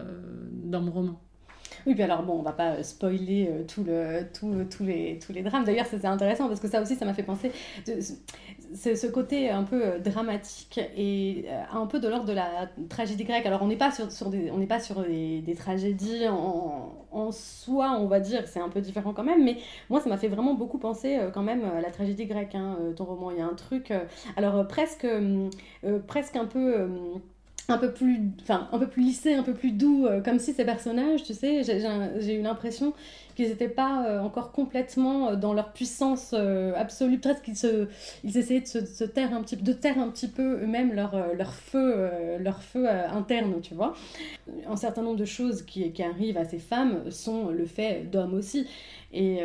dans 0.68 0.80
mon 0.80 0.92
roman. 0.92 1.20
Oui, 1.86 1.94
puis 1.94 2.02
alors 2.02 2.22
bon, 2.22 2.34
on 2.34 2.42
va 2.42 2.52
pas 2.52 2.82
spoiler 2.82 3.64
tout 3.66 3.84
le, 3.84 4.26
tout, 4.32 4.64
tous, 4.70 4.84
les, 4.84 5.18
tous 5.24 5.32
les 5.32 5.42
drames. 5.42 5.64
D'ailleurs, 5.64 5.86
c'était 5.86 6.06
intéressant 6.06 6.48
parce 6.48 6.60
que 6.60 6.68
ça 6.68 6.82
aussi, 6.82 6.96
ça 6.96 7.04
m'a 7.04 7.14
fait 7.14 7.22
penser. 7.22 7.52
C'est 8.74 8.96
ce 8.96 9.06
côté 9.06 9.50
un 9.50 9.62
peu 9.62 9.98
dramatique 9.98 10.80
et 10.96 11.46
un 11.72 11.86
peu 11.86 12.00
de 12.00 12.08
l'ordre 12.08 12.26
de 12.26 12.32
la 12.32 12.68
tragédie 12.88 13.24
grecque. 13.24 13.46
Alors, 13.46 13.62
on 13.62 13.68
n'est 13.68 13.76
pas 13.76 13.90
sur, 13.90 14.10
sur 14.12 14.28
des, 14.30 14.50
on 14.50 14.64
pas 14.66 14.80
sur 14.80 15.02
des, 15.02 15.54
tragédies 15.56 16.28
en, 16.28 16.92
en, 17.10 17.32
soi, 17.32 17.96
on 17.98 18.06
va 18.06 18.20
dire. 18.20 18.46
C'est 18.46 18.60
un 18.60 18.68
peu 18.68 18.80
différent 18.80 19.12
quand 19.14 19.24
même. 19.24 19.44
Mais 19.44 19.56
moi, 19.88 20.00
ça 20.00 20.08
m'a 20.08 20.18
fait 20.18 20.28
vraiment 20.28 20.54
beaucoup 20.54 20.78
penser 20.78 21.18
quand 21.32 21.42
même 21.42 21.64
à 21.64 21.80
la 21.80 21.90
tragédie 21.90 22.26
grecque. 22.26 22.54
Hein, 22.54 22.76
ton 22.96 23.04
roman, 23.04 23.30
il 23.30 23.38
y 23.38 23.40
a 23.40 23.46
un 23.46 23.54
truc. 23.54 23.92
alors 24.36 24.66
presque, 24.66 25.06
presque 26.06 26.36
un 26.36 26.46
peu 26.46 26.88
un 27.70 27.76
peu 27.76 27.92
plus 27.92 28.18
enfin 28.40 28.66
un 28.72 28.78
peu 28.78 28.86
plus 28.86 29.02
lissé 29.02 29.34
un 29.34 29.42
peu 29.42 29.52
plus 29.52 29.72
doux 29.72 30.06
euh, 30.06 30.22
comme 30.22 30.38
si 30.38 30.54
ces 30.54 30.64
personnages 30.64 31.22
tu 31.22 31.34
sais 31.34 31.62
j'ai 31.64 32.34
eu 32.34 32.40
l'impression 32.40 32.94
qu'ils 33.36 33.50
n'étaient 33.50 33.68
pas 33.68 34.06
euh, 34.06 34.20
encore 34.20 34.52
complètement 34.52 35.28
euh, 35.28 35.36
dans 35.36 35.52
leur 35.52 35.72
puissance 35.72 36.34
absolue. 36.74 37.18
Peut-être 37.18 37.42
qu'ils 37.42 37.56
se 37.56 37.86
ils 38.24 38.36
essayaient 38.36 38.62
de 38.62 38.66
se, 38.66 39.04
taire 39.04 39.34
un 39.34 39.42
petit 39.42 39.56
de 39.56 39.72
taire 39.72 39.98
un 39.98 40.08
petit 40.08 40.28
peu 40.28 40.62
eux-mêmes 40.62 40.94
leur, 40.94 41.14
leur 41.34 41.52
feu 41.52 42.08
leur 42.40 42.62
feu 42.62 42.88
interne 42.88 43.60
tu 43.60 43.74
vois. 43.74 43.94
Un 44.66 44.76
certain 44.76 45.02
nombre 45.02 45.18
de 45.18 45.24
choses 45.24 45.62
qui, 45.62 45.92
arrivent 46.02 46.38
à 46.38 46.44
ces 46.44 46.58
femmes 46.58 47.10
sont 47.10 47.50
le 47.50 47.66
fait 47.66 48.10
d'hommes 48.10 48.34
aussi. 48.34 48.66
Et, 49.12 49.38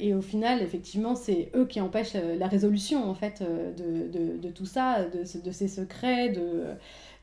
et, 0.00 0.14
au 0.14 0.22
final, 0.22 0.62
effectivement, 0.62 1.14
c'est 1.14 1.50
eux 1.54 1.66
qui 1.66 1.80
empêchent 1.80 2.14
la 2.14 2.46
résolution 2.46 3.08
en 3.08 3.14
fait 3.14 3.42
de, 3.42 4.08
de, 4.08 4.36
de 4.38 4.48
tout 4.48 4.66
ça, 4.66 5.04
de, 5.04 5.40
de 5.40 5.50
ces 5.52 5.68
secrets, 5.68 6.30
de, 6.30 6.64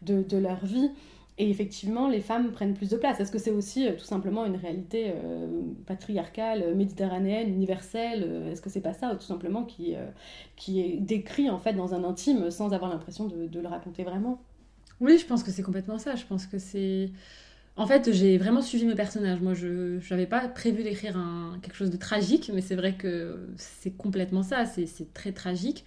de, 0.02 0.38
leur 0.38 0.66
vie. 0.66 0.92
Et 1.38 1.50
effectivement, 1.50 2.10
les 2.10 2.20
femmes 2.20 2.52
prennent 2.52 2.74
plus 2.74 2.90
de 2.90 2.98
place. 2.98 3.20
Est-ce 3.22 3.32
que 3.32 3.38
c'est 3.38 3.52
aussi 3.52 3.88
euh, 3.88 3.94
tout 3.94 4.04
simplement 4.04 4.46
une 4.46 4.58
réalité 4.58 5.14
euh, 5.16 5.48
patriarcale, 5.86 6.76
méditerranéenne, 6.76 7.48
universelle 7.48 8.26
euh, 8.28 8.52
Est-ce 8.52 8.62
que 8.62 8.70
c'est 8.70 8.82
pas 8.82 8.94
ça, 8.94 9.16
tout 9.16 9.26
simplement, 9.26 9.64
qui, 9.64 9.96
qui 10.58 10.82
est 10.82 10.98
décrit 10.98 11.50
en 11.50 11.58
fait 11.58 11.74
dans 11.74 11.94
un 11.94 12.04
intime 12.04 12.52
sans 12.52 12.74
avoir 12.74 12.92
l'impression 12.92 13.26
de, 13.26 13.48
de, 13.48 13.60
le 13.62 13.68
raconter 13.70 14.04
vraiment? 14.04 14.42
Oui, 15.00 15.18
je 15.18 15.26
pense 15.26 15.44
que 15.44 15.52
c'est 15.52 15.64
complètement 15.64 15.98
ça. 15.98 16.16
Je 16.16 16.26
pense 16.26 16.46
que 16.46 16.60
c'est. 16.60 17.10
En 17.78 17.88
fait, 17.88 18.12
j'ai 18.12 18.38
vraiment 18.38 18.62
suivi 18.62 18.86
mes 18.86 18.96
personnages. 18.96 19.40
Moi, 19.40 19.54
je 19.54 19.98
n'avais 20.10 20.26
pas 20.28 20.50
prévu 20.50 20.84
d'écrire 20.84 21.18
quelque 21.62 21.76
chose 21.76 21.90
de 21.90 21.96
tragique, 21.96 22.52
mais 22.54 22.60
c'est 22.60 22.76
vrai 22.76 22.96
que 22.96 23.48
c'est 23.56 23.96
complètement 23.96 24.44
ça. 24.44 24.66
C'est 24.66 25.14
très 25.14 25.32
tragique. 25.32 25.86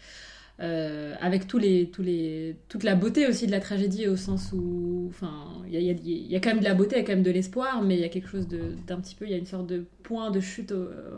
Euh, 0.60 1.14
avec 1.20 1.48
tous 1.48 1.58
les, 1.58 1.88
tous 1.90 2.02
les, 2.02 2.56
toute 2.68 2.84
la 2.84 2.94
beauté 2.94 3.26
aussi 3.26 3.46
de 3.46 3.50
la 3.50 3.58
tragédie 3.58 4.06
au 4.06 4.16
sens 4.16 4.52
où 4.52 5.06
enfin 5.08 5.32
il 5.66 5.72
y 5.72 5.90
a, 5.90 5.92
y 5.92 6.36
a, 6.36 6.40
quand 6.40 6.50
même 6.50 6.60
de 6.60 6.64
la 6.64 6.74
beauté, 6.74 6.96
il 6.96 6.98
y 6.98 7.02
a 7.02 7.04
quand 7.04 7.14
même 7.14 7.22
de 7.22 7.30
l'espoir, 7.30 7.82
mais 7.82 7.96
il 7.96 8.00
y 8.00 8.04
a 8.04 8.10
quelque 8.10 8.28
chose 8.28 8.46
d'un 8.48 9.00
petit 9.00 9.14
peu, 9.14 9.24
il 9.24 9.30
y 9.30 9.34
a 9.34 9.38
une 9.38 9.46
sorte 9.46 9.66
de 9.66 9.84
point 10.02 10.30
de 10.30 10.40
chute 10.40 10.72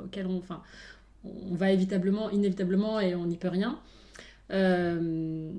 auquel 0.05 0.27
on, 0.29 0.39
enfin, 0.39 0.63
on 1.25 1.55
va 1.55 1.73
évitablement, 1.73 2.31
inévitablement 2.31 3.01
et 3.01 3.15
on 3.17 3.27
n'y 3.27 3.37
peut 3.37 3.49
rien. 3.49 3.81
Euh, 4.53 5.51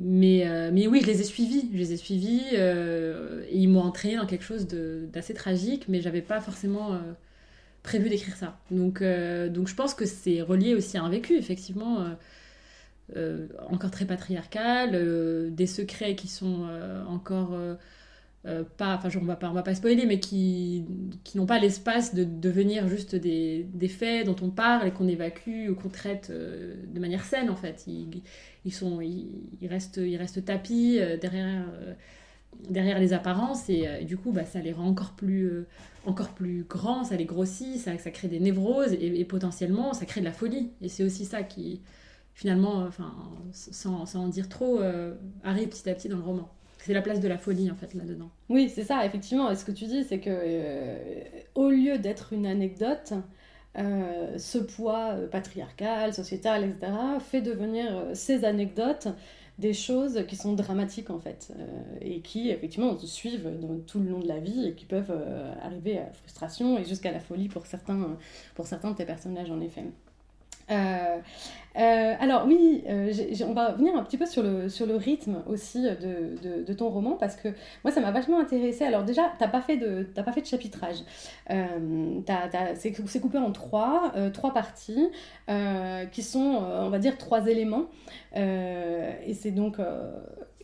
mais, 0.00 0.48
euh, 0.48 0.70
mais 0.72 0.86
oui, 0.86 1.00
je 1.02 1.06
les 1.06 1.20
ai 1.20 1.24
suivis, 1.24 1.68
je 1.72 1.78
les 1.78 1.92
ai 1.92 1.96
suivis 1.96 2.42
et 2.54 3.56
ils 3.56 3.68
m'ont 3.68 3.82
entraîné 3.82 4.16
dans 4.16 4.26
quelque 4.26 4.44
chose 4.44 4.66
d'assez 5.12 5.34
tragique, 5.34 5.84
mais 5.88 6.00
j'avais 6.00 6.22
pas 6.22 6.40
forcément 6.40 6.98
prévu 7.82 8.08
d'écrire 8.08 8.36
ça. 8.36 8.58
Donc, 8.70 9.02
donc 9.02 9.68
je 9.68 9.74
pense 9.74 9.94
que 9.94 10.06
c'est 10.06 10.40
relié 10.40 10.74
aussi 10.74 10.96
à 10.96 11.02
un 11.04 11.10
vécu, 11.10 11.36
effectivement. 11.36 12.06
Euh, 13.16 13.46
encore 13.70 13.90
très 13.90 14.04
patriarcal, 14.04 14.90
euh, 14.92 15.48
des 15.48 15.66
secrets 15.66 16.14
qui 16.14 16.28
sont 16.28 16.66
euh, 16.68 17.02
encore 17.06 17.56
pas, 18.76 18.94
enfin 18.96 19.08
on 19.20 19.24
va 19.24 19.36
pas, 19.36 19.50
on 19.50 19.52
va 19.52 19.62
pas 19.62 19.74
spoiler, 19.74 20.06
mais 20.06 20.20
qui, 20.20 20.84
qui 21.24 21.36
n'ont 21.36 21.46
pas 21.46 21.58
l'espace 21.58 22.14
de 22.14 22.24
devenir 22.24 22.88
juste 22.88 23.14
des, 23.14 23.66
des, 23.74 23.88
faits 23.88 24.26
dont 24.26 24.36
on 24.40 24.48
parle 24.48 24.88
et 24.88 24.90
qu'on 24.90 25.08
évacue 25.08 25.68
ou 25.68 25.74
qu'on 25.74 25.90
traite 25.90 26.30
de 26.30 27.00
manière 27.00 27.24
saine 27.24 27.50
en 27.50 27.56
fait. 27.56 27.84
Ils, 27.86 28.22
ils 28.64 28.72
sont, 28.72 29.00
ils, 29.02 29.66
restent, 29.68 29.98
ils 29.98 30.16
restent 30.16 30.44
tapis 30.44 30.98
derrière, 31.20 31.66
derrière 32.70 32.98
les 33.00 33.12
apparences 33.12 33.68
et, 33.68 34.04
du 34.04 34.16
coup 34.16 34.32
bah, 34.32 34.44
ça 34.44 34.60
les 34.60 34.72
rend 34.72 34.86
encore 34.86 35.12
plus, 35.12 35.66
encore 36.06 36.30
plus 36.30 36.64
grands, 36.64 37.04
ça 37.04 37.16
les 37.16 37.26
grossit, 37.26 37.76
ça, 37.76 37.98
ça 37.98 38.10
crée 38.10 38.28
des 38.28 38.40
névroses 38.40 38.94
et 38.94 39.24
potentiellement 39.26 39.92
ça 39.92 40.06
crée 40.06 40.20
de 40.20 40.26
la 40.26 40.32
folie. 40.32 40.70
Et 40.80 40.88
c'est 40.88 41.04
aussi 41.04 41.26
ça 41.26 41.42
qui, 41.42 41.82
finalement, 42.38 42.84
enfin, 42.86 43.12
sans, 43.50 44.14
en 44.14 44.28
dire 44.28 44.48
trop, 44.48 44.80
euh, 44.80 45.12
arrive 45.42 45.70
petit 45.70 45.90
à 45.90 45.94
petit 45.94 46.08
dans 46.08 46.18
le 46.18 46.22
roman. 46.22 46.48
C'est 46.78 46.94
la 46.94 47.02
place 47.02 47.18
de 47.18 47.26
la 47.26 47.36
folie, 47.36 47.68
en 47.68 47.74
fait, 47.74 47.94
là-dedans. 47.94 48.30
Oui, 48.48 48.70
c'est 48.72 48.84
ça, 48.84 49.04
effectivement. 49.04 49.50
Et 49.50 49.56
ce 49.56 49.64
que 49.64 49.72
tu 49.72 49.86
dis, 49.86 50.04
c'est 50.04 50.20
que 50.20 50.30
euh, 50.30 51.18
au 51.56 51.68
lieu 51.68 51.98
d'être 51.98 52.32
une 52.32 52.46
anecdote, 52.46 53.14
euh, 53.76 54.38
ce 54.38 54.58
poids 54.58 55.16
patriarcal, 55.32 56.14
sociétal, 56.14 56.62
etc., 56.62 56.92
fait 57.18 57.42
devenir 57.42 58.04
ces 58.14 58.44
anecdotes 58.44 59.08
des 59.58 59.72
choses 59.72 60.24
qui 60.28 60.36
sont 60.36 60.52
dramatiques 60.52 61.10
en 61.10 61.18
fait 61.18 61.52
et 62.00 62.20
qui 62.20 62.50
effectivement 62.50 62.96
se 62.96 63.08
suivent 63.08 63.50
tout 63.88 63.98
le 63.98 64.10
long 64.10 64.20
de 64.20 64.28
la 64.28 64.38
vie 64.38 64.68
et 64.68 64.74
qui 64.74 64.84
peuvent 64.84 65.12
arriver 65.60 65.98
à 65.98 66.04
la 66.04 66.12
frustration 66.12 66.78
et 66.78 66.84
jusqu'à 66.84 67.10
la 67.10 67.18
folie 67.18 67.48
pour 67.48 67.66
certains, 67.66 68.16
pour 68.54 68.68
certains 68.68 68.92
de 68.92 68.96
tes 68.96 69.04
personnages 69.04 69.50
en 69.50 69.60
effet. 69.60 69.82
Euh, 70.70 71.18
euh, 71.76 72.14
alors 72.18 72.44
oui, 72.46 72.82
euh, 72.88 73.12
on 73.46 73.52
va 73.52 73.68
revenir 73.68 73.94
un 73.94 74.02
petit 74.02 74.16
peu 74.16 74.26
sur 74.26 74.42
le, 74.42 74.68
sur 74.68 74.86
le 74.86 74.96
rythme 74.96 75.42
aussi 75.46 75.82
de, 75.82 76.64
de, 76.64 76.72
ton 76.72 76.88
roman 76.88 77.12
parce 77.12 77.36
que 77.36 77.48
moi 77.84 77.92
ça 77.92 78.00
m'a 78.00 78.10
vachement 78.10 78.40
intéressé. 78.40 78.84
Alors 78.84 79.04
déjà, 79.04 79.32
t'as 79.38 79.48
pas 79.48 79.60
fait 79.60 79.76
de 79.76 80.02
pas 80.02 80.32
fait 80.32 80.40
de 80.40 80.46
chapitrage. 80.46 80.96
c'est 82.74 83.20
coupé 83.20 83.38
en 83.38 83.52
trois 83.52 84.12
trois 84.32 84.52
parties 84.52 85.08
qui 86.10 86.22
sont 86.22 86.62
on 86.64 86.90
va 86.90 86.98
dire 86.98 87.16
trois 87.16 87.46
éléments 87.46 87.86
et 88.34 89.34
c'est 89.34 89.52
donc 89.52 89.76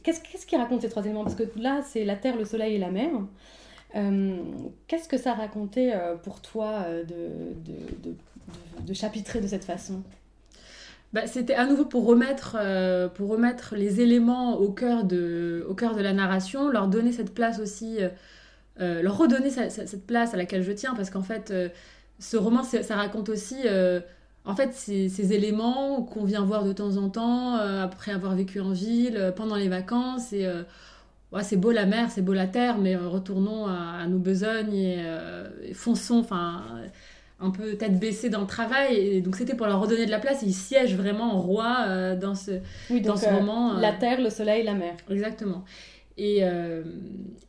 qu'est-ce 0.03 0.21
qu'est-ce 0.21 0.47
qui 0.47 0.57
raconte 0.57 0.83
ces 0.83 0.89
trois 0.89 1.05
éléments? 1.05 1.23
Parce 1.23 1.37
que 1.37 1.45
là 1.57 1.81
c'est 1.85 2.05
la 2.05 2.17
terre, 2.17 2.37
le 2.37 2.45
soleil 2.45 2.75
et 2.75 2.79
la 2.79 2.91
mer. 2.91 3.11
Qu'est-ce 4.87 5.09
que 5.09 5.19
ça 5.19 5.35
racontait 5.35 5.95
pour 6.23 6.41
toi 6.41 6.85
de, 7.09 8.15
de 8.85 8.95
chapitrer 8.95 9.41
de 9.41 9.47
cette 9.47 9.65
façon? 9.65 10.03
Bah, 11.13 11.29
C'était 11.29 11.55
à 11.55 11.65
nouveau 11.65 11.85
pour 11.85 12.07
remettre, 12.07 12.57
euh, 12.59 13.09
pour 13.09 13.29
remettre 13.29 13.77
les 13.77 14.01
éléments 14.01 14.59
au 14.59 14.73
cœur, 14.73 15.05
de, 15.05 15.65
au 15.69 15.75
cœur 15.75 15.95
de 15.95 16.03
la 16.03 16.13
narration, 16.13 16.69
leur 16.71 16.89
donner 16.89 17.13
cette 17.13 17.33
place 17.33 17.61
aussi, 17.61 18.03
euh, 18.03 18.09
euh, 18.81 19.01
leur 19.01 19.17
redonner 19.17 19.51
cette 19.51 20.07
place 20.07 20.35
à 20.35 20.37
laquelle 20.37 20.65
je 20.65 20.73
tiens, 20.73 20.95
parce 20.97 21.11
qu'en 21.11 21.23
fait, 21.23 21.55
ce 22.19 22.37
roman, 22.37 22.65
ça 22.65 22.97
raconte 22.97 23.29
aussi 23.29 23.59
en 24.47 24.57
fait, 24.57 24.75
ces, 24.75 25.09
ces 25.09 25.33
éléments 25.33 26.03
qu'on 26.03 26.25
vient 26.25 26.45
voir 26.45 26.65
de 26.65 26.73
temps 26.73 26.97
en 26.97 27.09
temps, 27.09 27.55
après 27.57 28.13
avoir 28.13 28.35
vécu 28.35 28.61
en 28.61 28.73
ville, 28.73 29.33
pendant 29.37 29.57
les 29.57 29.69
vacances, 29.69 30.33
et 30.33 30.49
ouais, 31.35 31.43
c'est 31.43 31.57
beau 31.57 31.73
la 31.73 31.87
mer, 31.87 32.11
c'est 32.11 32.23
beau 32.23 32.33
la 32.33 32.47
terre, 32.47 32.79
mais 32.79 32.97
retournons 32.97 33.67
à, 33.67 34.07
nos 34.07 34.19
besognes 34.19 34.75
et, 34.75 35.05
et 35.65 35.75
fonçons, 35.75 36.19
enfin 36.19 36.63
un 37.41 37.51
peu 37.51 37.75
tête 37.75 37.99
baissée 37.99 38.31
dans 38.31 38.41
le 38.41 38.47
travail. 38.47 38.97
Et 38.97 39.21
donc 39.21 39.37
c'était 39.37 39.55
pour 39.55 39.67
leur 39.67 39.81
redonner 39.81 40.07
de 40.07 40.11
la 40.11 40.19
place. 40.19 40.43
Et 40.43 40.47
ils 40.47 40.55
siègent 40.55 40.97
vraiment 40.97 41.35
en 41.35 41.41
roi 41.41 41.85
euh, 41.87 42.17
dans 42.17 42.35
ce, 42.35 42.53
dans 43.03 43.17
ce 43.17 43.27
euh, 43.27 43.33
moment. 43.33 43.77
Euh. 43.77 43.81
La 43.81 43.93
terre, 43.93 44.21
le 44.21 44.31
soleil, 44.31 44.65
la 44.65 44.75
mer. 44.75 44.95
Exactement. 45.11 45.65
Et, 46.17 46.43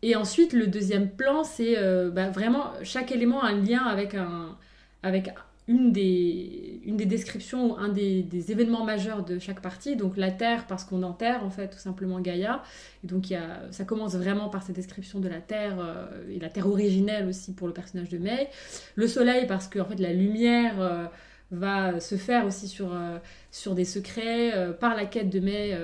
et 0.01 0.15
ensuite, 0.15 0.51
le 0.51 0.65
deuxième 0.65 1.11
plan, 1.11 1.43
c'est 1.43 1.75
bah, 2.11 2.29
vraiment 2.29 2.71
chaque 2.81 3.11
élément 3.11 3.43
a 3.43 3.49
un 3.49 3.61
lien 3.61 3.83
avec 3.83 4.15
un, 4.15 4.57
avec 5.03 5.29
une 5.67 5.91
des, 5.91 6.79
une 6.85 6.95
des 6.95 7.05
descriptions, 7.05 7.77
un 7.77 7.89
des, 7.89 8.21
des, 8.21 8.51
événements 8.51 8.83
majeurs 8.83 9.25
de 9.25 9.39
chaque 9.39 9.61
partie. 9.61 9.95
Donc 9.95 10.15
la 10.15 10.29
Terre, 10.29 10.67
parce 10.67 10.83
qu'on 10.83 11.01
enterre 11.01 11.43
en 11.43 11.49
fait 11.49 11.69
tout 11.69 11.79
simplement 11.79 12.19
Gaïa. 12.19 12.61
Et 13.03 13.07
donc 13.07 13.29
y 13.29 13.35
a, 13.35 13.61
ça 13.71 13.83
commence 13.83 14.15
vraiment 14.15 14.49
par 14.49 14.61
cette 14.61 14.75
description 14.75 15.19
de 15.19 15.27
la 15.27 15.41
Terre, 15.41 15.77
euh, 15.79 16.05
et 16.29 16.39
la 16.39 16.49
Terre 16.49 16.67
originelle 16.67 17.27
aussi 17.27 17.53
pour 17.53 17.67
le 17.67 17.73
personnage 17.73 18.09
de 18.09 18.19
May. 18.19 18.49
Le 18.95 19.07
Soleil, 19.07 19.47
parce 19.47 19.67
que 19.67 19.79
en 19.79 19.85
fait 19.85 19.99
la 19.99 20.13
lumière 20.13 20.79
euh, 20.79 21.05
va 21.49 21.99
se 21.99 22.15
faire 22.15 22.45
aussi 22.45 22.67
sur, 22.67 22.93
euh, 22.93 23.17
sur 23.49 23.73
des 23.73 23.85
secrets 23.85 24.53
par 24.79 24.95
la 24.95 25.05
quête 25.05 25.31
de 25.31 25.39
May 25.39 25.75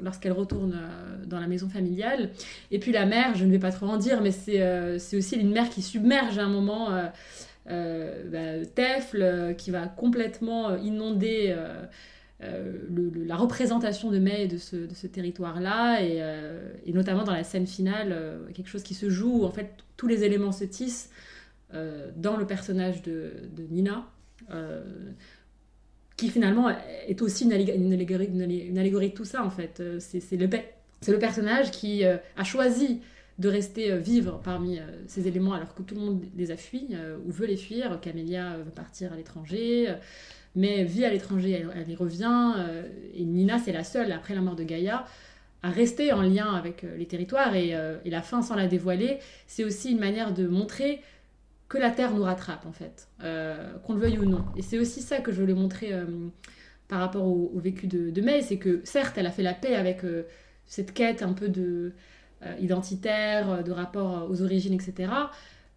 lorsqu'elle 0.00 0.32
retourne 0.32 0.80
dans 1.26 1.38
la 1.38 1.46
maison 1.46 1.68
familiale. 1.68 2.30
Et 2.72 2.80
puis 2.80 2.90
la 2.90 3.06
mer, 3.06 3.34
je 3.36 3.44
ne 3.44 3.50
vais 3.50 3.58
pas 3.58 3.72
trop 3.72 3.86
en 3.86 3.96
dire, 3.96 4.22
mais 4.22 4.30
c'est 4.32 5.16
aussi 5.16 5.36
une 5.36 5.50
mer 5.52 5.68
qui 5.68 5.82
submerge 5.82 6.38
à 6.38 6.44
un 6.44 6.48
moment 6.48 6.90
bah, 7.70 8.64
Tefle 8.74 9.22
euh, 9.22 9.52
qui 9.52 9.70
va 9.70 9.86
complètement 9.86 10.70
euh, 10.70 10.78
inonder 10.78 11.56
la 12.40 13.36
représentation 13.36 14.10
de 14.10 14.18
May 14.18 14.46
de 14.46 14.56
ce, 14.56 14.76
de 14.76 14.94
ce 14.94 15.06
territoire-là, 15.06 16.00
et, 16.00 16.92
notamment 16.92 17.22
dans 17.22 17.34
la 17.34 17.44
scène 17.44 17.66
finale, 17.66 18.16
quelque 18.54 18.68
chose 18.68 18.82
qui 18.82 18.94
se 18.94 19.10
joue 19.10 19.42
où 19.42 19.44
en 19.44 19.50
fait 19.50 19.74
tous 19.98 20.06
les 20.06 20.24
éléments 20.24 20.52
se 20.52 20.64
tissent 20.64 21.10
dans 22.16 22.38
le 22.38 22.46
personnage 22.46 23.02
de, 23.02 23.32
Nina, 23.68 24.06
qui 26.16 26.30
finalement 26.30 26.70
est 27.06 27.20
aussi 27.20 27.44
une, 27.44 27.52
allégorie, 27.52 28.30
une, 28.32 28.78
allégorie, 28.78 29.10
de 29.10 29.14
tout 29.14 29.26
ça 29.26 29.44
en 29.44 29.50
fait. 29.50 29.82
C'est 29.98 30.36
le, 30.38 30.48
le, 31.08 31.18
personnage 31.18 31.70
qui 31.72 32.04
a 32.04 32.44
choisi 32.44 33.02
de 33.40 33.48
rester 33.48 33.96
vivre 33.98 34.40
parmi 34.44 34.78
ces 35.06 35.26
éléments 35.26 35.54
alors 35.54 35.74
que 35.74 35.82
tout 35.82 35.96
le 35.96 36.00
monde 36.00 36.22
les 36.36 36.52
a 36.52 36.56
fuis 36.56 36.88
ou 37.26 37.32
veut 37.32 37.46
les 37.46 37.56
fuir. 37.56 37.98
Camélia 38.00 38.58
veut 38.58 38.70
partir 38.70 39.12
à 39.12 39.16
l'étranger, 39.16 39.92
mais 40.54 40.84
vit 40.84 41.04
à 41.04 41.10
l'étranger, 41.10 41.64
elle, 41.74 41.90
y 41.90 41.96
revient. 41.96 42.54
et 43.14 43.24
Nina, 43.24 43.58
c'est 43.58 43.72
la 43.72 43.82
seule, 43.82 44.12
après 44.12 44.34
la 44.34 44.42
mort 44.42 44.56
de 44.56 44.64
Gaïa, 44.64 45.06
à 45.62 45.70
rester 45.70 46.12
en 46.12 46.22
lien 46.22 46.54
avec 46.54 46.84
les 46.98 47.06
territoires. 47.06 47.54
Et, 47.56 47.74
la 48.04 48.22
fin, 48.22 48.42
sans 48.42 48.56
la 48.56 48.66
dévoiler, 48.66 49.18
c'est 49.46 49.64
aussi 49.64 49.92
une 49.92 50.00
manière 50.00 50.34
de 50.34 50.46
montrer 50.46 51.00
que 51.68 51.78
la 51.78 51.90
Terre 51.90 52.12
nous 52.12 52.24
rattrape, 52.24 52.66
en 52.66 52.72
fait, 52.72 53.08
qu'on 53.18 53.94
le 53.94 54.00
veuille 54.00 54.18
ou 54.18 54.26
non. 54.26 54.44
Et 54.56 54.62
c'est 54.62 54.78
aussi 54.78 55.00
ça 55.00 55.20
que 55.20 55.32
je 55.32 55.40
voulais 55.40 55.54
montrer 55.54 55.94
par 56.90 56.98
rapport 56.98 57.24
au, 57.24 57.52
vécu 57.54 57.86
de, 57.86 58.20
May, 58.20 58.42
c'est 58.42 58.58
que 58.58 58.80
certes, 58.84 59.16
elle 59.16 59.26
a 59.26 59.30
fait 59.30 59.44
la 59.44 59.54
paix 59.54 59.76
avec 59.76 60.04
euh, 60.04 60.24
cette 60.66 60.92
quête 60.92 61.22
un 61.22 61.32
peu 61.32 61.48
de 61.48 61.62
euh, 61.62 61.94
identitaire, 62.60 63.50
euh, 63.50 63.62
de 63.62 63.72
rapport 63.72 64.28
aux 64.30 64.42
origines, 64.42 64.74
etc. 64.74 65.12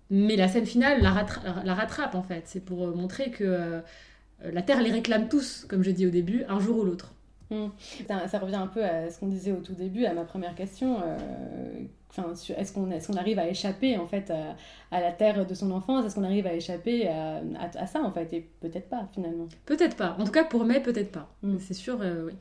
Mais 0.09 0.35
la 0.35 0.47
scène 0.47 0.65
finale 0.65 1.01
la, 1.01 1.11
rattrape 1.11 2.15
en 2.15 2.23
fait. 2.23 2.43
C'est 2.45 2.63
pour 2.63 2.95
montrer 2.95 3.31
que 3.31 3.81
la 4.43 4.61
Terre 4.61 4.81
les 4.81 4.91
réclame 4.91 5.27
tous, 5.27 5.65
comme 5.67 5.83
je 5.83 5.91
dis 5.91 6.05
au 6.05 6.09
début, 6.09 6.43
un 6.49 6.59
jour 6.59 6.77
ou 6.77 6.83
l'autre. 6.83 7.13
Hmm. 7.49 7.67
Ça, 8.07 8.39
revient 8.39 8.55
un 8.55 8.67
peu 8.67 8.83
à 8.83 9.09
ce 9.09 9.19
qu'on 9.19 9.27
disait 9.27 9.51
au 9.51 9.61
tout 9.61 9.73
début, 9.73 10.05
à 10.05 10.13
ma 10.13 10.23
première 10.23 10.55
question. 10.55 10.97
Enfin, 12.15 12.33
est-ce 12.57 12.73
qu'on 12.73 12.91
est 12.91 13.17
arrive 13.17 13.39
à 13.39 13.47
échapper 13.47 13.97
en 13.97 14.05
fait 14.05 14.31
à, 14.91 15.01
la 15.01 15.11
terre 15.11 15.47
de 15.47 15.53
son 15.55 15.71
enfance? 15.71 16.05
Est-ce 16.05 16.15
qu'on 16.15 16.23
arrive 16.23 16.45
à 16.45 16.53
échapper 16.53 17.07
à, 17.07 17.41
à, 17.59 17.87
ça 17.87 18.01
en 18.01 18.11
fait? 18.11 18.31
Et 18.33 18.41
peut-être 18.59 18.87
pas 18.89 19.07
finalement. 19.13 19.47
Peut-être 19.65 19.95
pas. 19.95 20.15
En 20.19 20.25
tout 20.25 20.31
cas 20.31 20.43
pour 20.43 20.63
May, 20.65 20.79
peut-être 20.79 21.11
pas. 21.11 21.33
Mm. 21.41 21.57
C'est 21.59 21.73
sûr, 21.73 21.99
euh, 22.01 22.27
oui. 22.27 22.33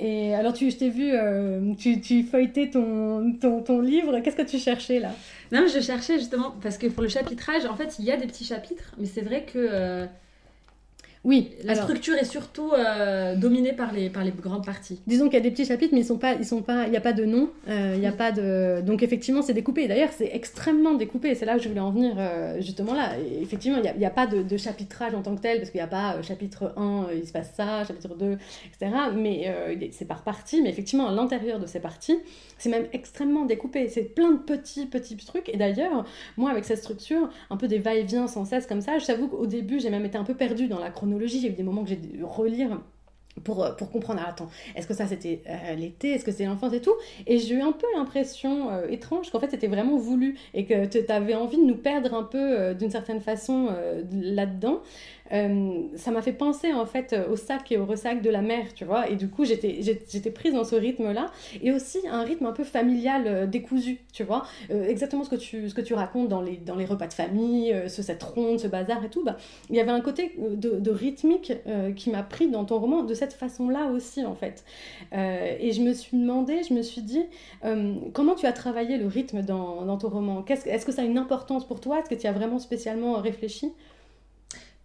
Et 0.00 0.34
alors, 0.34 0.52
tu, 0.52 0.70
je 0.70 0.76
t'ai 0.76 0.90
vu, 0.90 1.10
euh, 1.12 1.74
tu, 1.74 2.00
tu 2.00 2.22
feuilletais 2.22 2.70
ton, 2.70 3.80
livre. 3.80 4.20
Qu'est-ce 4.20 4.36
que 4.36 4.42
tu 4.42 4.58
cherchais 4.58 5.00
là? 5.00 5.10
Non, 5.50 5.66
je 5.66 5.80
cherchais 5.80 6.18
justement, 6.18 6.54
parce 6.62 6.78
que 6.78 6.86
pour 6.86 7.02
le 7.02 7.08
chapitrage, 7.08 7.64
en 7.66 7.74
fait, 7.74 7.96
il 7.98 8.04
y 8.04 8.12
a 8.12 8.16
des 8.16 8.26
petits 8.26 8.44
chapitres, 8.44 8.94
mais 8.98 9.06
c'est 9.06 9.22
vrai 9.22 9.44
que 9.44 9.58
euh, 9.58 10.06
oui. 11.24 11.50
La 11.64 11.74
structure 11.74 12.14
est 12.14 12.24
surtout 12.24 12.72
euh, 12.72 13.34
dominée 13.36 13.72
par 13.72 13.92
les, 13.92 14.08
par 14.08 14.24
les 14.24 14.30
grandes 14.30 14.64
parties. 14.64 15.00
Disons 15.06 15.24
qu'il 15.26 15.34
y 15.34 15.38
a 15.38 15.40
des 15.40 15.50
petits 15.50 15.64
chapitres, 15.64 15.92
mais 15.92 16.00
ils 16.00 16.06
sont 16.06 16.18
pas, 16.18 16.34
ils 16.34 16.44
sont 16.44 16.62
pas, 16.62 16.84
il 16.84 16.90
n'y 16.90 16.96
a 16.96 17.00
pas 17.00 17.12
de 17.12 17.24
nom, 17.24 17.50
euh, 17.68 17.94
il 17.96 18.02
y 18.02 18.06
a 18.06 18.12
pas 18.12 18.30
de, 18.30 18.80
donc 18.82 19.02
effectivement 19.02 19.42
c'est 19.42 19.54
découpé. 19.54 19.88
D'ailleurs 19.88 20.10
c'est 20.16 20.30
extrêmement 20.32 20.94
découpé. 20.94 21.34
C'est 21.34 21.44
là 21.44 21.56
que 21.56 21.62
je 21.62 21.68
voulais 21.68 21.80
en 21.80 21.90
venir 21.90 22.14
euh, 22.18 22.60
justement 22.60 22.94
là. 22.94 23.12
effectivement 23.42 23.78
il 23.78 23.98
n'y 23.98 24.04
a, 24.04 24.08
a, 24.08 24.10
pas 24.10 24.26
de, 24.26 24.56
chapitrage 24.56 25.14
en 25.14 25.22
tant 25.22 25.34
que 25.34 25.40
tel 25.40 25.58
parce 25.58 25.70
qu'il 25.70 25.78
n'y 25.78 25.84
a 25.84 25.88
pas 25.88 26.20
chapitre 26.22 26.72
1 26.76 27.08
il 27.14 27.26
se 27.26 27.32
passe 27.32 27.52
ça, 27.54 27.84
chapitre 27.84 28.14
2, 28.14 28.38
etc. 28.66 28.92
Mais 29.14 29.90
c'est 29.92 30.06
par 30.06 30.22
partie. 30.22 30.62
Mais 30.62 30.70
effectivement 30.70 31.08
à 31.08 31.12
l'intérieur 31.12 31.58
de 31.58 31.66
ces 31.66 31.80
parties, 31.80 32.18
c'est 32.58 32.70
même 32.70 32.86
extrêmement 32.92 33.44
découpé. 33.44 33.88
C'est 33.88 34.02
plein 34.02 34.32
de 34.32 34.38
petits 34.38 34.86
petits 34.86 35.16
trucs. 35.16 35.48
Et 35.48 35.56
d'ailleurs 35.56 36.04
moi 36.36 36.50
avec 36.50 36.64
cette 36.64 36.78
structure, 36.78 37.28
un 37.50 37.56
peu 37.56 37.68
des 37.68 37.78
va-et-vient 37.78 38.28
sans 38.28 38.44
cesse 38.44 38.66
comme 38.66 38.80
ça, 38.80 38.98
je 38.98 39.06
t'avoue 39.06 39.28
qu'au 39.28 39.46
début 39.46 39.80
j'ai 39.80 39.90
même 39.90 40.04
été 40.04 40.16
un 40.16 40.24
peu 40.24 40.34
perdue 40.34 40.68
dans 40.68 40.78
la 40.78 40.90
chronologie 40.90 41.07
il 41.16 41.42
y 41.42 41.46
a 41.46 41.50
eu 41.50 41.52
des 41.52 41.62
moments 41.62 41.82
que 41.82 41.90
j'ai 41.90 41.96
dû 41.96 42.22
relire 42.24 42.78
pour, 43.40 43.64
euh, 43.64 43.72
pour 43.72 43.90
comprendre, 43.90 44.20
ah, 44.24 44.30
attends, 44.30 44.50
est-ce 44.74 44.86
que 44.86 44.94
ça 44.94 45.06
c'était 45.06 45.42
euh, 45.48 45.74
l'été, 45.74 46.12
est-ce 46.12 46.24
que 46.24 46.32
c'est 46.32 46.44
l'enfance 46.44 46.72
et 46.72 46.80
tout? 46.80 46.94
Et 47.26 47.38
j'ai 47.38 47.54
eu 47.54 47.60
un 47.60 47.72
peu 47.72 47.86
l'impression 47.96 48.70
euh, 48.70 48.88
étrange 48.88 49.30
qu'en 49.30 49.40
fait 49.40 49.50
c'était 49.50 49.66
vraiment 49.66 49.96
voulu 49.96 50.36
et 50.54 50.64
que 50.64 50.86
tu 50.86 50.98
avais 51.10 51.34
envie 51.34 51.58
de 51.58 51.64
nous 51.64 51.76
perdre 51.76 52.14
un 52.14 52.22
peu 52.22 52.74
d'une 52.74 52.90
certaine 52.90 53.20
façon 53.20 53.68
là-dedans. 54.12 54.80
Euh, 55.32 55.82
ça 55.96 56.10
m'a 56.10 56.22
fait 56.22 56.32
penser 56.32 56.72
en 56.72 56.86
fait 56.86 57.14
au 57.30 57.36
sac 57.36 57.70
et 57.72 57.78
au 57.78 57.86
ressac 57.86 58.22
de 58.22 58.30
la 58.30 58.42
mère, 58.42 58.74
tu 58.74 58.84
vois. 58.84 59.08
Et 59.08 59.16
du 59.16 59.28
coup, 59.28 59.44
j'étais, 59.44 59.80
prise 60.30 60.54
dans 60.54 60.64
ce 60.64 60.76
rythme-là. 60.76 61.26
Et 61.62 61.72
aussi 61.72 61.98
un 62.10 62.22
rythme 62.22 62.46
un 62.46 62.52
peu 62.52 62.64
familial 62.64 63.24
euh, 63.26 63.46
décousu, 63.46 63.98
tu 64.12 64.24
vois. 64.24 64.44
Euh, 64.70 64.88
exactement 64.88 65.24
ce 65.24 65.30
que 65.30 65.36
tu, 65.36 65.68
ce 65.68 65.74
que 65.74 65.80
tu 65.80 65.94
racontes 65.94 66.28
dans 66.28 66.40
les, 66.40 66.56
dans 66.56 66.76
les 66.76 66.84
repas 66.84 67.06
de 67.06 67.12
famille, 67.12 67.74
ce, 67.88 68.02
cette 68.02 68.22
ronde, 68.22 68.60
ce 68.60 68.66
bazar 68.66 69.04
et 69.04 69.10
tout. 69.10 69.24
Bah, 69.24 69.36
il 69.70 69.76
y 69.76 69.80
avait 69.80 69.90
un 69.90 70.00
côté 70.00 70.36
de, 70.38 70.90
rythmique 70.90 71.52
qui 71.96 72.10
m'a 72.10 72.22
pris 72.22 72.48
dans 72.48 72.64
ton 72.64 72.78
roman 72.78 73.02
de 73.02 73.14
cette 73.14 73.34
façon-là 73.34 73.86
aussi, 73.92 74.24
en 74.24 74.34
fait. 74.34 74.64
et 75.12 75.72
je 75.72 75.82
me 75.82 75.92
suis 75.92 76.16
demandé, 76.16 76.62
je 76.66 76.72
me 76.72 76.82
suis 76.82 77.02
dit, 77.02 77.24
comment 78.14 78.34
tu 78.34 78.46
as 78.46 78.52
travaillé 78.52 78.96
le 78.96 79.06
rythme 79.06 79.42
dans 79.42 79.96
ton 79.98 80.08
roman? 80.08 80.44
Est-ce 80.48 80.86
que 80.86 80.92
ça 80.92 81.02
a 81.02 81.04
une 81.04 81.18
importance 81.18 81.66
pour 81.66 81.80
toi? 81.80 82.00
Est-ce 82.00 82.08
que 82.08 82.14
tu 82.14 82.26
as 82.26 82.32
vraiment 82.32 82.58
spécialement 82.58 83.14
réfléchi? 83.20 83.72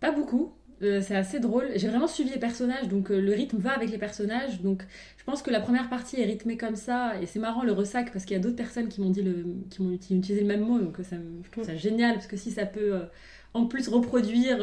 Pas 0.03 0.11
beaucoup. 0.11 0.51
Euh, 0.81 1.01
c'est 1.01 1.15
assez 1.15 1.39
drôle. 1.39 1.69
J'ai 1.75 1.87
vraiment 1.87 2.07
suivi 2.07 2.31
les 2.31 2.39
personnages, 2.39 2.89
donc 2.89 3.09
euh, 3.09 3.21
le 3.21 3.31
rythme 3.31 3.57
va 3.57 3.71
avec 3.71 3.89
les 3.89 3.97
personnages. 3.97 4.61
Donc 4.61 4.83
je 5.17 5.23
pense 5.23 5.41
que 5.41 5.49
la 5.49 5.61
première 5.61 5.89
partie 5.89 6.19
est 6.19 6.25
rythmée 6.25 6.57
comme 6.57 6.75
ça. 6.75 7.13
Et 7.21 7.25
c'est 7.25 7.39
marrant 7.39 7.63
le 7.63 7.71
ressac 7.71 8.11
parce 8.11 8.25
qu'il 8.25 8.35
y 8.35 8.39
a 8.39 8.43
d'autres 8.43 8.57
personnes 8.57 8.89
qui 8.89 8.99
m'ont 8.99 9.11
dit 9.11 9.21
le, 9.21 9.45
qui 9.69 9.81
m'ont 9.81 9.93
utilisé 9.93 10.41
le 10.41 10.47
même 10.47 10.59
mot. 10.59 10.79
Donc 10.79 10.97
ça, 11.03 11.15
je 11.43 11.51
trouve 11.51 11.63
ça 11.63 11.77
génial 11.77 12.15
parce 12.15 12.27
que 12.27 12.35
si 12.35 12.51
ça 12.51 12.65
peut 12.65 12.95
euh, 12.95 13.05
en 13.53 13.65
plus 13.65 13.87
reproduire 13.87 14.57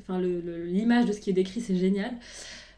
enfin 0.00 0.20
l'image 0.20 1.04
de 1.04 1.12
ce 1.12 1.20
qui 1.20 1.30
est 1.30 1.34
décrit, 1.34 1.60
c'est 1.60 1.76
génial. 1.76 2.10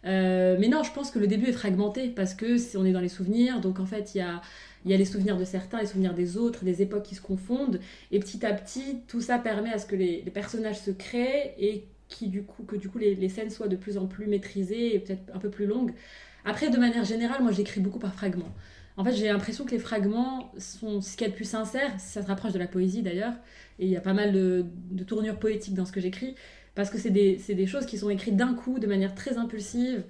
mais 0.05 0.69
non, 0.69 0.83
je 0.83 0.93
pense 0.93 1.11
que 1.11 1.19
le 1.19 1.27
début 1.27 1.47
est 1.47 1.53
fragmenté 1.53 2.09
parce 2.09 2.35
que 2.35 2.59
si 2.59 2.77
on 2.77 2.85
est 2.85 2.93
dans 2.93 3.01
les 3.01 3.09
souvenirs. 3.09 3.61
Donc 3.61 3.81
en 3.81 3.87
fait, 3.87 4.15
il 4.15 4.19
y 4.19 4.21
a 4.21 4.43
il 4.85 4.91
y 4.91 4.95
a 4.95 4.97
les 4.97 5.05
souvenirs 5.05 5.37
de 5.37 5.45
certains, 5.45 5.81
les 5.81 5.87
souvenirs 5.87 6.15
des 6.15 6.37
autres, 6.37 6.65
des 6.65 6.83
époques 6.83 7.05
qui 7.05 7.15
se 7.15 7.23
confondent. 7.23 7.81
Et 8.11 8.19
petit 8.19 8.45
à 8.45 8.53
petit, 8.53 9.01
tout 9.09 9.21
ça 9.21 9.39
permet 9.39 9.73
à 9.73 9.79
ce 9.79 9.87
que 9.87 9.97
les, 9.97 10.23
personnages 10.33 10.81
se 10.81 10.91
créent 10.91 11.55
et 11.59 11.85
du 12.23 12.43
coup, 12.43 12.63
que 12.65 12.77
du 12.77 12.89
coup 12.89 12.99
les, 12.99 13.29
scènes 13.29 13.51
soient 13.51 13.69
de 13.69 13.77
plus 13.77 13.99
en 13.99 14.07
plus 14.07 14.27
maîtrisées 14.27 14.95
et 14.95 14.99
peut-être 14.99 15.23
un 15.35 15.39
peu 15.39 15.51
plus 15.51 15.67
longues. 15.67 15.93
Après, 16.45 16.71
de 16.71 16.77
manière 16.77 17.05
générale, 17.05 17.43
moi 17.43 17.53
j'écris 17.53 17.81
beaucoup 17.81 17.99
par 17.99 18.15
fragments. 18.15 18.53
En 18.97 19.05
fait, 19.05 19.13
j'ai 19.13 19.27
l'impression 19.27 19.65
que 19.65 19.73
les 19.73 19.79
fragments 19.79 20.53
sont 20.59 21.01
ce 21.01 21.17
qu'il 21.17 21.27
y 21.27 21.29
a 21.29 21.31
de 21.31 21.37
plus 21.37 21.49
sincère, 21.49 21.99
ça 21.99 22.23
se 22.23 22.27
rapproche 22.29 22.53
de 22.53 22.59
la 22.59 22.69
poésie 22.69 23.03
d'ailleurs, 23.03 23.33
et 23.81 23.87
il 23.87 23.91
y 23.91 23.97
a 23.97 24.01
pas 24.01 24.13
mal 24.13 24.33
de, 24.33 24.65
tournures 25.07 25.39
poétiques 25.39 25.75
dans 25.75 25.85
ce 25.85 25.93
que 25.93 26.01
j'écris, 26.01 26.37
parce 26.77 26.91
que 26.91 26.99
c'est 26.99 27.11
des, 27.11 27.67
choses 27.67 27.87
qui 27.87 27.99
sont 27.99 28.11
écrites 28.11 28.37
d'un 28.37 28.55
coup, 28.55 28.79
de 28.79 28.87
manière 28.87 29.15
très 29.15 29.37
impulsive, 29.37 30.05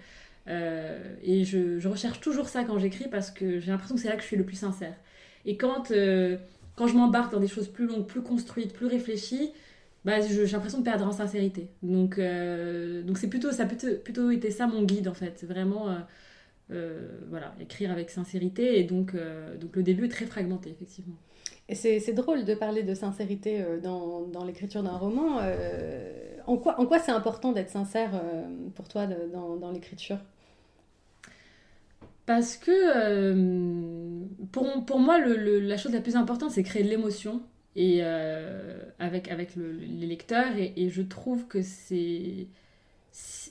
euh, 0.48 0.98
et 1.22 1.44
je, 1.44 1.86
recherche 1.88 2.20
toujours 2.20 2.48
ça 2.48 2.64
quand 2.64 2.78
j'écris, 2.78 3.06
parce 3.10 3.30
que 3.30 3.58
j'ai 3.58 3.70
l'impression 3.70 3.94
que 3.94 4.02
c'est 4.02 4.08
là 4.08 4.16
que 4.16 4.22
je 4.22 4.26
suis 4.26 4.36
le 4.36 4.44
plus 4.44 4.56
sincère. 4.56 4.94
Et 5.46 5.56
quand, 5.56 5.90
euh, 5.90 6.36
quand 6.76 6.86
je 6.86 6.94
m'embarque 6.94 7.32
dans 7.32 7.40
des 7.40 7.48
choses 7.48 7.68
plus 7.68 7.86
longues, 7.86 8.06
plus 8.06 8.22
construites, 8.22 8.74
plus 8.74 8.86
réfléchies, 8.86 9.50
bah, 10.04 10.20
j'ai 10.20 10.46
l'impression 10.46 10.78
de 10.80 10.84
perdre 10.84 11.06
en 11.06 11.12
sincérité. 11.12 11.70
Donc, 11.82 12.18
euh, 12.18 13.02
donc 13.02 13.16
c'est 13.16 13.28
plutôt, 13.28 13.52
ça 13.52 13.62
a 13.62 13.66
plutôt, 13.66 13.96
plutôt 14.04 14.30
été 14.30 14.50
ça 14.50 14.66
mon 14.66 14.82
guide 14.82 15.08
en 15.08 15.14
fait. 15.14 15.44
Vraiment, 15.44 15.88
euh, 15.88 15.94
euh, 16.72 17.08
voilà, 17.30 17.54
écrire 17.60 17.90
avec 17.90 18.10
sincérité. 18.10 18.78
Et 18.78 18.84
donc, 18.84 19.16
donc 19.60 19.76
le 19.76 19.82
début 19.82 20.06
est 20.06 20.10
très 20.10 20.26
fragmenté, 20.26 20.70
effectivement. 20.70 21.16
Et 21.70 21.74
c'est 21.74 22.12
drôle 22.12 22.44
de 22.44 22.54
parler 22.54 22.82
de 22.82 22.92
sincérité 22.94 23.64
dans, 23.82 24.26
dans 24.26 24.44
l'écriture 24.44 24.82
d'un 24.82 24.98
roman. 24.98 25.40
en 26.46 26.56
quoi, 26.58 26.78
en 26.78 26.84
quoi 26.84 26.98
c'est 26.98 27.12
important 27.12 27.52
d'être 27.52 27.70
sincère 27.70 28.22
pour 28.74 28.86
toi 28.88 29.06
dans, 29.06 29.56
dans 29.56 29.70
l'écriture? 29.70 30.18
Parce 32.26 32.58
que 32.58 34.12
pour, 34.52 34.84
pour 34.84 34.98
moi, 34.98 35.18
le, 35.18 35.60
la 35.60 35.78
chose 35.78 35.92
la 35.92 36.02
plus 36.02 36.16
importante, 36.16 36.50
c'est 36.50 36.62
créer 36.62 36.82
de 36.82 36.90
l'émotion 36.90 37.40
et 37.76 37.98
euh, 38.02 38.78
avec, 38.98 39.30
avec 39.30 39.56
le, 39.56 39.72
les 39.72 40.06
lecteurs 40.06 40.56
et, 40.56 40.88
je 40.88 41.02
trouve 41.02 41.46
que 41.46 41.62
c'est 41.62 42.46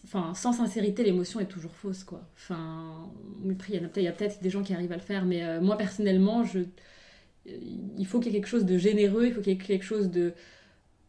enfin 0.05 0.33
sans 0.33 0.53
sincérité 0.53 1.03
l'émotion 1.03 1.39
est 1.39 1.45
toujours 1.45 1.73
fausse 1.73 2.03
quoi. 2.03 2.21
Enfin 2.35 3.09
il 3.45 4.01
y 4.01 4.07
a 4.07 4.11
peut-être 4.11 4.41
des 4.41 4.49
gens 4.49 4.63
qui 4.63 4.73
arrivent 4.73 4.91
à 4.91 4.97
le 4.97 5.01
faire 5.01 5.25
mais 5.25 5.43
euh, 5.43 5.61
moi 5.61 5.77
personnellement 5.77 6.43
je 6.43 6.61
il 7.45 8.05
faut 8.05 8.19
qu'il 8.19 8.31
y 8.31 8.35
ait 8.35 8.39
quelque 8.39 8.49
chose 8.49 8.65
de 8.65 8.77
généreux 8.77 9.25
il 9.25 9.33
faut 9.33 9.41
qu'il 9.41 9.51
y 9.51 9.55
ait 9.55 9.59
quelque 9.59 9.83
chose 9.83 10.09
de 10.09 10.33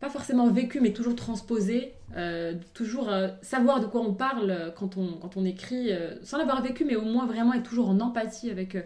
pas 0.00 0.11
forcément 0.11 0.50
vécu 0.50 0.81
mais 0.81 0.92
toujours 0.92 1.14
transposé 1.14 1.92
euh, 2.16 2.55
toujours 2.74 3.12
savoir 3.42 3.81
de 3.81 3.87
quoi 3.87 4.00
on 4.00 4.14
parle 4.14 4.72
quand 4.77 4.96
on, 4.96 5.14
quand 5.14 5.37
on 5.37 5.44
écrit 5.44 5.90
sans 6.22 6.38
l'avoir 6.38 6.62
vécu 6.62 6.85
mais 6.85 6.96
au 6.96 7.05
moins 7.05 7.27
vraiment 7.27 7.55
être 7.55 7.62
toujours 7.62 7.88
en 7.88 8.00
empathie 8.00 8.50
avec 8.50 8.77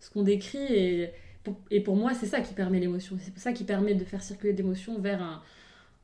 ce 0.00 0.10
qu'on 0.10 0.22
décrit 0.22 1.08
et 1.70 1.80
pour 1.80 1.96
moi, 1.96 2.12
c'est 2.14 2.26
ça 2.26 2.40
qui 2.40 2.54
permet 2.54 2.80
l'émotion. 2.80 3.16
C'est 3.18 3.38
ça 3.38 3.52
qui 3.52 3.64
permet 3.64 3.94
de 3.94 4.04
faire 4.04 4.22
circuler 4.22 4.52
l'émotion 4.52 4.98
vers 4.98 5.42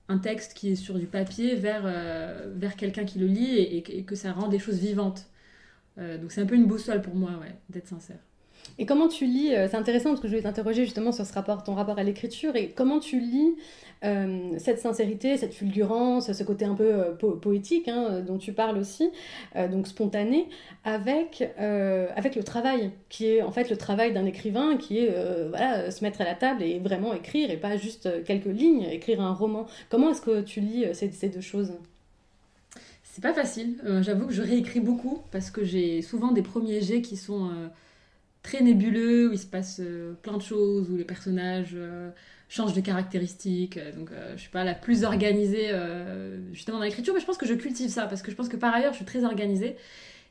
un, 0.09 0.19
texte 0.19 0.55
qui 0.55 0.73
est 0.73 0.77
sur 0.77 0.99
du 0.99 1.07
papier, 1.07 1.57
vers, 1.57 1.83
euh, 1.85 2.53
vers 2.55 2.77
quelqu'un 2.77 3.05
qui 3.05 3.19
le 3.19 3.27
lit 3.27 3.59
et, 3.59 4.05
que 4.05 4.15
ça 4.15 4.33
rend 4.33 4.49
des 4.49 4.59
choses 4.59 4.79
vivantes. 4.79 5.27
Euh, 5.99 6.19
donc 6.19 6.33
c'est 6.33 6.41
un 6.41 6.47
peu 6.47 6.55
une 6.55 6.67
boussole 6.67 7.03
pour 7.03 7.15
moi, 7.15 7.33
ouais, 7.41 7.55
d'être 7.71 7.89
sincère. 7.89 8.19
Et 8.79 8.87
comment 8.87 9.09
tu 9.09 9.27
lis, 9.27 9.55
euh, 9.55 9.69
c'est 9.69 9.77
intéressant 9.77 10.11
parce 10.11 10.21
que 10.21 10.29
je 10.29 10.35
vais 10.37 10.43
t'interroger 10.43 10.85
justement 10.85 11.13
sur 11.13 11.27
ce 11.27 11.33
rapport, 11.33 11.65
ton 11.65 11.75
rapport 11.75 11.99
à 11.99 12.03
l'écriture, 12.03 12.57
et 12.57 12.71
comment 12.71 13.01
tu 13.01 13.21
lis 13.21 13.55
euh, 14.05 14.59
cette 14.59 14.79
sincérité, 14.79 15.37
cette 15.37 15.55
fulgurance, 15.55 16.31
ce 16.31 16.45
côté 16.45 16.65
un 16.65 16.75
peu 16.75 16.93
euh, 16.93 17.13
poétique 17.15 17.89
hein, 17.89 18.21
dont 18.21 18.39
tu 18.39 18.53
parles 18.53 18.79
aussi, 18.79 19.11
donc 19.71 19.87
spontané, 19.87 20.49
avec, 20.85 21.43
avec 21.59 22.37
le 22.37 22.43
travail, 22.43 22.91
qui 23.09 23.27
est 23.27 23.43
en 23.43 23.51
fait 23.53 23.71
le 23.71 23.77
travail 23.77 24.13
d'un 24.13 24.27
écrivain, 24.27 24.77
qui 24.77 24.99
est 24.99 25.15
voilà, 25.49 25.91
se 25.91 26.05
mettre 26.05 26.21
à 26.21 26.25
la 26.25 26.35
table 26.35 26.63
et 26.63 26.79
vraiment 26.79 27.15
écrire, 27.15 27.51
et 27.51 27.57
pas 27.57 27.77
juste 27.77 28.25
quelques 28.25 28.47
lignes, 28.47 28.83
écrire 28.83 29.21
un 29.21 29.33
roman. 29.33 29.67
Comment 29.89 30.11
est-ce 30.11 30.21
que 30.21 30.43
tu 30.43 30.61
lis 30.61 30.85
ces, 30.93 31.11
ces 31.11 31.29
deux 31.29 31.41
choses? 31.41 31.73
C'est 33.03 33.23
pas 33.23 33.33
facile, 33.33 33.77
j'avoue 34.03 34.27
que 34.27 34.33
je 34.35 34.43
réécris 34.43 34.81
beaucoup 34.81 35.23
parce 35.31 35.51
que 35.51 35.65
j'ai 35.65 36.03
souvent 36.03 36.33
des 36.33 36.43
premiers 36.43 36.83
jets 36.83 37.01
qui 37.01 37.17
sont 37.17 37.51
très 38.43 38.61
nébuleux, 38.61 39.31
où 39.31 39.33
il 39.33 39.39
se 39.39 39.47
passe 39.47 39.81
plein 40.23 40.37
de 40.37 40.43
choses, 40.43 40.91
où 40.91 40.97
les 40.97 41.05
personnages 41.05 41.77
changent 42.49 42.75
de 42.75 42.81
caractéristiques. 42.81 43.79
donc, 43.97 44.11
je 44.35 44.41
suis 44.41 44.51
pas 44.51 44.65
la 44.65 44.75
plus 44.75 45.05
organisée 45.05 45.71
justement 46.53 46.79
dans 46.79 46.85
l'écriture, 46.85 47.13
mais 47.13 47.21
je 47.21 47.27
pense 47.27 47.39
que 47.39 47.47
je 47.47 47.55
cultive 47.55 47.91
ça, 47.91 48.07
parce 48.07 48.23
que 48.23 48.31
je 48.31 48.37
pense 48.37 48.49
que 48.49 48.57
par 48.57 48.75
ailleurs, 48.75 48.93
je 48.93 48.99
suis 48.99 49.05
très 49.05 49.25
organisée 49.25 49.77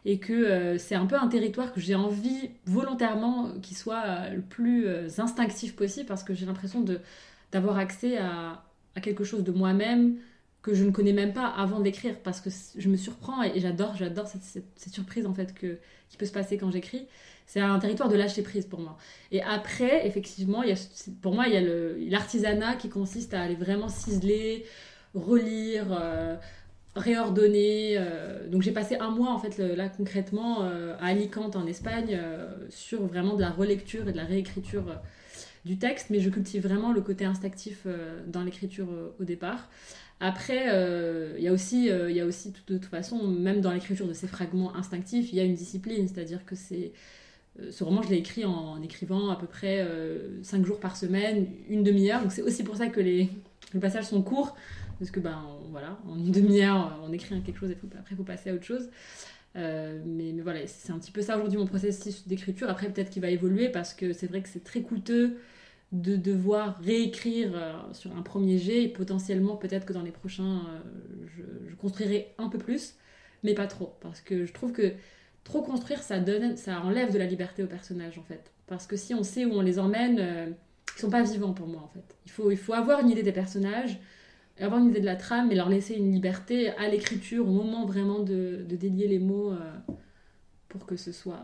et 0.05 0.17
que 0.17 0.77
c'est 0.77 0.95
un 0.95 1.07
peu 1.07 1.15
un 1.15 1.27
territoire 1.27 1.73
que 1.73 1.81
j'ai 1.81 1.95
envie 1.95 2.51
volontairement 2.65 3.51
qu'il 3.61 3.75
soit 3.75 4.29
le 4.29 4.41
plus 4.41 4.87
instinctif 5.19 5.75
possible, 5.75 6.05
parce 6.05 6.23
que 6.23 6.33
j'ai 6.33 6.45
l'impression 6.45 6.85
d'avoir 7.51 7.77
accès 7.77 8.17
à, 8.17 8.63
à 8.95 9.01
quelque 9.01 9.23
chose 9.23 9.43
de 9.43 9.51
moi-même 9.51 10.17
que 10.65 10.73
je 10.73 10.83
ne 10.83 10.89
connais 10.89 11.13
même 11.13 11.33
pas 11.33 11.47
avant 11.47 11.79
d'écrire 11.79 12.15
parce 12.23 12.41
que 12.41 12.49
je 12.75 12.89
me 12.89 12.97
surprends 12.97 13.43
et, 13.43 13.59
j'adore 13.59 13.95
j'adore 13.95 14.27
cette, 14.27 14.41
cette, 14.43 14.93
surprise 14.93 15.27
en 15.27 15.33
fait 15.35 15.53
que, 15.53 15.77
qui 16.09 16.17
peut 16.17 16.25
se 16.25 16.31
passer 16.31 16.57
quand 16.57 16.71
j'écris 16.71 17.05
c'est 17.45 17.59
un 17.59 17.77
territoire 17.79 18.09
de 18.09 18.15
lâcher 18.15 18.41
prise 18.41 18.65
pour 18.65 18.79
moi. 18.79 18.97
Et 19.31 19.41
après 19.41 20.07
effectivement 20.07 20.63
il 20.63 20.69
y 20.69 20.73
a, 20.73 20.87
pour 21.21 21.33
moi 21.33 21.47
il 21.47 21.53
y 21.53 21.57
a 21.57 22.09
l'artisanat 22.11 22.75
qui 22.75 22.89
consiste 22.89 23.33
à 23.33 23.41
aller 23.41 23.55
vraiment 23.55 23.89
ciseler 23.89 24.65
relire 25.13 25.87
euh, 25.91 26.35
réordonner 26.95 27.95
euh, 27.97 28.47
donc 28.49 28.61
j'ai 28.61 28.71
passé 28.71 28.97
un 28.97 29.11
mois 29.11 29.31
en 29.31 29.39
fait 29.39 29.57
là 29.57 29.89
concrètement 29.89 30.63
euh, 30.63 30.95
à 30.99 31.07
Alicante 31.07 31.55
en 31.55 31.65
Espagne 31.67 32.19
sur 32.69 33.05
vraiment 33.05 33.35
de 33.35 33.41
la 33.41 33.49
relecture 33.49 34.07
et 34.07 34.11
de 34.11 34.17
la 34.17 34.25
réécriture 34.25 34.85
du 35.65 35.77
texte, 35.77 36.11
mais 36.11 36.19
je 36.19 36.29
cultive 36.29 36.63
vraiment 36.63 36.93
le 36.93 37.01
côté 37.01 37.25
instinctif 37.25 37.81
euh, 37.85 38.21
dans 38.27 38.43
l'écriture 38.43 38.87
euh, 38.91 39.09
au 39.19 39.23
départ. 39.23 39.67
Après, 40.19 40.67
euh, 40.69 41.33
il 41.37 41.43
y 41.43 41.47
a 41.47 41.51
aussi, 41.51 41.87
il 41.87 42.15
y 42.15 42.21
a 42.21 42.25
aussi 42.25 42.51
de 42.51 42.77
toute 42.77 42.85
façon, 42.85 43.27
même 43.27 43.59
dans 43.59 43.73
l'écriture 43.73 44.07
de 44.07 44.13
ces 44.13 44.27
fragments 44.27 44.73
instinctifs, 44.75 45.33
il 45.33 45.35
y 45.35 45.41
a 45.41 45.43
une 45.43 45.55
discipline, 45.55 46.07
c'est-à-dire 46.07 46.45
que 46.45 46.55
c'est 46.55 46.93
ce 47.71 47.83
roman, 47.83 48.01
je 48.01 48.09
l'ai 48.09 48.17
écrit 48.17 48.45
en, 48.45 48.81
écrivant 48.81 49.29
à 49.29 49.35
peu 49.35 49.47
près 49.47 49.87
5 50.43 50.65
jours 50.65 50.79
par 50.79 50.97
semaine, 50.97 51.47
une 51.69 51.83
demi-heure. 51.83 52.21
Donc 52.21 52.31
c'est 52.31 52.41
aussi 52.41 52.63
pour 52.63 52.75
ça 52.75 52.87
que 52.87 52.99
les, 52.99 53.29
passages 53.79 54.05
sont 54.05 54.21
courts, 54.21 54.55
parce 54.99 55.11
que 55.11 55.19
ben 55.19 55.41
voilà, 55.71 55.97
en 56.07 56.17
une 56.17 56.31
demi-heure, 56.31 56.99
on 57.03 57.11
écrit 57.11 57.41
quelque 57.41 57.59
chose 57.59 57.71
et 57.71 57.77
après 57.97 58.13
il 58.15 58.17
faut 58.17 58.23
passer 58.23 58.49
à 58.49 58.53
autre 58.53 58.63
chose. 58.63 58.89
mais, 59.55 60.33
mais, 60.33 60.41
voilà, 60.41 60.67
c'est 60.67 60.91
un 60.91 60.99
petit 60.99 61.11
peu 61.11 61.21
ça 61.21 61.37
aujourd'hui 61.37 61.57
mon 61.57 61.65
processus 61.65 62.27
d'écriture. 62.27 62.69
Après, 62.69 62.89
peut-être 62.89 63.09
qu'il 63.09 63.21
va 63.21 63.29
évoluer 63.29 63.69
parce 63.69 63.93
que 63.93 64.13
c'est 64.13 64.27
vrai 64.27 64.41
que 64.41 64.49
c'est 64.49 64.63
très 64.63 64.81
coûteux 64.81 65.37
de 65.91 66.15
devoir 66.15 66.79
réécrire 66.79 67.51
euh, 67.53 67.73
sur 67.93 68.15
un 68.17 68.21
premier 68.21 68.57
jet 68.57 68.83
et 68.83 68.87
potentiellement 68.87 69.55
peut-être 69.55 69.85
que 69.85 69.93
dans 69.93 70.01
les 70.01 70.11
prochains 70.11 70.61
euh, 70.67 71.27
je, 71.69 71.75
construirai 71.75 72.33
un 72.37 72.49
peu 72.49 72.57
plus 72.57 72.95
mais 73.43 73.53
pas 73.53 73.67
trop 73.67 73.95
parce 74.01 74.21
que 74.21 74.45
je 74.45 74.53
trouve 74.53 74.71
que 74.71 74.93
trop 75.45 75.61
construire 75.61 76.03
ça 76.03 76.19
donne 76.19 76.57
ça 76.57 76.81
enlève 76.81 77.13
de 77.13 77.17
la 77.17 77.25
liberté 77.25 77.63
aux 77.63 77.67
personnages 77.67 78.19
en 78.19 78.23
fait 78.23 78.51
parce 78.67 78.85
que 78.85 78.97
si 78.97 79.13
on 79.13 79.23
sait 79.23 79.45
où 79.45 79.53
on 79.53 79.61
les 79.61 79.79
emmène 79.79 80.19
euh, 80.19 80.47
ils 80.97 80.99
sont 80.99 81.09
pas 81.09 81.23
vivants 81.23 81.53
pour 81.53 81.67
moi 81.67 81.81
en 81.81 81.87
fait 81.87 82.15
il 82.25 82.31
faut, 82.31 82.51
il 82.51 82.57
faut 82.57 82.73
avoir 82.73 82.99
une 82.99 83.09
idée 83.09 83.23
des 83.23 83.31
personnages 83.31 83.97
avoir 84.59 84.81
une 84.81 84.89
idée 84.89 84.99
de 84.99 85.05
la 85.05 85.15
trame 85.15 85.51
et 85.51 85.55
leur 85.55 85.69
laisser 85.69 85.95
une 85.95 86.11
liberté 86.11 86.69
à 86.71 86.89
l'écriture 86.89 87.47
au 87.47 87.51
moment 87.51 87.85
vraiment 87.85 88.19
de, 88.19 88.65
de 88.67 88.75
délier 88.75 89.07
les 89.07 89.19
mots 89.19 89.53
pour 90.69 90.85
que 90.85 90.95
ce 90.95 91.11
soit 91.11 91.41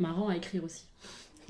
marrant 0.00 0.28
à 0.28 0.36
écrire 0.36 0.64
aussi 0.64 0.86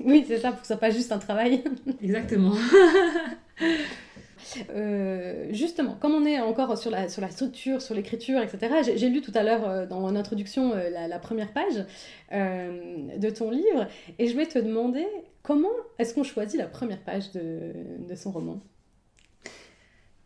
Oui, 0.03 0.23
c'est 0.27 0.39
ça, 0.39 0.51
pour 0.51 0.61
que 0.61 0.67
ce 0.67 0.73
soit 0.73 0.79
pas 0.79 0.91
juste 0.91 1.11
un 1.11 1.17
travail. 1.17 1.63
Exactement. 2.01 2.53
Euh, 4.69 5.47
justement, 5.51 5.95
comme 5.95 6.13
on 6.13 6.25
est 6.25 6.39
encore 6.39 6.77
sur 6.77 6.91
la, 6.91 7.09
sur 7.09 7.21
la 7.21 7.29
structure, 7.29 7.81
sur 7.81 7.95
l'écriture, 7.95 8.41
etc., 8.41 8.93
j'ai 8.95 9.09
lu 9.09 9.21
tout 9.21 9.31
à 9.35 9.43
l'heure 9.43 9.67
euh, 9.67 9.85
dans 9.85 10.09
l'introduction 10.11 10.73
euh, 10.73 10.89
la, 10.89 11.19
première 11.19 11.51
page 11.53 11.85
de 12.31 13.29
ton 13.29 13.51
livre, 13.51 13.87
et 14.19 14.27
je 14.27 14.35
vais 14.35 14.45
te 14.45 14.59
demander 14.59 15.05
comment 15.43 15.69
est-ce 15.99 16.13
qu'on 16.13 16.23
choisit 16.23 16.59
la 16.59 16.67
première 16.67 17.01
page 17.01 17.31
de, 17.31 17.73
de 18.07 18.15
son 18.15 18.31
roman? 18.31 18.61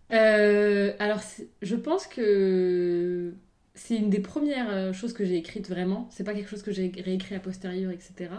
Alors, 0.10 1.20
je 1.62 1.76
pense 1.76 2.08
que 2.08 3.34
c'est 3.74 3.98
une 3.98 4.10
des 4.10 4.20
premières 4.20 4.94
choses 4.94 5.14
que 5.14 5.26
j'ai 5.26 5.36
écrites 5.36 5.68
vraiment. 5.68 6.08
C'est 6.12 6.24
pas 6.24 6.34
quelque 6.34 6.50
chose 6.50 6.64
que 6.64 6.72
j'ai 6.72 6.92
réécrit 7.04 7.36
a 7.36 7.40
posteriori, 7.40 7.94
etc. 7.94 8.32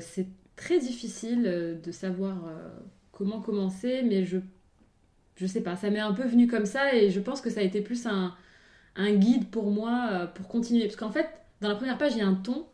C'est 0.00 0.26
très 0.56 0.78
difficile 0.78 1.78
de 1.82 1.92
savoir 1.92 2.50
comment 3.16 3.40
commencer, 3.40 4.02
mais 4.02 4.24
je, 4.24 4.38
je 5.36 5.46
sais 5.46 5.62
pas, 5.62 5.76
ça 5.76 5.90
m'est 5.90 6.00
un 6.00 6.12
peu 6.12 6.24
venu 6.24 6.46
comme 6.46 6.66
ça 6.66 6.94
et 6.94 7.10
je 7.10 7.20
pense 7.20 7.40
que 7.40 7.50
ça 7.50 7.60
a 7.60 7.62
été 7.62 7.80
plus 7.80 8.06
un, 8.06 8.34
un 8.96 9.12
guide 9.14 9.48
pour 9.48 9.70
moi 9.70 10.30
pour 10.34 10.48
continuer. 10.48 10.84
Parce 10.84 10.96
qu'en 10.96 11.10
fait, 11.10 11.28
dans 11.60 11.68
la 11.68 11.76
première 11.76 11.98
page, 11.98 12.12
il 12.12 12.18
y 12.18 12.22
a 12.22 12.26
un 12.26 12.34
ton 12.34 12.66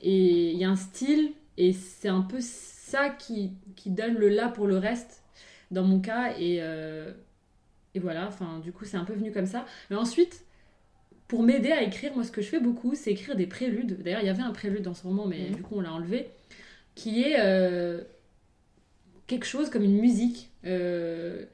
et 0.00 0.52
il 0.52 0.58
y 0.58 0.64
a 0.64 0.70
un 0.70 0.76
style 0.76 1.32
et 1.58 1.72
c'est 1.72 2.08
un 2.08 2.22
peu 2.22 2.38
ça 2.40 3.10
qui, 3.10 3.52
qui, 3.76 3.90
donne 3.90 4.14
le 4.14 4.28
là 4.28 4.48
pour 4.48 4.66
le 4.66 4.78
reste 4.78 5.22
dans 5.70 5.84
mon 5.84 6.00
cas 6.00 6.34
et, 6.38 6.60
et 7.94 7.98
voilà, 7.98 8.26
enfin 8.26 8.60
du 8.60 8.72
coup 8.72 8.84
c'est 8.84 8.96
un 8.96 9.04
peu 9.04 9.14
venu 9.14 9.32
comme 9.32 9.46
ça. 9.46 9.66
Mais 9.90 9.96
ensuite, 9.96 10.44
pour 11.28 11.42
m'aider 11.42 11.72
à 11.72 11.82
écrire, 11.82 12.14
moi 12.14 12.24
ce 12.24 12.30
que 12.30 12.42
je 12.42 12.48
fais 12.48 12.60
beaucoup, 12.60 12.94
c'est 12.94 13.10
écrire 13.10 13.36
des 13.36 13.46
préludes. 13.46 14.02
D'ailleurs, 14.02 14.20
il 14.20 14.26
y 14.26 14.30
avait 14.30 14.42
un 14.42 14.52
prélude 14.52 14.82
dans 14.82 14.94
ce 14.94 15.02
roman, 15.02 15.26
mais 15.26 15.48
mhm. 15.48 15.56
du 15.56 15.62
coup 15.62 15.76
on 15.76 15.80
l'a 15.80 15.92
enlevé, 15.92 16.30
qui 16.94 17.22
est 17.22 17.36
euh, 17.38 18.02
quelque 19.32 19.46
chose 19.46 19.70
comme 19.70 19.84
une 19.84 20.00
musique 20.00 20.50
euh, 20.66 21.44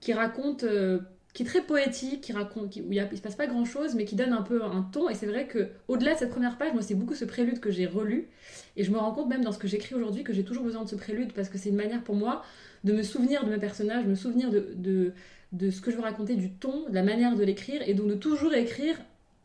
qui 0.00 0.12
raconte, 0.12 0.64
euh, 0.64 0.98
qui 1.34 1.42
est 1.42 1.46
très 1.46 1.62
poétique, 1.62 2.20
qui 2.20 2.32
raconte, 2.32 2.76
où 2.76 2.92
il, 2.92 3.02
ne 3.02 3.16
se 3.16 3.22
passe 3.22 3.36
pas 3.36 3.46
grand 3.46 3.64
chose, 3.64 3.94
mais 3.94 4.04
qui 4.04 4.16
donne 4.16 4.32
un 4.32 4.42
peu 4.42 4.62
un 4.62 4.82
ton. 4.82 5.08
Et 5.08 5.14
c'est 5.14 5.26
vrai 5.26 5.46
que 5.46 5.68
au-delà 5.88 6.14
de 6.14 6.18
cette 6.18 6.30
première 6.30 6.58
page, 6.58 6.72
moi 6.72 6.82
c'est 6.82 6.94
beaucoup 6.94 7.14
ce 7.14 7.24
prélude 7.24 7.60
que 7.60 7.70
j'ai 7.70 7.86
relu, 7.86 8.28
et 8.76 8.84
je 8.84 8.90
me 8.90 8.98
rends 8.98 9.12
compte 9.12 9.28
même 9.28 9.42
dans 9.42 9.52
ce 9.52 9.58
que 9.58 9.68
j'écris 9.68 9.94
aujourd'hui 9.94 10.24
que 10.24 10.32
j'ai 10.32 10.44
toujours 10.44 10.64
besoin 10.64 10.84
de 10.84 10.88
ce 10.88 10.96
prélude 10.96 11.32
parce 11.32 11.48
que 11.48 11.58
c'est 11.58 11.70
une 11.70 11.76
manière 11.76 12.02
pour 12.02 12.14
moi 12.14 12.42
de 12.84 12.92
me 12.92 13.02
souvenir 13.02 13.44
de 13.44 13.50
mes 13.50 13.58
personnages, 13.58 14.04
de 14.04 14.10
me 14.10 14.14
souvenir 14.14 14.50
de 14.50 15.12
de 15.52 15.70
ce 15.70 15.80
que 15.80 15.90
je 15.90 15.96
veux 15.96 16.02
raconter, 16.02 16.36
du 16.36 16.50
ton, 16.52 16.88
de 16.88 16.94
la 16.94 17.02
manière 17.02 17.34
de 17.34 17.42
l'écrire, 17.42 17.82
et 17.86 17.94
donc 17.94 18.08
de 18.08 18.14
toujours 18.14 18.54
écrire 18.54 18.96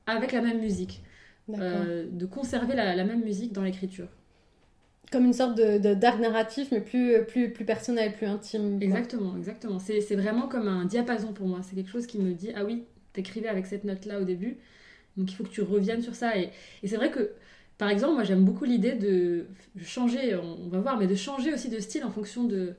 avec 0.05 0.31
la 0.31 0.41
même 0.41 0.59
musique. 0.59 1.01
Euh, 1.53 2.07
de 2.11 2.25
conserver 2.25 2.75
la, 2.75 3.03
même 3.03 3.23
musique 3.23 3.53
dans 3.53 3.61
l'écriture. 3.61 4.07
Comme 5.11 5.25
une 5.25 5.33
sorte 5.33 5.55
de, 5.55 5.93
d'art 5.93 6.19
narratif, 6.19 6.69
mais 6.71 6.81
plus, 6.81 7.23
plus, 7.27 7.51
plus 7.51 7.65
personnel, 7.65 8.13
plus 8.13 8.25
intime. 8.25 8.81
Exactement, 8.81 9.37
exactement. 9.37 9.79
C'est, 9.79 10.15
vraiment 10.15 10.47
comme 10.47 10.67
un 10.67 10.85
diapason 10.85 11.31
pour 11.33 11.47
moi. 11.47 11.59
C'est 11.63 11.75
quelque 11.75 11.91
chose 11.91 12.07
qui 12.07 12.17
me 12.19 12.33
dit, 12.33 12.51
ah 12.55 12.65
oui, 12.65 12.83
t'écrivais 13.13 13.47
avec 13.47 13.65
cette 13.65 13.83
note-là 13.83 14.19
au 14.19 14.23
début, 14.23 14.57
donc 15.15 15.31
il 15.31 15.35
faut 15.35 15.43
que 15.43 15.49
tu 15.49 15.61
reviennes 15.61 16.01
sur 16.01 16.15
ça. 16.15 16.37
Et, 16.37 16.49
et 16.83 16.87
c'est 16.87 16.97
vrai 16.97 17.11
que, 17.11 17.31
par 17.77 17.89
exemple, 17.89 18.15
moi 18.15 18.23
j'aime 18.23 18.43
beaucoup 18.43 18.65
l'idée 18.65 18.93
de 18.93 19.45
changer, 19.83 20.35
on, 20.35 20.67
va 20.69 20.79
voir, 20.79 20.97
mais 20.97 21.07
de 21.07 21.15
changer 21.15 21.53
aussi 21.53 21.69
de 21.69 21.79
style 21.79 22.03
en 22.03 22.11
fonction 22.11 22.43
de, 22.43 22.73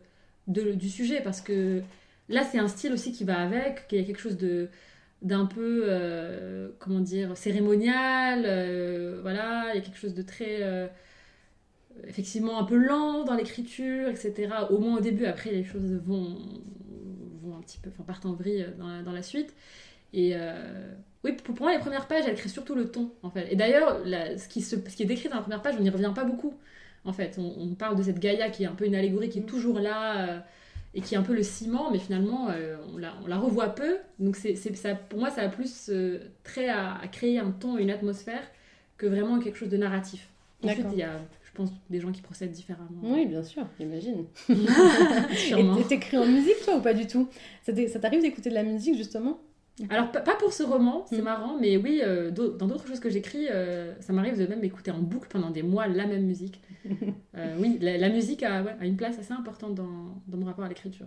de 0.48 0.72
du 0.72 0.90
sujet, 0.90 1.20
parce 1.22 1.40
que 1.40 1.82
Là, 2.28 2.42
c'est 2.42 2.58
un 2.58 2.68
style 2.68 2.92
aussi 2.92 3.12
qui 3.12 3.24
va 3.24 3.38
avec, 3.40 3.86
qu'il 3.88 3.98
y 3.98 4.02
a 4.02 4.04
quelque 4.04 4.20
chose 4.20 4.36
de 4.36 4.68
d'un 5.22 5.46
peu, 5.46 5.84
euh, 5.86 6.68
comment 6.78 7.00
dire, 7.00 7.36
cérémonial, 7.36 8.44
euh, 8.46 9.18
voilà, 9.22 9.70
il 9.72 9.76
y 9.76 9.78
a 9.78 9.80
quelque 9.80 9.98
chose 9.98 10.14
de 10.14 10.22
très, 10.22 10.62
euh, 10.62 10.86
effectivement, 12.06 12.58
un 12.58 12.64
peu 12.64 12.76
lent 12.76 13.24
dans 13.24 13.34
l'écriture, 13.34 14.08
etc. 14.08 14.48
Au 14.70 14.78
moins 14.78 14.98
au 14.98 15.00
début, 15.00 15.26
après, 15.26 15.50
les 15.50 15.64
choses 15.64 16.00
vont, 16.04 16.36
vont 17.42 17.56
un 17.56 17.60
petit 17.60 17.78
peu, 17.78 17.90
enfin, 17.90 18.04
partent 18.04 18.26
en 18.26 18.32
vrille 18.32 18.66
dans 18.78 18.88
la, 18.88 19.02
dans 19.02 19.12
la 19.12 19.22
suite. 19.22 19.54
Et 20.12 20.34
oui, 21.24 21.32
pour, 21.32 21.60
moi, 21.60 21.72
les 21.72 21.78
premières 21.78 22.06
pages, 22.06 22.24
elles 22.26 22.36
créent 22.36 22.48
surtout 22.48 22.74
le 22.74 22.90
ton, 22.90 23.10
en 23.22 23.30
fait. 23.30 23.52
Et 23.52 23.56
d'ailleurs, 23.56 24.02
ce, 24.04 24.48
qui 24.48 24.62
ce 24.62 24.76
qui 24.76 25.02
est 25.02 25.06
décrit 25.06 25.28
dans 25.28 25.36
la 25.36 25.42
première 25.42 25.62
page, 25.62 25.74
on 25.78 25.82
n'y 25.82 25.90
revient 25.90 26.12
pas 26.14 26.24
beaucoup, 26.24 26.54
en 27.04 27.12
fait. 27.12 27.36
On, 27.38 27.54
on, 27.58 27.74
parle 27.74 27.96
de 27.96 28.02
cette 28.02 28.18
Gaïa 28.18 28.50
qui 28.50 28.62
est 28.64 28.66
un 28.66 28.74
peu 28.74 28.86
une 28.86 28.94
allégorie, 28.94 29.28
qui 29.28 29.40
est 29.40 29.46
toujours 29.46 29.78
là 29.78 30.44
et 30.96 31.02
qui 31.02 31.14
est 31.14 31.18
un 31.18 31.22
peu 31.22 31.34
le 31.34 31.42
ciment, 31.42 31.90
mais 31.90 31.98
finalement, 31.98 32.48
euh, 32.48 32.76
on, 32.94 32.96
la, 32.96 33.12
on, 33.22 33.26
la, 33.26 33.36
revoit 33.36 33.68
peu. 33.68 33.98
Donc, 34.18 34.34
c'est, 34.34 34.56
ça, 34.56 34.94
pour 34.94 35.18
moi, 35.18 35.28
ça 35.28 35.42
a 35.42 35.48
plus 35.48 35.90
euh, 35.90 36.20
trait 36.42 36.70
à, 36.70 36.98
créer 37.12 37.38
un 37.38 37.50
ton 37.50 37.76
et 37.76 37.82
une 37.82 37.90
atmosphère 37.90 38.40
que 38.96 39.06
vraiment 39.06 39.38
quelque 39.38 39.58
chose 39.58 39.68
de 39.68 39.76
narratif. 39.76 40.26
Ensuite, 40.64 40.86
il 40.92 40.98
y 40.98 41.02
a, 41.02 41.20
pense, 41.56 41.70
des 41.90 42.00
gens 42.00 42.12
qui 42.12 42.22
procèdent 42.22 42.52
différemment. 42.52 43.00
Oui, 43.02 43.26
bien 43.26 43.42
sûr, 43.42 43.66
j'imagine. 43.78 44.26
et 44.48 45.84
t'écris 45.88 46.18
en 46.18 46.26
musique, 46.26 46.62
toi, 46.64 46.76
ou 46.76 46.80
pas 46.80 46.94
du 46.94 47.06
tout? 47.06 47.28
Ça 47.64 47.98
t'arrive 47.98 48.22
d'écouter 48.22 48.50
de 48.50 48.54
la 48.54 48.62
musique, 48.62 48.96
justement? 48.96 49.38
Alors, 49.90 50.10
pas 50.10 50.34
pour 50.38 50.52
ce 50.52 50.62
roman, 50.62 51.04
c'est 51.08 51.20
mm. 51.20 51.24
marrant, 51.24 51.56
mais 51.60 51.76
oui, 51.76 52.00
euh, 52.02 52.30
dans 52.30 52.66
d'autres 52.66 52.86
choses 52.86 53.00
que 53.00 53.10
j'écris, 53.10 53.46
euh, 53.50 53.92
ça 54.00 54.12
m'arrive 54.14 54.38
de 54.38 54.46
même 54.46 54.64
écouter 54.64 54.90
en 54.90 54.98
boucle 54.98 55.28
pendant 55.28 55.50
des 55.50 55.62
mois 55.62 55.86
la 55.86 56.06
même 56.06 56.24
musique. 56.24 56.60
Euh, 57.36 57.54
oui, 57.60 57.76
la, 57.82 58.08
musique 58.08 58.42
a, 58.42 58.64
une 58.80 58.96
place 58.96 59.18
assez 59.18 59.34
importante 59.34 59.74
dans, 59.74 60.14
dans 60.26 60.38
mon 60.38 60.46
rapport 60.46 60.64
à 60.64 60.68
l'écriture. 60.68 61.04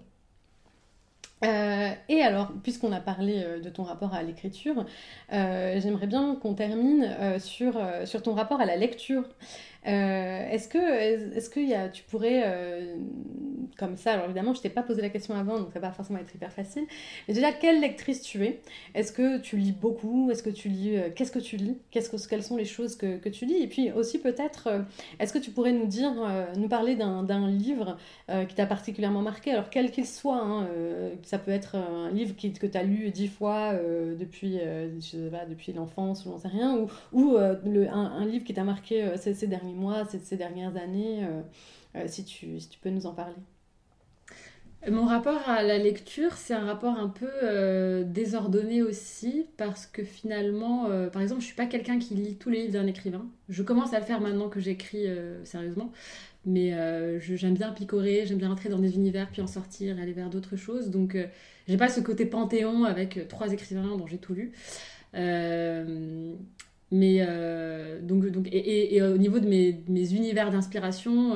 et 1.41 2.21
alors, 2.21 2.51
puisqu'on 2.61 2.91
a 2.91 2.99
parlé 2.99 3.43
de 3.63 3.69
ton 3.69 3.81
rapport 3.81 4.13
à 4.13 4.21
l'écriture, 4.21 4.85
j'aimerais 5.31 6.05
bien 6.05 6.35
qu'on 6.35 6.53
termine 6.53 7.09
sur, 7.39 7.81
sur 8.05 8.21
ton 8.21 8.35
rapport 8.35 8.61
à 8.61 8.65
la 8.65 8.75
lecture. 8.75 9.23
Est-ce 9.85 10.67
que, 10.67 10.77
est-ce 10.77 11.49
que 11.49 11.59
y 11.59 11.73
a, 11.73 11.89
tu 11.89 12.03
pourrais 12.03 12.43
comme 13.79 13.95
ça. 13.95 14.13
Alors 14.13 14.25
évidemment, 14.25 14.53
je 14.53 14.61
t'ai 14.61 14.69
pas 14.69 14.83
posé 14.83 15.01
la 15.01 15.09
question 15.09 15.33
avant, 15.35 15.57
donc 15.57 15.69
ça 15.73 15.79
va 15.79 15.87
pas 15.87 15.93
forcément 15.93 16.19
être 16.19 16.35
hyper 16.35 16.51
facile. 16.51 16.83
Mais 17.27 17.33
déjà, 17.33 17.51
quelle 17.51 17.79
lectrice 17.79 18.21
tu 18.21 18.43
es? 18.43 18.59
Est-ce 18.93 19.11
que 19.11 19.39
tu 19.39 19.57
lis 19.57 19.71
beaucoup? 19.71 20.29
Est-ce 20.29 20.43
que 20.43 20.49
tu 20.49 20.67
lis 20.67 20.97
euh, 20.97 21.09
Qu'est-ce 21.15 21.31
que 21.31 21.39
tu 21.39 21.55
lis? 21.55 21.77
Qu'est-ce 21.89 22.09
que 22.09 22.17
quelles 22.29 22.43
sont 22.43 22.57
les 22.57 22.65
choses 22.65 22.95
que, 22.95 23.17
que 23.17 23.29
tu 23.29 23.45
lis? 23.45 23.63
Et 23.63 23.67
puis 23.67 23.91
aussi 23.91 24.19
peut-être, 24.19 24.67
euh, 24.67 24.81
est-ce 25.19 25.33
que 25.33 25.39
tu 25.39 25.51
pourrais 25.51 25.71
nous 25.71 25.87
dire, 25.87 26.11
nous 26.57 26.67
parler 26.67 26.95
d'un 26.95 27.47
livre 27.47 27.97
qui 28.47 28.55
t'a 28.55 28.65
particulièrement 28.65 29.21
marqué? 29.21 29.51
Alors 29.51 29.69
quel 29.69 29.91
qu'il 29.91 30.05
soit, 30.05 30.41
hein, 30.41 30.67
ça 31.23 31.39
peut 31.39 31.51
être 31.51 31.75
un 31.75 32.11
livre 32.11 32.35
qui, 32.35 32.51
que 32.51 32.67
tu 32.67 32.77
as 32.77 32.83
lu 32.83 33.09
dix 33.11 33.27
fois 33.27 33.73
depuis, 33.73 34.59
depuis 35.49 35.71
l'enfance 35.73 36.25
ou 36.25 36.31
j'en 36.31 36.37
sais 36.37 36.47
rien, 36.49 36.77
ou, 36.77 36.89
ou 37.13 37.37
le, 37.65 37.87
un, 37.89 38.25
livre 38.25 38.43
qui 38.43 38.53
t'a 38.53 38.63
marqué 38.63 39.05
ces, 39.15 39.33
ces, 39.33 39.47
derniers 39.47 39.68
mois, 39.73 40.05
ces, 40.05 40.37
dernières 40.37 40.75
années. 40.77 41.27
Euh, 41.95 42.03
si, 42.07 42.23
tu, 42.23 42.59
si 42.59 42.69
tu 42.69 42.79
peux 42.79 42.89
nous 42.89 43.07
en 43.07 43.13
parler. 43.13 43.35
Mon 44.89 45.05
rapport 45.05 45.49
à 45.49 45.61
la 45.61 45.77
lecture, 45.77 46.33
c'est 46.33 46.53
un 46.53 46.63
rapport 46.63 46.97
un 46.97 47.09
peu 47.09 47.29
euh, 47.43 48.03
désordonné 48.03 48.81
aussi, 48.81 49.47
parce 49.57 49.85
que 49.85 50.03
finalement, 50.05 50.85
euh, 50.85 51.09
par 51.09 51.21
exemple, 51.21 51.41
je 51.41 51.47
suis 51.47 51.55
pas 51.55 51.65
quelqu'un 51.65 51.99
qui 51.99 52.13
lit 52.13 52.37
tous 52.37 52.49
les 52.49 52.61
livres 52.61 52.73
d'un 52.73 52.87
écrivain. 52.87 53.27
Je 53.49 53.61
commence 53.61 53.93
à 53.93 53.99
le 53.99 54.05
faire 54.05 54.21
maintenant 54.21 54.47
que 54.47 54.61
j'écris 54.61 55.05
sérieusement, 55.43 55.91
mais 56.45 56.71
j'aime 57.19 57.55
bien 57.55 57.71
picorer, 57.71 58.25
j'aime 58.25 58.37
bien 58.37 58.51
entrer 58.51 58.69
dans 58.69 58.79
des 58.79 58.95
univers, 58.95 59.29
puis 59.31 59.41
en 59.41 59.47
sortir, 59.47 59.99
aller 59.99 60.13
vers 60.13 60.29
d'autres 60.29 60.55
choses. 60.55 60.89
Donc, 60.91 61.17
j'ai 61.67 61.77
pas 61.77 61.89
ce 61.89 61.99
côté 61.99 62.25
panthéon 62.25 62.85
avec 62.85 63.27
trois 63.27 63.51
écrivains 63.51 63.97
dont 63.97 64.07
j'ai 64.07 64.19
tout 64.19 64.33
lu. 64.33 64.53
Mais 66.91 67.25
donc, 68.01 68.25
donc 68.27 68.47
et, 68.51 69.01
au 69.01 69.17
niveau 69.17 69.39
de 69.39 69.47
mes, 69.47 69.83
mes 69.87 70.13
univers 70.13 70.51
d'inspiration, 70.51 71.35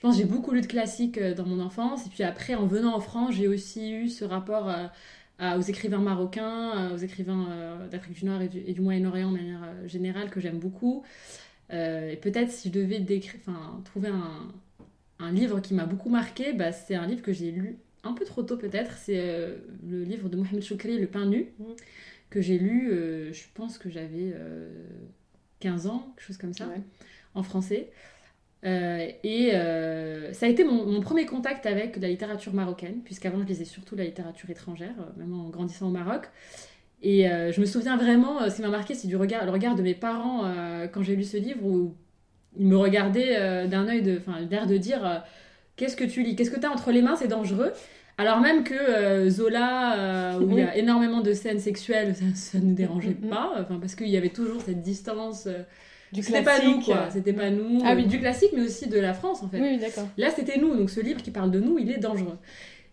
pense 0.00 0.16
que 0.16 0.22
j'ai 0.22 0.28
beaucoup 0.28 0.52
lu 0.52 0.62
de 0.62 0.66
classiques 0.66 1.18
euh, 1.18 1.34
dans 1.34 1.44
mon 1.44 1.60
enfance. 1.60 2.06
Et 2.06 2.08
puis 2.08 2.22
après, 2.22 2.54
en 2.54 2.66
venant 2.66 2.94
en 2.94 3.00
France, 3.00 3.34
j'ai 3.34 3.48
aussi 3.48 3.92
eu 3.92 4.08
ce 4.08 4.24
rapport 4.24 4.70
euh, 4.70 5.58
aux 5.58 5.60
écrivains 5.60 5.98
marocains, 5.98 6.90
euh, 6.90 6.94
aux 6.94 6.98
écrivains 6.98 7.78
d'Afrique 7.90 8.14
du 8.14 8.24
Nord 8.24 8.40
et 8.40 8.48
du, 8.48 8.80
Moyen-Orient 8.80 9.30
de 9.30 9.36
manière 9.36 9.60
générale 9.86 10.30
que 10.30 10.40
j'aime 10.40 10.58
beaucoup. 10.58 11.02
et 11.70 12.18
peut-être 12.22 12.50
si 12.50 12.68
je 12.68 12.74
devais 12.74 13.04
trouver 13.84 14.08
un, 14.08 14.48
un, 15.18 15.32
livre 15.32 15.60
qui 15.60 15.74
m'a 15.74 15.84
beaucoup 15.84 16.08
marqué, 16.08 16.52
bah, 16.52 16.72
c'est 16.72 16.94
un 16.94 17.06
livre 17.06 17.22
que 17.22 17.32
j'ai 17.32 17.50
lu 17.50 17.76
un 18.02 18.12
peu 18.12 18.24
trop 18.24 18.42
tôt 18.42 18.56
peut-être. 18.56 18.92
C'est 18.96 19.22
le 19.86 20.02
livre 20.02 20.28
de 20.30 20.36
Mohamed 20.36 20.62
Choukri, 20.62 20.98
Le 20.98 21.06
pain 21.06 21.26
nu, 21.26 21.48
mmh. 21.58 21.64
Que 22.30 22.40
j'ai 22.40 22.58
lu, 22.58 22.90
je 23.32 23.42
pense 23.54 23.76
que 23.76 23.90
j'avais 23.90 24.34
15 25.60 25.86
ans, 25.86 26.12
quelque 26.16 26.26
chose 26.26 26.36
comme 26.38 26.54
ça, 26.54 26.66
en 27.34 27.42
français. 27.42 27.90
Euh, 28.66 29.08
et 29.24 29.54
euh, 29.54 30.32
ça 30.32 30.46
a 30.46 30.48
été 30.48 30.64
mon, 30.64 31.00
premier 31.00 31.24
contact 31.24 31.64
avec 31.66 31.96
la 31.96 32.08
littérature 32.08 32.52
marocaine, 32.52 33.00
puisqu'avant 33.04 33.40
je 33.40 33.46
lisais 33.46 33.64
surtout 33.64 33.96
la 33.96 34.04
littérature 34.04 34.50
étrangère, 34.50 34.94
euh, 35.00 35.18
même 35.18 35.32
en 35.32 35.48
grandissant 35.48 35.88
au 35.88 35.90
Maroc. 35.90 36.28
Et 37.02 37.24
je 37.24 37.58
me 37.62 37.64
souviens 37.64 37.96
vraiment, 37.96 38.46
ce 38.50 38.56
qui 38.56 38.60
m'a 38.60 38.68
marqué, 38.68 38.92
c'est 38.94 39.08
du 39.08 39.16
regard, 39.16 39.46
le 39.46 39.50
regard 39.50 39.74
de 39.74 39.80
mes 39.80 39.94
parents 39.94 40.44
quand 40.92 41.02
j'ai 41.02 41.16
lu 41.16 41.24
ce 41.24 41.38
livre, 41.38 41.64
où 41.64 41.94
ils 42.58 42.66
me 42.66 42.76
regardaient 42.76 43.66
d'un 43.68 43.88
œil 43.88 44.02
de, 44.02 44.20
d'air 44.44 44.66
de 44.66 44.76
dire 44.76 45.24
Qu'est-ce 45.76 45.96
que 45.96 46.04
tu 46.04 46.22
lis? 46.22 46.36
Qu'est-ce 46.36 46.50
que 46.50 46.60
tu 46.60 46.66
as 46.66 46.70
entre 46.70 46.92
les 46.92 47.00
mains? 47.00 47.16
C'est 47.16 47.26
dangereux. 47.26 47.72
Alors 48.20 48.40
même 48.40 48.64
que 48.64 49.28
Zola, 49.28 50.38
où 50.40 50.50
il 50.50 50.58
y 50.58 50.62
a 50.62 50.76
énormément 50.76 51.20
de 51.20 51.32
scènes 51.32 51.60
sexuelles, 51.60 52.14
ça 52.34 52.58
ne 52.58 52.64
nous 52.64 52.74
dérangeait 52.74 53.16
mm-hmm. 53.20 53.28
pas, 53.28 53.52
enfin, 53.60 53.78
parce 53.80 53.94
qu'il 53.94 54.08
y 54.08 54.16
avait 54.16 54.28
toujours 54.28 54.60
cette 54.62 54.82
distance 54.82 55.48
c'était 56.12 56.42
pas 56.42 56.62
nous, 56.62 56.80
quoi. 56.80 57.08
C'était 57.10 57.32
pas 57.32 57.50
nous. 57.50 57.80
Ah 57.84 57.94
oui. 57.94 58.06
Du 58.06 58.18
classique, 58.18 58.50
mais 58.54 58.62
aussi 58.62 58.88
de 58.88 58.98
la 58.98 59.14
France, 59.14 59.42
en 59.42 59.48
fait. 59.48 59.60
Oui, 59.60 59.78
d'accord. 59.78 60.08
Là, 60.16 60.30
c'était 60.30 60.58
nous. 60.58 60.74
Donc, 60.76 60.90
ce 60.90 61.00
livre 61.00 61.22
qui 61.22 61.30
parle 61.30 61.50
de 61.50 61.60
nous, 61.60 61.78
il 61.78 61.90
est 61.90 61.98
dangereux. 61.98 62.38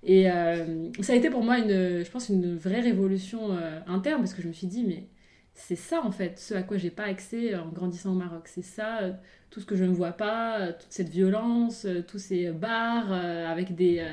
Et 0.04 0.30
euh, 0.30 0.90
ça 1.02 1.14
a 1.14 1.16
été 1.16 1.30
pour 1.30 1.44
moi, 1.44 1.58
une, 1.58 2.04
je 2.04 2.10
pense, 2.12 2.30
une 2.30 2.56
vraie 2.56 2.82
révolution 2.82 3.52
euh, 3.52 3.80
interne, 3.88 4.20
parce 4.22 4.34
que 4.34 4.42
je 4.42 4.48
me 4.48 4.54
suis 4.54 4.68
dit, 4.68 4.86
mais 4.88 5.08
c'est 5.54 5.76
ça, 5.76 6.02
en 6.04 6.12
fait, 6.12 6.38
ce 6.40 6.54
à 6.54 6.62
quoi 6.62 6.78
j'ai 6.78 6.92
pas 6.92 7.06
accès 7.06 7.56
en 7.56 7.70
grandissant 7.70 8.12
au 8.12 8.16
Maroc. 8.16 8.44
C'est 8.46 8.64
ça, 8.64 9.00
euh, 9.02 9.12
tout 9.50 9.60
ce 9.60 9.66
que 9.66 9.76
je 9.76 9.84
ne 9.84 9.94
vois 9.94 10.12
pas, 10.12 10.74
toute 10.74 10.92
cette 10.92 11.10
violence, 11.10 11.88
tous 12.08 12.20
ces 12.20 12.52
bars 12.52 13.12
avec 13.12 13.74
des 13.76 14.06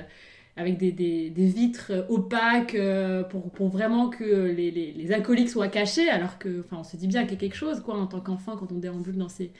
avec 0.56 0.78
des, 0.78 0.92
des, 0.92 1.46
vitres 1.46 1.92
opaques 2.08 2.76
euh, 2.76 3.24
pour, 3.24 3.50
pour 3.50 3.68
vraiment 3.68 4.08
que 4.08 4.24
les, 4.24 4.70
les, 4.70 4.92
les, 4.92 5.46
soient 5.48 5.68
cachés, 5.68 6.08
alors 6.08 6.38
que, 6.38 6.60
enfin, 6.60 6.78
on 6.80 6.84
se 6.84 6.96
dit 6.96 7.08
bien 7.08 7.22
qu'il 7.22 7.32
y 7.32 7.34
a 7.34 7.40
quelque 7.40 7.56
chose, 7.56 7.80
quoi, 7.80 7.96
en 7.96 8.06
tant 8.06 8.20
qu'enfant, 8.20 8.56
quand 8.56 8.70
on 8.70 8.78
déambule 8.78 9.16
dans 9.16 9.28
ces, 9.28 9.50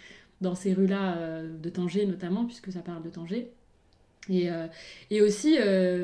dans 0.41 0.55
ces 0.55 0.73
rues-là 0.73 1.17
euh, 1.17 1.59
de 1.59 1.69
Tanger, 1.69 2.07
notamment, 2.07 2.45
puisque 2.45 2.71
ça 2.71 2.81
parle 2.81 3.03
de 3.03 3.11
Tanger. 3.11 3.51
Et, 4.31 4.51
euh, 4.51 4.69
et 5.11 5.21
aussi, 5.21 5.57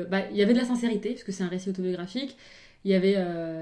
bah, 0.09 0.29
il 0.29 0.37
y 0.37 0.43
avait 0.43 0.53
de 0.53 0.59
la 0.59 0.65
sincérité, 0.65 1.09
puisque 1.11 1.31
c'est 1.31 1.43
un 1.43 1.47
récit 1.47 1.69
autobiographique. 1.69 2.37
Il 2.83 2.91
y 2.91 2.95
avait 2.95 3.15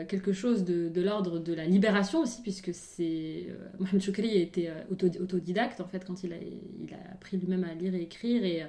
quelque 0.08 0.32
chose 0.32 0.64
de, 0.64 0.88
de 0.88 1.02
l'ordre 1.02 1.40
de 1.40 1.54
la 1.54 1.66
libération 1.66 2.22
aussi, 2.22 2.42
puisque 2.42 2.74
c'est 2.74 3.48
Mohamed 3.80 4.02
Choukri 4.02 4.42
était 4.42 4.72
autodidacte, 4.90 5.80
en 5.80 5.88
fait, 5.88 6.06
quand 6.06 6.24
il 6.24 6.34
a, 6.34 6.38
il 6.38 6.94
a 6.94 7.14
appris 7.14 7.38
lui-même 7.38 7.66
à 7.66 7.74
lire 7.74 7.94
et 7.94 8.02
écrire, 8.02 8.44
et 8.44 8.64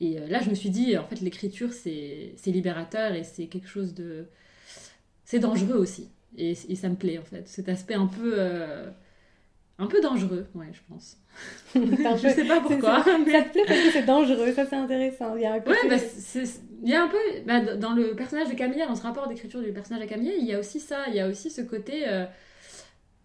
et 0.00 0.18
euh, 0.18 0.26
là, 0.28 0.40
je 0.40 0.50
me 0.50 0.54
suis 0.54 0.70
dit, 0.70 0.96
en 0.96 1.04
fait, 1.04 1.20
l'écriture, 1.20 1.72
c'est 1.72 2.34
libérateur 2.46 3.12
et 3.14 3.24
c'est 3.24 3.46
quelque 3.46 3.68
chose 3.68 3.94
de... 3.94 4.26
C'est 5.24 5.38
dangereux 5.38 5.76
aussi. 5.76 6.10
Et, 6.36 6.54
ça 6.54 6.88
me 6.88 6.96
plaît, 6.96 7.18
en 7.18 7.24
fait. 7.24 7.48
Cet 7.48 7.68
aspect 7.68 7.94
un 7.94 8.06
peu... 8.06 8.34
Euh, 8.36 8.90
un 9.78 9.86
peu 9.86 10.00
dangereux, 10.00 10.46
ouais, 10.54 10.68
je 10.72 10.80
pense. 10.88 11.18
je 11.74 12.28
sais 12.28 12.44
pas 12.44 12.60
pourquoi. 12.60 13.04
Mais... 13.24 13.32
Ça 13.32 13.42
te 13.42 13.52
plaît 13.52 13.64
parce 13.66 13.80
que 13.80 13.90
c'est 13.90 14.04
dangereux, 14.04 14.52
ça 14.52 14.66
c'est 14.66 14.76
intéressant. 14.76 15.34
Il 15.36 15.42
y 15.42 15.46
a 15.46 15.52
un 15.52 15.56
Ouais, 15.56 15.88
bah, 15.88 15.96
il 16.82 16.88
y 16.88 16.94
a 16.94 17.02
un 17.02 17.08
peu... 17.08 17.18
Bah, 17.46 17.76
dans 17.76 17.94
le 17.94 18.14
personnage 18.14 18.48
de 18.48 18.54
Camilla, 18.54 18.86
dans 18.86 18.94
ce 18.94 19.02
rapport 19.02 19.28
d'écriture 19.28 19.62
du 19.62 19.72
personnage 19.72 20.04
de 20.04 20.08
Camilla, 20.08 20.32
il 20.38 20.44
y 20.44 20.54
a 20.54 20.58
aussi 20.58 20.80
ça. 20.80 21.04
Il 21.08 21.14
y 21.14 21.20
a 21.20 21.28
aussi 21.28 21.50
ce 21.50 21.62
côté... 21.62 22.04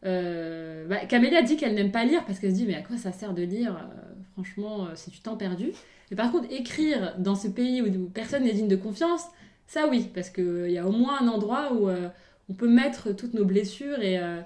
Euh, 0.03 0.87
bah, 0.87 1.05
Camélia 1.05 1.41
dit 1.41 1.57
qu'elle 1.57 1.75
n'aime 1.75 1.91
pas 1.91 2.05
lire 2.05 2.25
parce 2.25 2.39
qu'elle 2.39 2.51
se 2.51 2.55
dit 2.55 2.65
mais 2.65 2.75
à 2.75 2.81
quoi 2.81 2.97
ça 2.97 3.11
sert 3.11 3.33
de 3.33 3.43
lire 3.43 3.87
Franchement, 4.33 4.87
c'est 4.95 5.11
du 5.11 5.19
temps 5.19 5.37
perdu. 5.37 5.71
Mais 6.11 6.17
par 6.17 6.31
contre, 6.31 6.51
écrire 6.51 7.15
dans 7.17 7.35
ce 7.35 7.47
pays 7.47 7.81
où, 7.81 8.09
personne 8.09 8.43
n'est 8.43 8.53
digne 8.53 8.67
de 8.67 8.75
confiance, 8.75 9.23
ça 9.65 9.87
oui, 9.87 10.09
parce 10.13 10.29
qu'il 10.29 10.69
y 10.69 10.77
a 10.77 10.85
au 10.85 10.91
moins 10.91 11.21
un 11.21 11.27
endroit 11.29 11.71
où 11.73 11.87
euh, 11.87 12.09
on 12.49 12.53
peut 12.53 12.67
mettre 12.67 13.13
toutes 13.13 13.33
nos 13.33 13.45
blessures 13.45 14.01
et, 14.01 14.19
euh, 14.19 14.41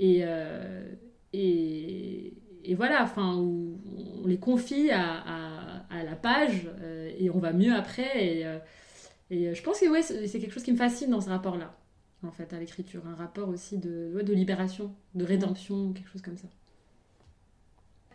euh, 0.00 0.92
et, 1.32 2.34
et, 2.64 2.74
voilà, 2.74 3.04
enfin, 3.04 3.36
où 3.36 3.78
on 4.24 4.26
les 4.26 4.38
confie 4.38 4.90
à, 4.90 5.22
à, 5.88 6.02
la 6.02 6.16
page 6.16 6.68
et 7.18 7.30
on 7.30 7.38
va 7.38 7.52
mieux 7.52 7.72
après. 7.72 8.58
Et, 9.30 9.54
je 9.54 9.62
pense 9.62 9.80
que 9.80 10.02
c'est 10.02 10.40
quelque 10.40 10.52
chose 10.52 10.64
qui 10.64 10.72
me 10.72 10.76
fascine 10.76 11.10
dans 11.10 11.20
ce 11.20 11.28
rapport-là, 11.28 11.72
en 12.24 12.32
fait, 12.32 12.52
à 12.52 12.58
l'écriture. 12.58 13.02
Un 13.06 13.14
rapport 13.14 13.48
aussi 13.48 13.78
de, 13.78 14.20
de 14.20 14.32
libération, 14.34 14.92
de 15.14 15.24
rédemption, 15.24 15.92
quelque 15.92 16.10
chose 16.10 16.22
comme 16.22 16.36
ça. 16.36 16.48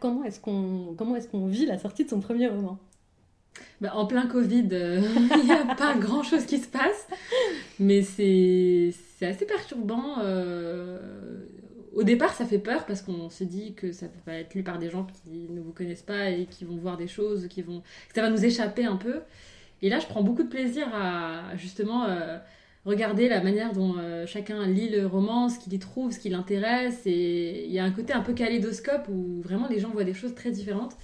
Comment 0.02 0.26
est-ce 0.26 0.40
qu'on 0.42 1.46
vit 1.46 1.66
la 1.66 1.78
sortie 1.78 2.04
de 2.04 2.10
son 2.10 2.20
premier 2.20 2.48
roman? 2.48 2.80
Bah, 3.80 3.92
en 3.96 4.06
plein 4.06 4.28
Covid, 4.28 4.68
euh, 4.72 5.02
il 5.38 5.46
n'y 5.46 5.52
a 5.52 5.76
pas 5.76 5.96
grand 5.96 6.24
chose 6.24 6.46
qui 6.46 6.58
se 6.58 6.68
passe, 6.68 7.08
mais 7.80 8.02
c'est 8.02 8.94
assez 9.22 9.46
perturbant. 9.46 10.20
Euh, 10.20 11.00
au 11.94 12.04
départ, 12.04 12.34
ça 12.34 12.46
fait 12.46 12.60
peur 12.60 12.86
parce 12.86 13.02
qu'on 13.02 13.30
se 13.30 13.44
dit 13.44 13.74
que 13.74 13.92
ça 13.92 14.08
va 14.26 14.34
être 14.36 14.54
lu 14.56 14.64
par 14.64 14.80
des 14.80 14.90
gens 14.90 15.06
qui 15.06 15.48
ne 15.50 15.62
vous 15.62 15.72
connaissent 15.72 16.02
pas 16.02 16.30
et 16.30 16.46
qui 16.46 16.66
vont 16.66 16.78
voir 16.78 16.98
des 16.98 17.08
choses, 17.08 17.48
qui 17.48 17.62
vont, 17.62 17.84
ça 18.14 18.22
va 18.22 18.30
nous 18.30 18.44
échapper 18.44 18.86
un 18.86 18.98
peu. 18.98 19.22
Et 19.82 19.90
là, 19.90 20.00
je 20.00 20.08
prends 20.08 20.24
beaucoup 20.24 20.44
de 20.44 20.50
plaisir 20.50 20.88
à 20.94 21.56
justement 21.58 22.06
euh, 22.06 22.38
regarder 22.86 23.30
la 23.30 23.42
manière 23.42 23.74
dont 23.74 23.96
euh, 23.98 24.26
chacun 24.26 24.66
lit 24.66 24.90
le 24.90 25.06
roman, 25.06 25.50
ce 25.50 25.60
qu'il 25.60 25.74
y 25.74 25.80
trouve, 25.80 26.12
ce 26.12 26.20
qui 26.20 26.30
l'intéresse. 26.30 27.02
Et 27.06 27.66
il 27.66 27.72
y 27.72 27.80
a 27.80 27.84
un 27.84 27.92
côté 27.92 28.14
un 28.14 28.22
peu 28.22 28.34
kaléidoscope 28.34 29.08
où 29.10 29.42
vraiment 29.42 29.68
les 29.68 29.80
gens 29.80 29.90
voient 29.90 30.04
des 30.04 30.14
choses 30.14 30.34
très 30.36 30.52
différentes. 30.52 30.96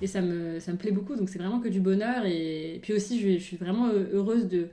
Et 0.00 0.06
ça 0.06 0.20
me, 0.20 0.60
ça 0.60 0.72
me 0.72 0.78
plaît 0.78 0.92
beaucoup. 0.92 1.16
Donc 1.16 1.28
c'est 1.28 1.38
vraiment 1.38 1.60
que 1.60 1.68
du 1.68 1.80
bonheur. 1.80 2.24
Et, 2.26 2.78
puis 2.82 2.92
aussi, 2.92 3.20
je, 3.20 3.38
suis 3.38 3.56
vraiment 3.56 3.88
heureuse 3.88 4.48
de, 4.48 4.68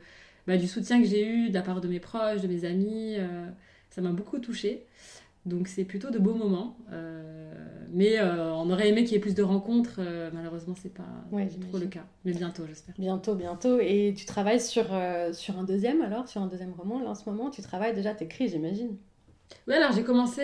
bah, 0.47 0.57
du 0.57 0.67
soutien 0.67 1.01
que 1.01 1.07
j'ai 1.07 1.27
eu 1.27 1.49
de 1.49 1.53
la 1.53 1.61
part 1.61 1.81
de 1.81 1.87
mes 1.87 1.99
proches, 1.99 2.41
de 2.41 2.47
mes 2.47 2.65
amis. 2.65 3.15
Euh, 3.17 3.47
ça 3.89 4.01
m'a 4.01 4.11
beaucoup 4.11 4.39
touchée. 4.39 4.83
Donc 5.45 5.67
c'est 5.67 5.83
plutôt 5.83 6.09
de 6.09 6.17
beaux 6.17 6.33
moments. 6.33 6.75
Euh, 6.91 7.23
mais 7.93 8.17
euh, 8.17 8.51
on 8.53 8.69
aurait 8.71 8.89
aimé 8.89 9.03
qu'il 9.03 9.13
y 9.13 9.15
ait 9.15 9.21
plus 9.21 9.35
de 9.35 9.43
rencontres. 9.43 9.97
Euh, 9.99 10.29
malheureusement, 10.33 10.73
c'est 10.81 10.93
pas 10.93 11.03
trop 11.69 11.77
le 11.77 11.85
cas. 11.85 12.05
Mais 12.25 12.33
bientôt, 12.33 12.63
j'espère. 12.67 12.95
Bientôt, 12.97 13.35
bientôt. 13.35 13.79
Et 13.79 14.13
tu 14.17 14.25
travailles 14.25 14.59
sur, 14.59 14.85
sur 15.33 15.59
un 15.59 15.63
deuxième 15.63 16.01
alors, 16.01 16.27
sur 16.27 16.41
un 16.41 16.47
deuxième 16.47 16.73
roman. 16.73 16.99
Là, 16.99 17.09
en 17.09 17.15
ce 17.15 17.29
moment, 17.29 17.51
tu 17.51 17.61
travailles 17.61 17.93
déjà, 17.93 18.13
t'écris, 18.13 18.49
j'imagine. 18.49 18.97
Oui, 19.67 19.75
alors 19.75 19.91
j'ai 19.91 20.03
commencé 20.03 20.41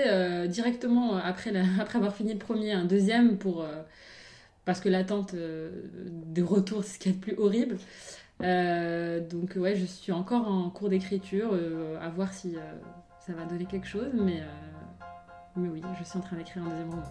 directement 0.47 1.16
après, 1.16 1.52
après 1.80 1.97
avoir 1.97 2.16
fini 2.16 2.34
le 2.34 2.39
premier, 2.39 2.72
un 2.72 2.86
deuxième 2.86 3.38
pour 3.38 3.66
parce 4.64 4.80
que 4.80 4.89
l'attente 4.89 5.34
de 5.34 6.43
retour, 6.43 6.84
c'est 6.84 6.93
ce 6.93 6.99
qui 6.99 7.10
est 7.10 7.14
le 7.14 7.18
plus 7.18 7.36
horrible. 7.38 7.78
donc 8.39 9.56
ouais, 9.56 9.76
je 9.76 9.86
suis 9.86 10.12
encore 10.12 10.47
en 10.47 10.70
cours 10.70 10.89
d'écriture, 10.89 11.58
à 11.99 12.10
voir 12.10 12.32
si 12.32 12.56
ça 13.26 13.34
va 13.34 13.45
donner 13.45 13.66
quelque 13.66 13.88
chose, 13.88 14.12
mais 14.14 14.43
mais 15.56 15.70
oui, 15.70 15.82
je 15.99 16.04
suis 16.04 16.18
en 16.18 16.22
train 16.22 16.38
d'écrire 16.38 16.64
un 16.64 16.70
deuxième 16.70 16.89
roman. 16.89 17.04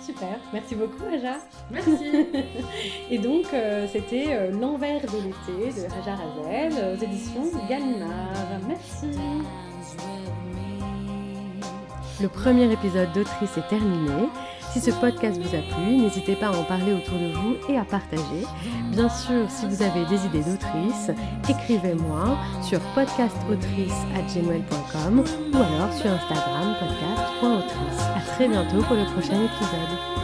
Super, 0.00 0.38
merci 0.52 0.74
beaucoup 0.74 1.04
Aja. 1.12 1.36
Merci. 1.70 1.96
Et 3.10 3.18
donc 3.18 3.46
euh, 3.52 3.86
c'était 3.90 4.26
euh, 4.28 4.50
L'envers 4.50 5.02
de 5.02 5.16
l'été 5.16 5.80
de 5.80 5.86
Raja 5.88 6.16
Razel 6.16 6.72
aux 6.72 7.02
éditions 7.02 7.50
Gallimard. 7.68 8.60
Merci. 8.66 9.06
Le 12.20 12.28
premier 12.28 12.70
épisode 12.70 13.12
d'Autrice 13.12 13.56
est 13.56 13.68
terminé. 13.68 14.28
Si 14.72 14.80
ce 14.80 14.90
podcast 14.92 15.40
vous 15.40 15.56
a 15.56 15.62
plu, 15.74 15.96
n'hésitez 15.96 16.36
pas 16.36 16.46
à 16.48 16.56
en 16.56 16.62
parler 16.62 16.92
autour 16.92 17.18
de 17.18 17.32
vous 17.32 17.56
et 17.68 17.76
à 17.76 17.84
partager. 17.84 18.46
Bien 18.92 19.08
sûr, 19.08 19.50
si 19.50 19.66
vous 19.66 19.82
avez 19.82 20.04
des 20.04 20.24
idées 20.26 20.44
d'autrice, 20.44 21.10
écrivez-moi 21.48 22.38
sur 22.62 22.78
podcastautrice.gmail.com 22.94 25.24
ou 25.52 25.56
alors 25.56 25.92
sur 25.94 26.12
Instagram 26.12 26.76
podcast.autrice. 27.40 28.00
À 28.16 28.20
très 28.20 28.48
bientôt 28.48 28.82
pour 28.82 28.96
le 28.96 29.04
prochain 29.04 29.42
épisode. 29.42 30.19